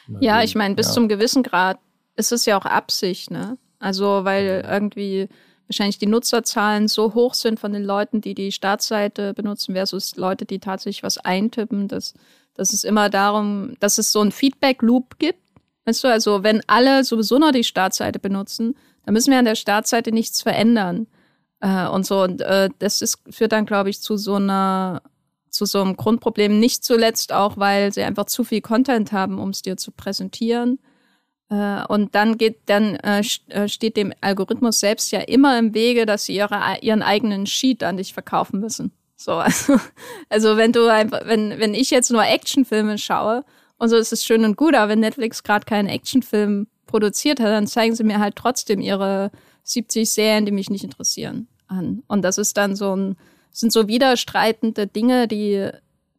[0.08, 0.46] Mal ja, sehen.
[0.46, 0.94] ich meine, bis ja.
[0.94, 1.80] zum gewissen Grad
[2.18, 3.58] ist es ja auch Absicht, ne?
[3.80, 5.30] Also, weil irgendwie
[5.68, 10.46] wahrscheinlich die Nutzerzahlen so hoch sind von den Leuten, die die Startseite benutzen, versus Leute,
[10.46, 12.14] die tatsächlich was eintippen, dass,
[12.54, 15.40] dass es immer darum, dass es so ein Feedback-Loop gibt.
[15.86, 18.76] Weißt du, also wenn alle sowieso noch die Startseite benutzen,
[19.06, 21.08] dann müssen wir an der Startseite nichts verändern.
[21.60, 25.02] Äh, und so, und äh, das ist, führt dann, glaube ich, zu so einer
[25.56, 29.50] zu so einem Grundproblem, nicht zuletzt auch, weil sie einfach zu viel Content haben, um
[29.52, 30.80] es dir zu präsentieren.
[31.50, 36.06] Äh, und dann geht, dann äh, äh, steht dem Algorithmus selbst ja immer im Wege,
[36.06, 38.92] dass sie ihre, ihren eigenen Sheet an dich verkaufen müssen.
[39.16, 39.78] So, also,
[40.30, 43.46] also wenn du einfach, wenn, wenn ich jetzt nur Actionfilme schaue
[43.78, 47.48] und so ist es schön und gut, aber wenn Netflix gerade keinen Actionfilm produziert hat,
[47.48, 49.32] dann zeigen sie mir halt trotzdem ihre
[49.64, 52.04] 70 Serien, die mich nicht interessieren, an.
[52.08, 53.18] Und das ist dann so ein,
[53.52, 55.70] sind so widerstreitende Dinge, die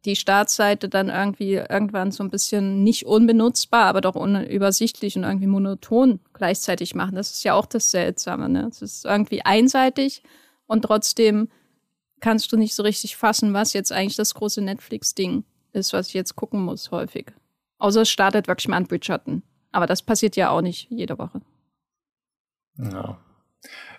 [0.07, 5.47] die Startseite dann irgendwie irgendwann so ein bisschen nicht unbenutzbar, aber doch unübersichtlich und irgendwie
[5.47, 7.15] monoton gleichzeitig machen.
[7.15, 8.47] Das ist ja auch das Seltsame.
[8.47, 8.67] Ne?
[8.69, 10.23] Es ist irgendwie einseitig
[10.65, 11.49] und trotzdem
[12.21, 15.43] kannst du nicht so richtig fassen, was jetzt eigentlich das große Netflix-Ding
[15.73, 17.33] ist, was ich jetzt gucken muss, häufig.
[17.77, 19.43] Außer es startet wirklich mal an Bridgerton.
[19.73, 21.41] Aber das passiert ja auch nicht jede Woche.
[22.77, 23.19] Ja.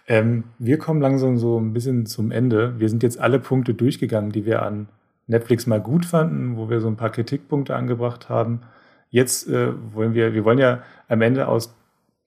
[0.06, 2.80] Ähm, wir kommen langsam so ein bisschen zum Ende.
[2.80, 4.88] Wir sind jetzt alle Punkte durchgegangen, die wir an
[5.28, 8.62] Netflix mal gut fanden, wo wir so ein paar Kritikpunkte angebracht haben.
[9.10, 11.74] Jetzt äh, wollen wir, wir wollen ja am Ende aus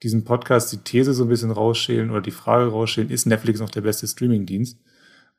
[0.03, 3.69] diesem Podcast die These so ein bisschen rausschälen oder die Frage rausschälen, ist Netflix noch
[3.69, 4.78] der beste Streamingdienst?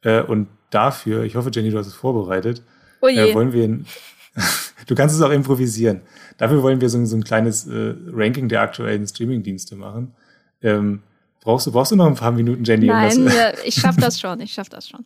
[0.02, 2.62] Äh, und dafür, ich hoffe, Jenny, du hast es vorbereitet,
[3.00, 3.68] oh äh, wollen wir,
[4.86, 6.02] du kannst es auch improvisieren.
[6.38, 10.14] Dafür wollen wir so, so ein kleines äh, Ranking der aktuellen Streamingdienste machen.
[10.62, 11.02] Ähm,
[11.40, 12.86] brauchst, du, brauchst du noch ein paar Minuten, Jenny?
[12.86, 15.04] Nein, um das, ja, ich schaff das schon, ich schaff das schon.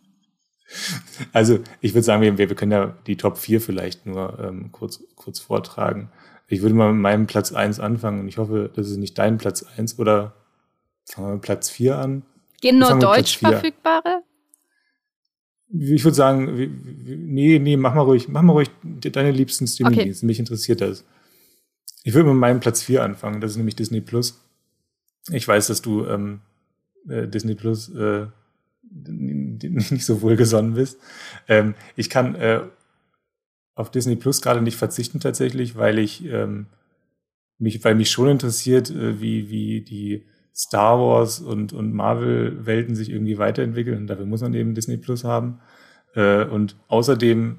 [1.33, 5.03] Also ich würde sagen, wir, wir können ja die Top 4 vielleicht nur ähm, kurz,
[5.15, 6.09] kurz vortragen.
[6.47, 9.37] Ich würde mal mit meinem Platz 1 anfangen und ich hoffe, das ist nicht dein
[9.37, 10.33] Platz 1 oder
[11.05, 12.23] fangen wir mit Platz 4 an.
[12.61, 14.23] Gehen nur deutsch verfügbare?
[15.69, 16.45] Ich würde sagen,
[17.05, 20.23] nee, nee, mach mal ruhig, mach mal ruhig deine liebsten Streamingdienste.
[20.23, 20.27] Okay.
[20.27, 21.03] Mich interessiert das.
[22.03, 24.41] Ich würde mit meinem Platz 4 anfangen, das ist nämlich Disney Plus.
[25.29, 26.39] Ich weiß, dass du ähm,
[27.09, 28.27] äh, Disney Plus äh,
[28.91, 30.99] nicht so wohlgesonnen bist.
[31.47, 32.61] Ähm, ich kann äh,
[33.75, 36.67] auf Disney Plus gerade nicht verzichten tatsächlich, weil ich ähm,
[37.59, 43.09] mich, weil mich schon interessiert, äh, wie, wie die Star Wars und, und Marvel-Welten sich
[43.09, 43.97] irgendwie weiterentwickeln.
[43.97, 45.59] Und dafür muss man eben Disney Plus haben.
[46.15, 47.57] Äh, und außerdem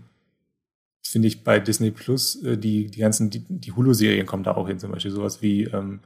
[1.04, 4.66] finde ich bei Disney Plus äh, die, die ganzen, die, die Hulu-Serien kommen da auch
[4.66, 6.00] hin, zum Beispiel sowas wie ähm,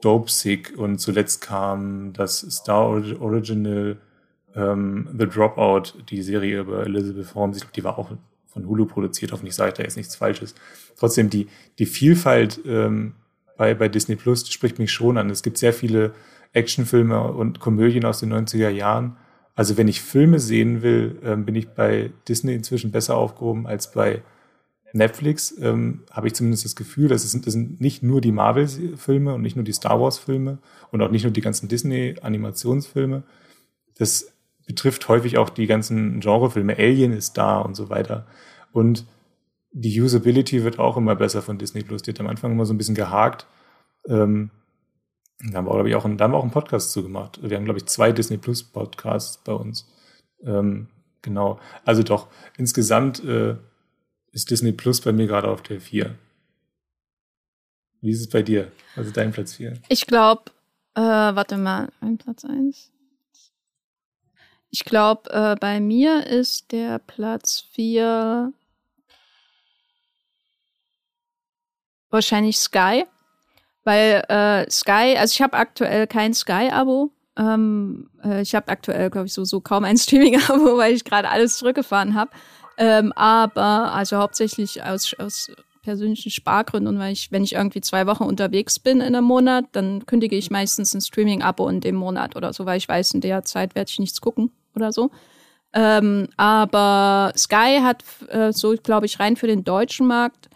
[0.00, 2.86] Dope Sick und zuletzt kam das Star
[3.20, 3.98] Original
[4.54, 8.10] ähm, The Dropout, die Serie über Elizabeth Holmes, ich glaube, die war auch
[8.46, 10.54] von Hulu produziert, hoffentlich sage ich da jetzt nichts Falsches.
[10.98, 11.48] Trotzdem, die,
[11.78, 13.14] die Vielfalt ähm,
[13.56, 15.30] bei, bei Disney Plus spricht mich schon an.
[15.30, 16.12] Es gibt sehr viele
[16.52, 19.16] Actionfilme und Komödien aus den 90er Jahren.
[19.54, 23.92] Also wenn ich Filme sehen will, ähm, bin ich bei Disney inzwischen besser aufgehoben als
[23.92, 24.22] bei
[24.92, 25.54] Netflix.
[25.60, 29.42] Ähm, Habe ich zumindest das Gefühl, das sind, das sind nicht nur die Marvel-Filme und
[29.42, 30.58] nicht nur die Star Wars-Filme
[30.90, 33.22] und auch nicht nur die ganzen Disney-Animationsfilme.
[33.98, 34.32] Das
[34.70, 36.76] betrifft häufig auch die ganzen Genrefilme.
[36.78, 38.26] Alien ist da und so weiter.
[38.72, 39.04] Und
[39.72, 42.02] die Usability wird auch immer besser von Disney Plus.
[42.02, 43.46] Die hat am Anfang immer so ein bisschen gehakt.
[44.06, 44.50] Ähm,
[45.40, 47.40] da haben wir, glaube ich, auch einen, da haben wir auch einen Podcast zu gemacht.
[47.42, 49.88] Wir haben, glaube ich, zwei Disney Plus Podcasts bei uns.
[50.44, 50.86] Ähm,
[51.20, 51.58] genau.
[51.84, 53.56] Also doch, insgesamt äh,
[54.30, 56.14] ist Disney Plus bei mir gerade auf der 4.
[58.02, 58.70] Wie ist es bei dir?
[58.94, 59.74] Also dein Platz 4?
[59.88, 60.44] Ich glaube,
[60.94, 62.92] äh, warte mal, ein Platz 1.
[64.70, 68.52] Ich glaube, äh, bei mir ist der Platz 4
[72.10, 73.04] wahrscheinlich Sky.
[73.84, 77.10] Weil äh, Sky, also ich habe aktuell kein Sky-Abo.
[77.36, 81.56] Ähm, äh, ich habe aktuell, glaube ich, so, kaum ein Streaming-Abo, weil ich gerade alles
[81.56, 82.30] zurückgefahren habe.
[82.76, 85.50] Ähm, aber also hauptsächlich aus, aus
[85.82, 89.64] persönlichen Spargründen und weil ich, wenn ich irgendwie zwei Wochen unterwegs bin in einem Monat,
[89.72, 93.22] dann kündige ich meistens ein Streaming-Abo in dem Monat oder so, weil ich weiß, in
[93.22, 95.10] der Zeit werde ich nichts gucken oder so.
[95.72, 100.48] Ähm, aber Sky hat äh, so, glaube ich, rein für den deutschen Markt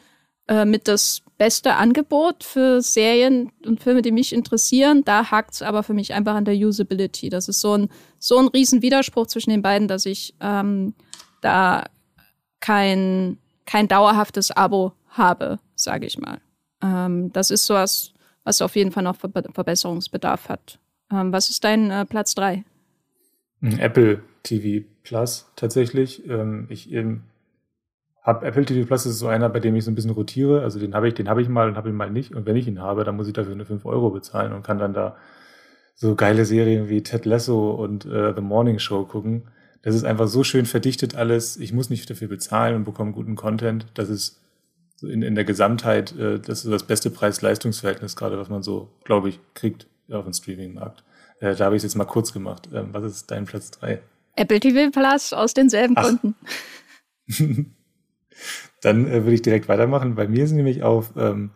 [0.48, 5.02] äh, mit das beste Angebot für Serien und Filme, die mich interessieren.
[5.04, 7.28] Da hakt es aber für mich einfach an der Usability.
[7.28, 7.88] Das ist so ein,
[8.18, 10.94] so ein riesen Widerspruch zwischen den beiden, dass ich ähm,
[11.40, 11.84] da
[12.60, 16.40] kein, kein dauerhaftes Abo habe, sage ich mal.
[16.82, 18.12] Ähm, das ist sowas,
[18.44, 20.78] was auf jeden Fall noch Verbesserungsbedarf hat.
[21.12, 22.64] Ähm, was ist dein äh, Platz drei?
[23.78, 26.28] Apple TV Plus tatsächlich.
[26.28, 27.24] Ähm, ich eben
[28.22, 30.62] habe Apple TV Plus ist so einer, bei dem ich so ein bisschen rotiere.
[30.62, 32.34] Also den habe ich, den habe ich mal und habe ihn mal nicht.
[32.34, 34.78] Und wenn ich ihn habe, dann muss ich dafür eine 5 Euro bezahlen und kann
[34.78, 35.16] dann da
[35.94, 39.48] so geile Serien wie Ted Lasso und äh, The Morning Show gucken.
[39.82, 41.58] Das ist einfach so schön verdichtet alles.
[41.58, 43.86] Ich muss nicht dafür bezahlen und bekomme guten Content.
[43.94, 44.40] Das ist
[45.02, 49.28] in, in der Gesamtheit, äh, das ist das beste Preis-Leistungs-Verhältnis gerade, was man so, glaube
[49.28, 51.04] ich, kriegt auf dem Streaming-Markt.
[51.44, 52.68] Äh, da habe ich es jetzt mal kurz gemacht.
[52.72, 54.00] Ähm, was ist dein Platz 3?
[54.36, 56.04] Apple TV Plus aus denselben Ach.
[56.04, 56.34] Gründen.
[58.80, 60.14] Dann äh, würde ich direkt weitermachen.
[60.14, 61.50] Bei mir ist nämlich auf ähm,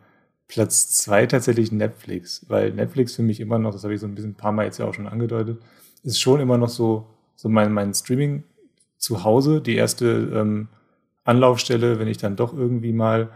[0.46, 4.14] Platz 2 tatsächlich Netflix, weil Netflix für mich immer noch, das habe ich so ein
[4.14, 5.58] bisschen ein paar Mal jetzt ja auch schon angedeutet,
[6.02, 8.44] ist schon immer noch so, so mein, mein Streaming
[8.98, 10.68] zu Hause, die erste ähm,
[11.24, 13.30] Anlaufstelle, wenn ich dann doch irgendwie mal,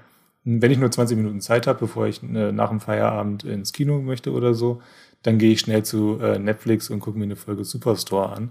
[0.45, 4.01] wenn ich nur 20 Minuten Zeit habe, bevor ich äh, nach dem Feierabend ins Kino
[4.01, 4.81] möchte oder so,
[5.23, 8.51] dann gehe ich schnell zu äh, Netflix und gucke mir eine Folge Superstore an,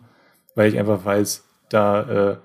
[0.55, 2.37] weil ich einfach weiß, da, äh,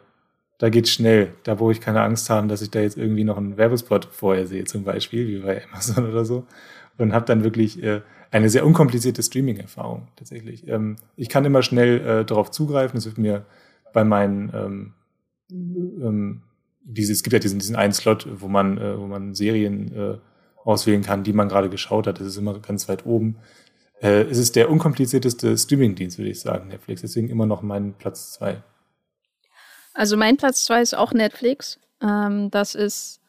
[0.58, 1.32] da geht's schnell.
[1.44, 4.46] Da brauche ich keine Angst haben, dass ich da jetzt irgendwie noch einen Werbespot vorher
[4.46, 6.46] sehe, zum Beispiel, wie bei Amazon oder so.
[6.98, 8.00] Und habe dann wirklich äh,
[8.30, 10.66] eine sehr unkomplizierte Streaming-Erfahrung tatsächlich.
[10.66, 12.96] Ähm, ich kann immer schnell äh, darauf zugreifen.
[12.96, 13.44] Das wird mir
[13.92, 14.94] bei meinen ähm,
[15.50, 16.42] ähm,
[16.86, 20.18] diese, es gibt ja diesen, diesen einen Slot, wo man, äh, wo man Serien äh,
[20.64, 22.20] auswählen kann, die man gerade geschaut hat.
[22.20, 23.36] Das ist immer ganz weit oben.
[24.00, 27.00] Äh, es ist der unkomplizierteste Streaming-Dienst, würde ich sagen, Netflix.
[27.00, 28.62] Deswegen immer noch mein Platz zwei.
[29.94, 31.78] Also mein Platz zwei ist auch Netflix.
[32.02, 33.20] Ähm, das ist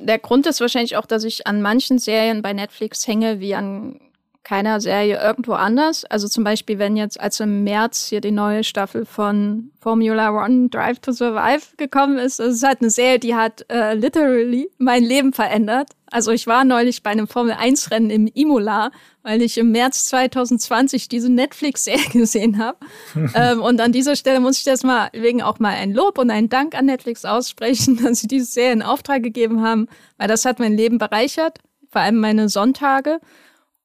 [0.00, 4.00] der Grund ist wahrscheinlich auch, dass ich an manchen Serien bei Netflix hänge, wie an
[4.46, 6.04] keiner Serie irgendwo anders.
[6.04, 10.68] Also zum Beispiel, wenn jetzt als im März hier die neue Staffel von Formula One
[10.68, 15.02] Drive to Survive gekommen ist, das ist halt eine Serie, die hat äh, literally mein
[15.02, 15.90] Leben verändert.
[16.12, 18.92] Also ich war neulich bei einem Formel 1 Rennen im Imola,
[19.24, 22.78] weil ich im März 2020 diese Netflix-Serie gesehen habe.
[23.34, 26.30] ähm, und an dieser Stelle muss ich das mal wegen auch mal ein Lob und
[26.30, 30.44] einen Dank an Netflix aussprechen, dass sie diese Serie in Auftrag gegeben haben, weil das
[30.44, 31.58] hat mein Leben bereichert,
[31.90, 33.18] vor allem meine Sonntage.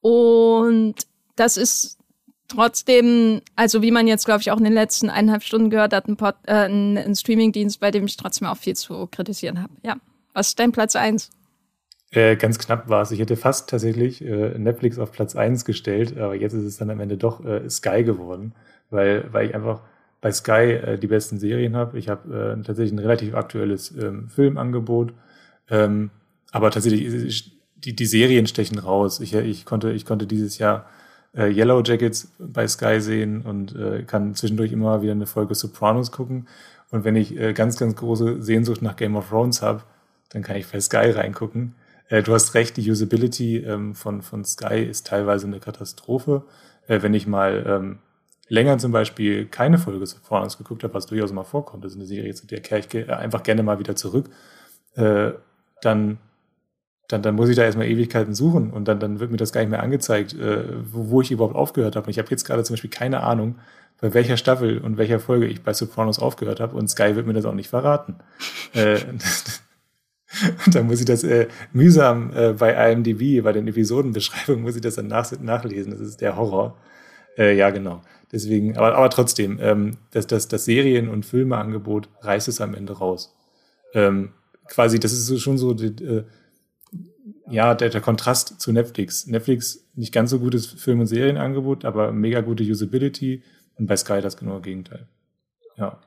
[0.01, 0.95] Und
[1.35, 1.97] das ist
[2.47, 6.07] trotzdem, also wie man jetzt, glaube ich, auch in den letzten eineinhalb Stunden gehört hat,
[6.07, 9.73] ein, Pod, äh, ein, ein Streamingdienst, bei dem ich trotzdem auch viel zu kritisieren habe.
[9.83, 9.95] Ja.
[10.33, 11.29] Was ist dein Platz eins?
[12.11, 13.11] Äh, ganz knapp war es.
[13.11, 16.89] Ich hätte fast tatsächlich äh, Netflix auf Platz eins gestellt, aber jetzt ist es dann
[16.89, 18.53] am Ende doch äh, Sky geworden,
[18.89, 19.81] weil, weil ich einfach
[20.19, 21.97] bei Sky äh, die besten Serien habe.
[21.97, 25.13] Ich habe äh, tatsächlich ein relativ aktuelles ähm, Filmangebot,
[25.69, 26.11] ähm,
[26.51, 29.19] aber tatsächlich die, die Serien stechen raus.
[29.19, 30.85] Ich, ich, konnte, ich konnte dieses Jahr
[31.35, 36.11] äh, Yellow Jackets bei Sky sehen und äh, kann zwischendurch immer wieder eine Folge Sopranos
[36.11, 36.47] gucken.
[36.91, 39.83] Und wenn ich äh, ganz, ganz große Sehnsucht nach Game of Thrones habe,
[40.29, 41.75] dann kann ich bei Sky reingucken.
[42.09, 46.43] Äh, du hast recht, die Usability ähm, von, von Sky ist teilweise eine Katastrophe.
[46.87, 47.99] Äh, wenn ich mal ähm,
[48.49, 52.07] länger zum Beispiel keine Folge Sopranos geguckt habe, was durchaus mal vorkommt, das ist eine
[52.07, 54.29] Serie, zu der kehre ich äh, einfach gerne mal wieder zurück,
[54.95, 55.31] äh,
[55.81, 56.17] dann
[57.11, 59.61] dann, dann muss ich da erstmal Ewigkeiten suchen und dann, dann wird mir das gar
[59.61, 62.05] nicht mehr angezeigt, äh, wo, wo ich überhaupt aufgehört habe.
[62.05, 63.55] Und ich habe jetzt gerade zum Beispiel keine Ahnung,
[63.99, 67.33] bei welcher Staffel und welcher Folge ich bei Sopranos aufgehört habe und Sky wird mir
[67.33, 68.15] das auch nicht verraten.
[68.73, 68.99] äh,
[70.65, 74.81] und dann muss ich das äh, mühsam äh, bei IMDb, bei den Episodenbeschreibungen, muss ich
[74.81, 75.91] das dann nach, nachlesen.
[75.91, 76.77] Das ist der Horror.
[77.37, 78.01] Äh, ja, genau.
[78.31, 82.93] Deswegen, aber, aber trotzdem, ähm, das, das, das Serien- und Filmeangebot reißt es am Ende
[82.93, 83.35] raus.
[83.93, 84.31] Ähm,
[84.67, 86.23] quasi, das ist so, schon so die, äh,
[87.49, 89.27] ja, der, der Kontrast zu Netflix.
[89.27, 93.43] Netflix nicht ganz so gutes Film- und Serienangebot, aber mega gute Usability
[93.77, 95.07] und bei Sky das genaue Gegenteil.
[95.77, 95.99] Ja.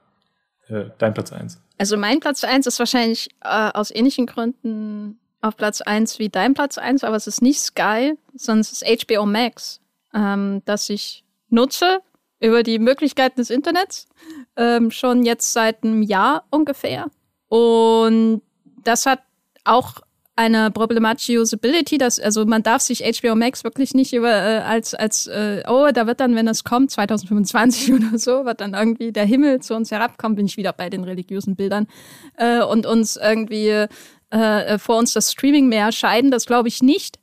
[0.69, 1.61] Äh, dein Platz eins.
[1.77, 6.55] Also mein Platz eins ist wahrscheinlich äh, aus ähnlichen Gründen auf Platz eins wie dein
[6.55, 9.81] Platz eins, aber es ist nicht Sky, sondern es ist HBO Max,
[10.15, 12.01] ähm, das ich nutze
[12.41, 14.09] über die Möglichkeiten des Internets
[14.57, 17.11] ähm, schon jetzt seit einem Jahr ungefähr.
[17.49, 18.43] Und
[18.83, 19.21] das hat
[19.65, 20.01] auch
[20.37, 24.95] eine problematische Usability, dass also man darf sich HBO Max wirklich nicht über äh, als
[24.95, 29.13] als äh, oh da wird dann wenn es kommt 2025 oder so wird dann irgendwie
[29.13, 31.87] der Himmel zu uns herabkommen bin ich wieder bei den religiösen Bildern
[32.37, 33.89] äh, und uns irgendwie äh,
[34.33, 37.21] äh vor uns das Streaming mehr scheiden das glaube ich nicht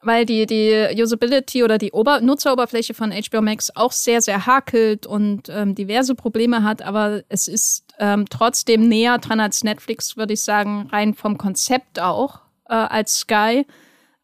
[0.00, 5.08] weil die die Usability oder die Ober Nutzeroberfläche von HBO Max auch sehr sehr hakelt
[5.08, 10.34] und ähm, diverse Probleme hat aber es ist ähm, trotzdem näher dran als Netflix würde
[10.34, 12.43] ich sagen rein vom Konzept auch
[12.74, 13.66] äh, als Sky.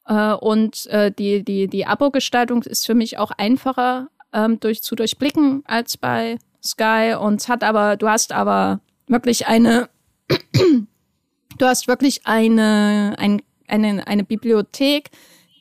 [0.06, 4.96] Äh, und äh, die, die, die Abo-Gestaltung ist für mich auch einfacher ähm, durch, zu
[4.96, 7.14] durchblicken als bei Sky.
[7.20, 9.88] Und hat aber, du hast aber wirklich eine,
[11.58, 15.10] du hast wirklich eine, ein, eine, eine Bibliothek,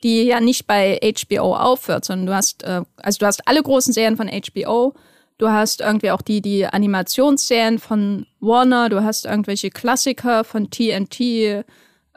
[0.02, 3.92] die ja nicht bei HBO aufhört, sondern du hast, äh, also du hast alle großen
[3.92, 4.94] Serien von HBO,
[5.38, 11.64] du hast irgendwie auch die, die Animationsserien von Warner, du hast irgendwelche Klassiker von TNT,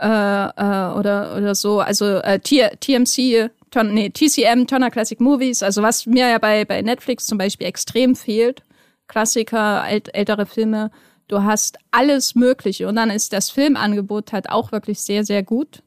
[0.03, 1.79] äh, äh, oder, oder so.
[1.79, 6.81] Also äh, TMC, Ton, nee, TCM, Turner Classic Movies, also was mir ja bei, bei
[6.81, 8.63] Netflix zum Beispiel extrem fehlt.
[9.07, 10.91] Klassiker, ält, ältere Filme.
[11.27, 12.87] Du hast alles Mögliche.
[12.87, 15.81] Und dann ist das Filmangebot halt auch wirklich sehr, sehr gut.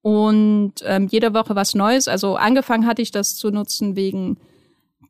[0.00, 2.08] Und ähm, jede Woche was Neues.
[2.08, 4.38] Also angefangen hatte ich das zu nutzen wegen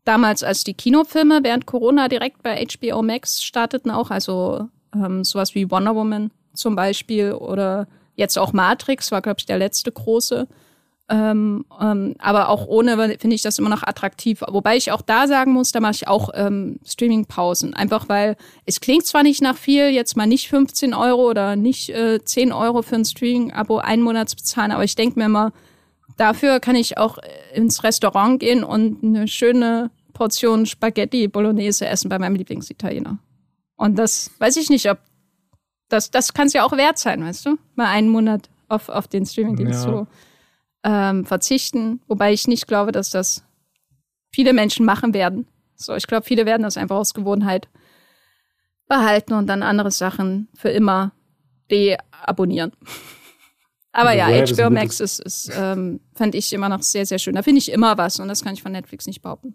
[0.05, 4.11] damals, als die Kinofilme während Corona direkt bei HBO Max starteten auch.
[4.11, 7.87] Also ähm, sowas wie Wonder Woman zum Beispiel oder
[8.19, 10.49] Jetzt auch Matrix war, glaube ich, der letzte große.
[11.09, 14.43] Ähm, ähm, aber auch ohne finde ich das immer noch attraktiv.
[14.49, 17.75] Wobei ich auch da sagen muss, da mache ich auch ähm, Streaming-Pausen.
[17.75, 18.37] Einfach weil
[18.67, 22.53] es klingt zwar nicht nach viel, jetzt mal nicht 15 Euro oder nicht äh, 10
[22.53, 25.53] Euro für ein Streaming-Abo einen Monat zu bezahlen, aber ich denke mir immer,
[26.17, 27.19] dafür kann ich auch
[27.55, 33.19] ins Restaurant gehen und eine schöne Portion Spaghetti Bolognese essen bei meinem Lieblingsitaliener.
[33.77, 34.99] Und das weiß ich nicht, ob
[35.89, 37.59] das, das kann es ja auch wert sein, weißt du?
[37.75, 39.91] Mal einen Monat auf, auf den Streamingdienst ja.
[39.91, 40.07] zu
[40.85, 42.01] ähm, verzichten.
[42.07, 43.45] Wobei ich nicht glaube, dass das
[44.31, 45.47] viele Menschen machen werden.
[45.75, 47.69] So, ich glaube, viele werden das einfach aus Gewohnheit
[48.89, 51.13] behalten und dann andere Sachen für immer
[51.71, 52.73] deabonnieren.
[53.93, 57.35] Aber also ja, HBO Max ist, ist ähm, fand ich immer noch sehr, sehr schön.
[57.35, 59.55] Da finde ich immer was und das kann ich von Netflix nicht behaupten.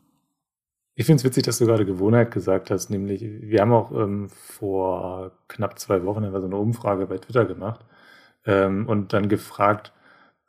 [0.95, 4.29] Ich finde es witzig, dass du gerade Gewohnheit gesagt hast, nämlich wir haben auch ähm,
[4.29, 7.81] vor knapp zwei Wochen so eine Umfrage bei Twitter gemacht
[8.45, 9.91] ähm, und dann gefragt,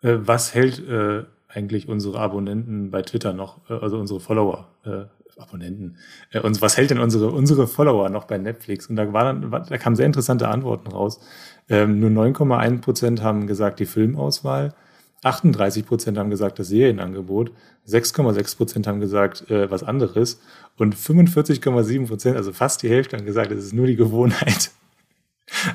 [0.03, 5.05] äh, was hält äh, eigentlich unsere Abonnenten bei Twitter noch, äh, also unsere Follower, äh,
[5.41, 5.97] Abonnenten,
[6.31, 8.87] äh, uns, was hält denn unsere, unsere Follower noch bei Netflix?
[8.89, 11.21] Und da, war dann, da kamen sehr interessante Antworten raus.
[11.69, 14.75] Ähm, nur 9,1 Prozent haben gesagt, die Filmauswahl.
[15.24, 17.51] 38 Prozent haben gesagt, das Serienangebot.
[17.88, 20.40] 6,6 Prozent haben gesagt, äh, was anderes.
[20.76, 24.70] Und 45,7 Prozent, also fast die Hälfte, haben gesagt, es ist nur die Gewohnheit.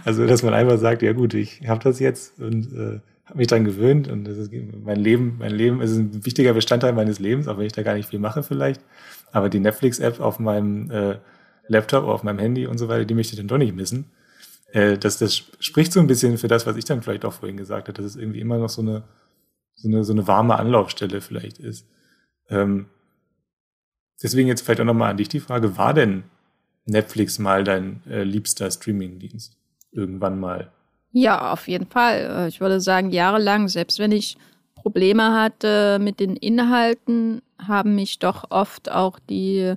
[0.04, 3.48] Also, dass man einfach sagt, ja gut, ich habe das jetzt und äh, habe mich
[3.48, 4.52] dran gewöhnt und das ist
[4.84, 7.94] mein Leben, mein Leben ist ein wichtiger Bestandteil meines Lebens, auch wenn ich da gar
[7.94, 8.82] nicht viel mache vielleicht.
[9.32, 11.18] Aber die Netflix-App auf meinem äh,
[11.68, 14.06] Laptop, auf meinem Handy und so weiter, die möchte ich dann doch nicht missen.
[14.72, 17.58] Äh, das, das spricht so ein bisschen für das, was ich dann vielleicht auch vorhin
[17.58, 19.04] gesagt habe, dass es irgendwie immer noch so eine,
[19.82, 21.88] so eine, so eine warme Anlaufstelle vielleicht ist.
[22.50, 22.88] Ähm,
[24.22, 26.24] deswegen jetzt vielleicht auch nochmal an dich die Frage, war denn
[26.86, 29.56] Netflix mal dein äh, liebster Streamingdienst?
[29.92, 30.72] Irgendwann mal?
[31.12, 32.30] Ja, auf jeden Fall.
[32.30, 34.38] Äh, ich würde sagen, jahrelang, selbst wenn ich
[34.76, 39.74] Probleme hatte mit den Inhalten, haben mich doch oft auch die,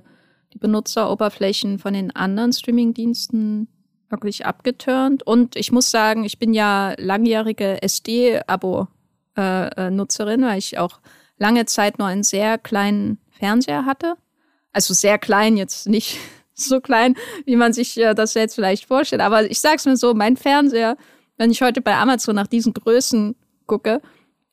[0.53, 3.67] die Benutzeroberflächen von den anderen Streamingdiensten
[4.09, 5.23] wirklich abgeturnt.
[5.23, 8.92] Und ich muss sagen, ich bin ja langjährige SD-Abo-Nutzerin,
[9.35, 10.99] äh, weil ich auch
[11.37, 14.15] lange Zeit nur einen sehr kleinen Fernseher hatte.
[14.71, 16.17] Also sehr klein, jetzt nicht
[16.53, 17.15] so klein,
[17.45, 19.21] wie man sich äh, das jetzt vielleicht vorstellt.
[19.21, 20.97] Aber ich sag's mir so, mein Fernseher
[21.37, 23.35] wenn ich heute bei Amazon nach diesen Größen
[23.65, 24.01] gucke,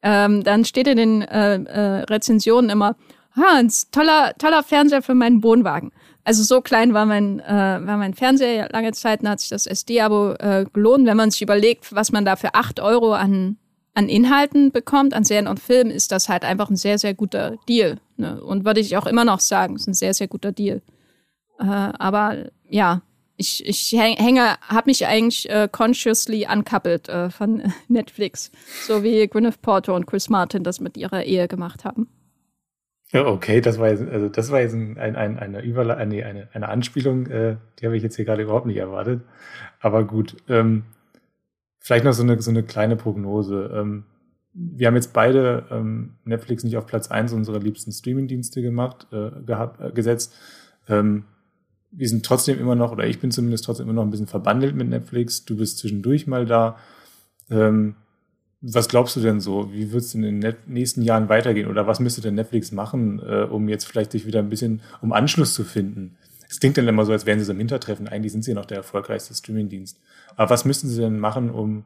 [0.02, 2.96] ähm, dann steht in den äh, äh, Rezensionen immer,
[3.34, 5.92] ah, ein toller, toller Fernseher für meinen Wohnwagen.
[6.24, 9.66] Also so klein war mein, äh, war mein Fernseher lange Zeit, dann hat sich das
[9.66, 11.06] SD-Abo äh, gelohnt.
[11.06, 13.56] Wenn man sich überlegt, was man da für acht Euro an,
[13.94, 17.56] an Inhalten bekommt, an Serien und Filmen, ist das halt einfach ein sehr, sehr guter
[17.68, 17.98] Deal.
[18.16, 18.42] Ne?
[18.42, 20.82] Und würde ich auch immer noch sagen, ist ein sehr, sehr guter Deal.
[21.58, 23.02] Äh, aber ja,
[23.36, 28.52] ich, ich hänge, habe mich eigentlich äh, consciously uncoupled äh, von Netflix,
[28.86, 32.08] so wie Gwyneth Porter und Chris Martin das mit ihrer Ehe gemacht haben.
[33.12, 36.24] Ja, okay, das war jetzt, also das war jetzt ein, ein, ein, eine, Überle eine,
[36.24, 39.22] eine, eine Anspielung, äh, die habe ich jetzt hier gerade überhaupt nicht erwartet.
[39.80, 40.84] Aber gut, ähm,
[41.80, 43.70] vielleicht noch so eine, so eine kleine Prognose.
[43.74, 44.04] Ähm,
[44.52, 49.30] wir haben jetzt beide ähm, Netflix nicht auf Platz eins unserer liebsten Streamingdienste gemacht, äh,
[49.44, 50.34] gehabt, äh, gesetzt.
[50.88, 51.24] Ähm,
[51.90, 54.76] wir sind trotzdem immer noch, oder ich bin zumindest trotzdem immer noch ein bisschen verbandelt
[54.76, 55.44] mit Netflix.
[55.44, 56.76] Du bist zwischendurch mal da.
[58.62, 59.72] Was glaubst du denn so?
[59.72, 61.68] Wie wird es in den nächsten Jahren weitergehen?
[61.68, 65.12] Oder was müsste denn Netflix machen, äh, um jetzt vielleicht sich wieder ein bisschen, um
[65.12, 66.16] Anschluss zu finden?
[66.48, 68.06] Es klingt dann immer so, als wären sie so im Hintertreffen.
[68.06, 69.98] Eigentlich sind sie ja noch der erfolgreichste Streamingdienst.
[70.40, 71.84] Aber was müssten sie denn machen, um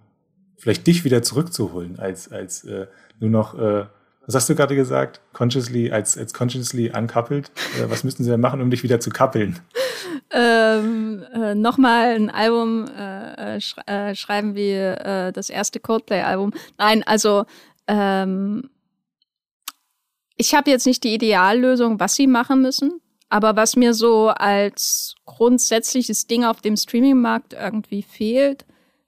[0.57, 2.87] vielleicht dich wieder zurückzuholen als, als äh,
[3.19, 3.87] nur noch äh,
[4.27, 5.21] was hast du gerade gesagt?
[5.33, 7.51] Consciously, als, als consciously uncoupled?
[7.77, 9.59] Äh, was müssten sie denn machen, um dich wieder zu kappeln?
[10.31, 16.53] ähm, äh, Nochmal ein Album äh, sch äh, schreiben wie äh, das erste Coldplay-Album.
[16.79, 17.47] Nein, also
[17.89, 18.71] ähm,
[20.37, 23.01] ich habe jetzt nicht die Ideallösung, was sie machen müssen.
[23.35, 28.65] Aber was mir so als grundsätzliches Ding auf dem Streaming-Markt irgendwie fehlt,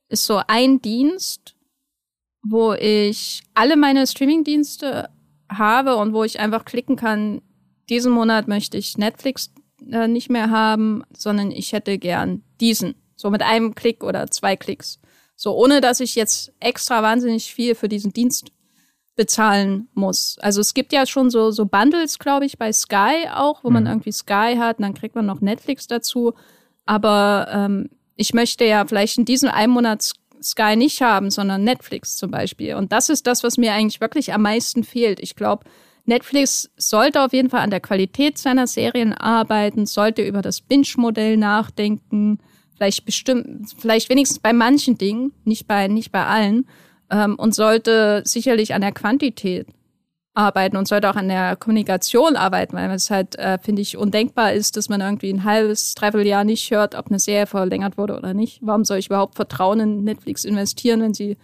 [0.08, 1.54] ist so ein Dienst,
[2.42, 5.10] wo ich alle meine Streaming-Dienste
[5.48, 7.40] habe und wo ich einfach klicken kann,
[7.88, 9.52] diesen Monat möchte ich Netflix
[9.92, 12.96] äh, nicht mehr haben, sondern ich hätte gern diesen.
[13.14, 14.98] So mit einem Klick oder zwei Klicks.
[15.36, 18.50] So ohne dass ich jetzt extra wahnsinnig viel für diesen Dienst
[19.16, 20.38] bezahlen muss.
[20.40, 23.74] Also es gibt ja schon so, so Bundles, glaube ich, bei Sky auch, wo mhm.
[23.74, 26.34] man irgendwie Sky hat und dann kriegt man noch Netflix dazu.
[26.84, 30.12] Aber ähm, ich möchte ja vielleicht in diesem einen Monat
[30.42, 32.74] Sky nicht haben, sondern Netflix zum Beispiel.
[32.74, 35.18] Und das ist das, was mir eigentlich wirklich am meisten fehlt.
[35.20, 35.64] Ich glaube,
[36.04, 41.36] Netflix sollte auf jeden Fall an der Qualität seiner Serien arbeiten, sollte über das Binge-Modell
[41.36, 42.38] nachdenken,
[42.76, 46.66] vielleicht bestimmt, vielleicht wenigstens bei manchen Dingen, nicht bei, nicht bei allen,
[47.10, 49.66] ähm, und sollte sicherlich an der Quantität
[50.34, 54.52] arbeiten und sollte auch an der Kommunikation arbeiten, weil es halt, äh, finde ich, undenkbar
[54.52, 58.16] ist, dass man irgendwie ein halbes, dreiviertel Jahr nicht hört, ob eine Serie verlängert wurde
[58.16, 58.60] oder nicht.
[58.62, 61.38] Warum soll ich überhaupt Vertrauen in Netflix investieren, wenn sie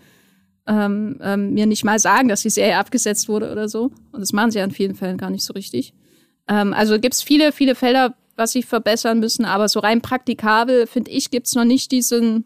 [0.66, 3.90] ähm, ähm, mir nicht mal sagen, dass die Serie abgesetzt wurde oder so.
[4.12, 5.94] Und das machen sie ja in vielen Fällen gar nicht so richtig.
[6.48, 10.86] Ähm, also gibt es viele, viele Felder, was sie verbessern müssen, aber so rein praktikabel,
[10.86, 12.44] finde ich, gibt es noch nicht diesen,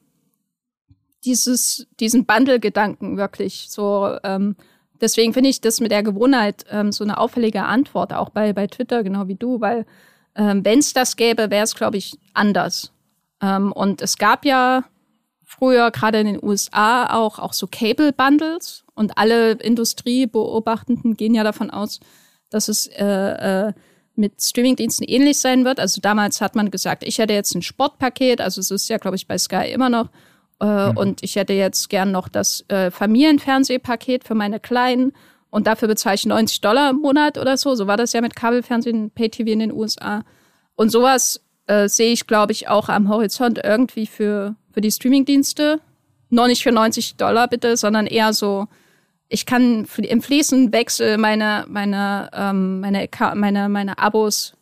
[1.26, 3.66] dieses, diesen Bundle-Gedanken wirklich.
[3.68, 4.56] So, ähm,
[5.00, 8.66] deswegen finde ich das mit der Gewohnheit ähm, so eine auffällige Antwort, auch bei, bei
[8.68, 9.84] Twitter, genau wie du, weil
[10.36, 12.92] ähm, wenn es das gäbe, wäre es, glaube ich, anders.
[13.42, 14.84] Ähm, und es gab ja
[15.44, 21.70] früher gerade in den USA auch, auch so Cable-Bundles und alle Industriebeobachtenden gehen ja davon
[21.70, 22.00] aus,
[22.50, 23.04] dass es äh,
[23.68, 23.72] äh,
[24.14, 25.80] mit Streamingdiensten ähnlich sein wird.
[25.80, 29.16] Also damals hat man gesagt, ich hätte jetzt ein Sportpaket, also es ist ja, glaube
[29.16, 30.08] ich, bei Sky immer noch.
[30.60, 30.96] Äh, mhm.
[30.96, 35.12] Und ich hätte jetzt gern noch das äh, Familienfernsehpaket für meine Kleinen
[35.50, 37.74] und dafür bezahle ich 90 Dollar im Monat oder so.
[37.74, 40.22] So war das ja mit Kabelfernsehen, Pay-TV in den USA.
[40.74, 45.80] Und sowas äh, sehe ich, glaube ich, auch am Horizont irgendwie für, für die Streamingdienste.
[46.28, 48.66] Noch nicht für 90 Dollar bitte, sondern eher so,
[49.28, 54.54] ich kann im Fließenwechsel meine, meine, ähm, meine, meine, meine Abos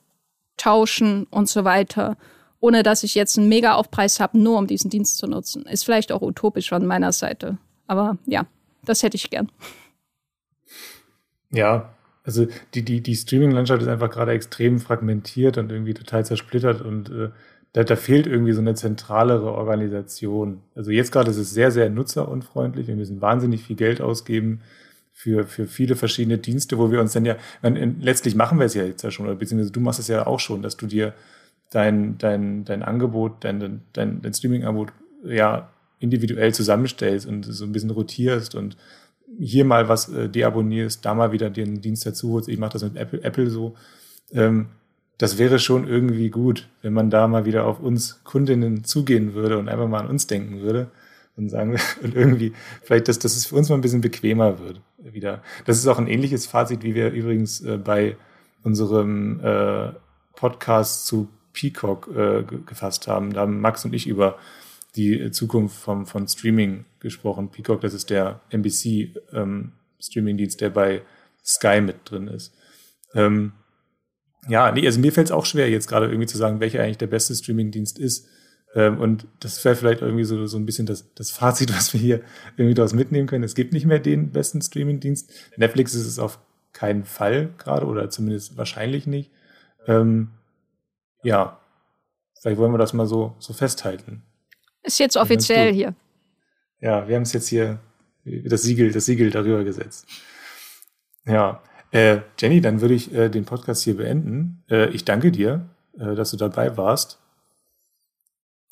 [0.56, 2.16] tauschen und so weiter,
[2.64, 5.66] ohne dass ich jetzt einen Mega-Aufpreis habe, nur um diesen Dienst zu nutzen.
[5.66, 7.58] Ist vielleicht auch utopisch von meiner Seite.
[7.86, 8.46] Aber ja,
[8.86, 9.50] das hätte ich gern.
[11.50, 11.92] Ja,
[12.24, 17.10] also die, die, die Streaming-Landschaft ist einfach gerade extrem fragmentiert und irgendwie total zersplittert und
[17.10, 17.28] äh,
[17.74, 20.62] da, da fehlt irgendwie so eine zentralere Organisation.
[20.74, 22.86] Also jetzt gerade ist es sehr, sehr nutzerunfreundlich.
[22.86, 24.62] Wir müssen wahnsinnig viel Geld ausgeben
[25.12, 28.74] für, für viele verschiedene Dienste, wo wir uns dann ja, dann, letztlich machen wir es
[28.74, 31.12] ja jetzt ja schon, oder beziehungsweise du machst es ja auch schon, dass du dir
[31.74, 34.92] dein, dein, dein Angebot, dein, dein, dein Streaming-Angebot
[35.24, 38.76] ja individuell zusammenstellst und so ein bisschen rotierst und
[39.38, 42.48] hier mal was äh, deabonnierst, da mal wieder den Dienst dazu holst.
[42.48, 43.74] Ich mache das mit Apple, Apple so.
[44.32, 44.66] Ähm,
[45.18, 49.58] das wäre schon irgendwie gut, wenn man da mal wieder auf uns Kundinnen zugehen würde
[49.58, 50.90] und einfach mal an uns denken würde
[51.36, 52.52] und sagen und irgendwie
[52.82, 55.42] vielleicht, dass, dass es für uns mal ein bisschen bequemer wird wieder.
[55.64, 58.16] Das ist auch ein ähnliches Fazit, wie wir übrigens äh, bei
[58.62, 59.92] unserem äh,
[60.36, 63.32] Podcast zu Peacock äh, gefasst haben.
[63.32, 64.38] Da haben Max und ich über
[64.96, 67.50] die Zukunft vom, von Streaming gesprochen.
[67.50, 69.72] Peacock, das ist der NBC ähm,
[70.12, 71.02] der bei
[71.42, 72.54] Sky mit drin ist.
[73.14, 73.52] Ähm,
[74.48, 76.98] ja, nee, also mir fällt es auch schwer, jetzt gerade irgendwie zu sagen, welcher eigentlich
[76.98, 78.28] der beste Streamingdienst ist.
[78.74, 82.00] Ähm, und das wäre vielleicht irgendwie so, so ein bisschen das, das Fazit, was wir
[82.00, 82.20] hier
[82.56, 83.44] irgendwie daraus mitnehmen können.
[83.44, 85.32] Es gibt nicht mehr den besten Streamingdienst.
[85.56, 86.38] Netflix ist es auf
[86.72, 89.30] keinen Fall gerade oder zumindest wahrscheinlich nicht.
[89.86, 90.30] Ähm,
[91.24, 91.58] ja,
[92.40, 94.22] vielleicht wollen wir das mal so, so festhalten.
[94.82, 95.94] Ist jetzt offiziell hier.
[96.80, 97.80] Ja, wir haben es jetzt hier,
[98.24, 100.06] das Siegel, das Siegel darüber gesetzt.
[101.26, 104.62] Ja, äh, Jenny, dann würde ich äh, den Podcast hier beenden.
[104.68, 105.68] Äh, ich danke dir,
[105.98, 107.18] äh, dass du dabei warst.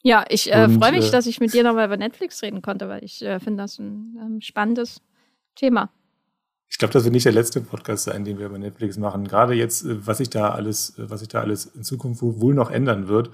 [0.03, 2.89] Ja, ich äh, freue mich, äh, dass ich mit dir nochmal über Netflix reden konnte,
[2.89, 5.01] weil ich finde das ein ähm, spannendes
[5.55, 5.91] Thema.
[6.73, 9.29] Ich glaube, das wird nicht der letzte Podcast sein, den wir über Netflix machen.
[9.29, 12.55] Gerade jetzt, äh, was sich da alles, äh, was sich da alles in Zukunft wohl
[12.55, 13.29] noch ändern wird.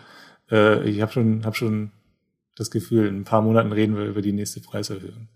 [0.50, 1.92] Äh, ich habe schon, hab schon
[2.56, 5.28] das Gefühl, in ein paar Monaten reden wir über die nächste Preiserhöhung.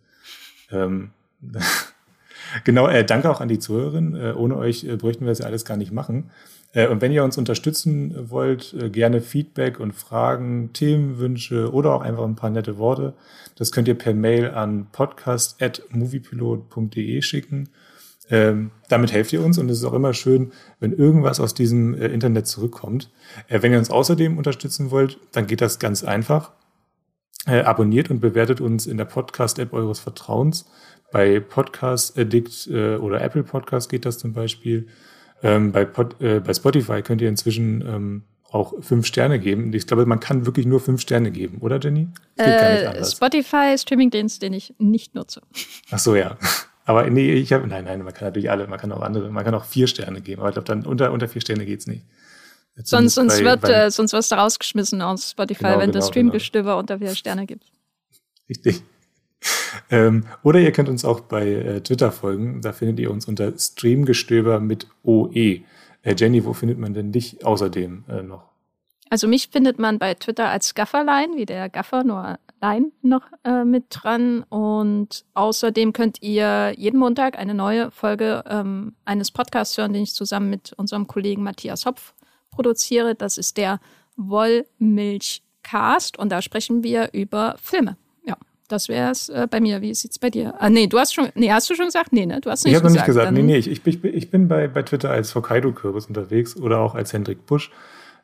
[0.72, 1.12] Ähm,
[2.64, 4.16] genau, äh, danke auch an die Zuhörerin.
[4.16, 6.32] Äh, ohne euch äh, bräuchten wir das ja alles gar nicht machen.
[6.74, 12.34] Und wenn ihr uns unterstützen wollt, gerne Feedback und Fragen, Themenwünsche oder auch einfach ein
[12.34, 13.12] paar nette Worte.
[13.56, 17.68] Das könnt ihr per Mail an podcast.moviepilot.de schicken.
[18.32, 21.92] Ähm, damit helft ihr uns und es ist auch immer schön, wenn irgendwas aus diesem
[21.92, 23.10] äh, Internet zurückkommt.
[23.46, 26.52] Äh, wenn ihr uns außerdem unterstützen wollt, dann geht das ganz einfach
[27.46, 30.64] äh, abonniert und bewertet uns in der Podcast-App eures Vertrauens.
[31.12, 34.88] Bei Podcast Addict äh, oder Apple Podcast geht das zum Beispiel.
[35.42, 39.74] Ähm, bei, Pod, äh, bei Spotify könnt ihr inzwischen ähm, auch fünf Sterne geben.
[39.74, 42.08] Ich glaube, man kann wirklich nur fünf Sterne geben, oder Jenny?
[42.38, 43.12] Geht äh, gar nicht anders.
[43.12, 45.42] Spotify Streamingdienst, den ich nicht nutze.
[45.90, 46.38] Ach so, ja.
[46.84, 49.44] Aber nee, ich habe, nein, nein, man kann natürlich alle, man kann auch andere, man
[49.44, 52.04] kann auch vier Sterne geben, aber ich glaube, dann unter, unter vier Sterne geht's nicht.
[52.76, 55.92] Sonst, sonst, bei, wird, bei, äh, sonst wirst du rausgeschmissen aus Spotify, genau, wenn genau,
[55.92, 56.78] das Streamgestöber genau.
[56.78, 57.64] unter vier Sterne gibt.
[58.48, 58.82] Richtig.
[59.90, 62.60] Ähm, oder ihr könnt uns auch bei äh, Twitter folgen.
[62.60, 65.62] Da findet ihr uns unter Streamgestöber mit OE.
[66.02, 68.44] Äh, Jenny, wo findet man denn dich außerdem äh, noch?
[69.10, 73.64] Also mich findet man bei Twitter als Gafferlein, wie der Gaffer, nur Lein noch äh,
[73.64, 74.44] mit dran.
[74.44, 80.14] Und außerdem könnt ihr jeden Montag eine neue Folge ähm, eines Podcasts hören, den ich
[80.14, 82.14] zusammen mit unserem Kollegen Matthias Hopf
[82.52, 83.16] produziere.
[83.16, 83.80] Das ist der
[84.16, 87.96] Wollmilchcast und da sprechen wir über Filme.
[88.24, 88.36] Ja,
[88.68, 89.82] das wäre es äh, bei mir.
[89.82, 90.54] Wie sieht's bei dir?
[90.60, 92.12] Ah, nee, du hast schon, nee, hast du schon gesagt?
[92.12, 92.40] Nee, ne?
[92.40, 92.94] Du hast nicht ich gesagt.
[92.94, 93.32] Ich habe noch nicht gesagt.
[93.32, 97.12] nee, nee, ich, ich, ich bin bei, bei Twitter als Hokkaido-Kürbis unterwegs oder auch als
[97.12, 97.72] Hendrik Busch.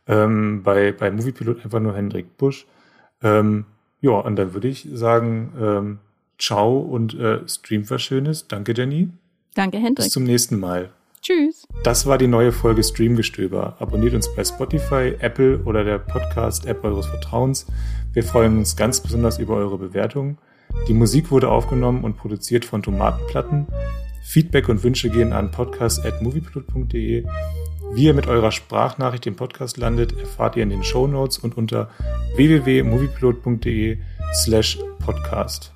[0.07, 2.69] Ähm, bei, bei Moviepilot einfach nur Hendrik Busch.
[3.21, 3.65] Ähm,
[4.01, 5.99] ja, und dann würde ich sagen, ähm,
[6.39, 8.47] ciao und äh, streamt was Schönes.
[8.49, 9.09] Danke, Jenny.
[9.55, 10.07] Danke, Hendrik.
[10.07, 10.91] Bis zum nächsten Mal.
[11.21, 11.67] Tschüss.
[11.83, 13.77] Das war die neue Folge Streamgestöber.
[13.81, 17.67] Abonniert uns bei Spotify, Apple oder der Podcast-App eures Vertrauens.
[18.13, 20.39] Wir freuen uns ganz besonders über eure Bewertungen.
[20.87, 23.67] Die Musik wurde aufgenommen und produziert von Tomatenplatten.
[24.23, 27.25] Feedback und Wünsche gehen an podcast.moviepilot.de.
[27.93, 31.57] Wie ihr mit eurer Sprachnachricht im Podcast landet, erfahrt ihr in den Show Notes und
[31.57, 31.91] unter
[32.37, 33.99] www.moviepilot.de
[34.35, 35.73] slash podcast.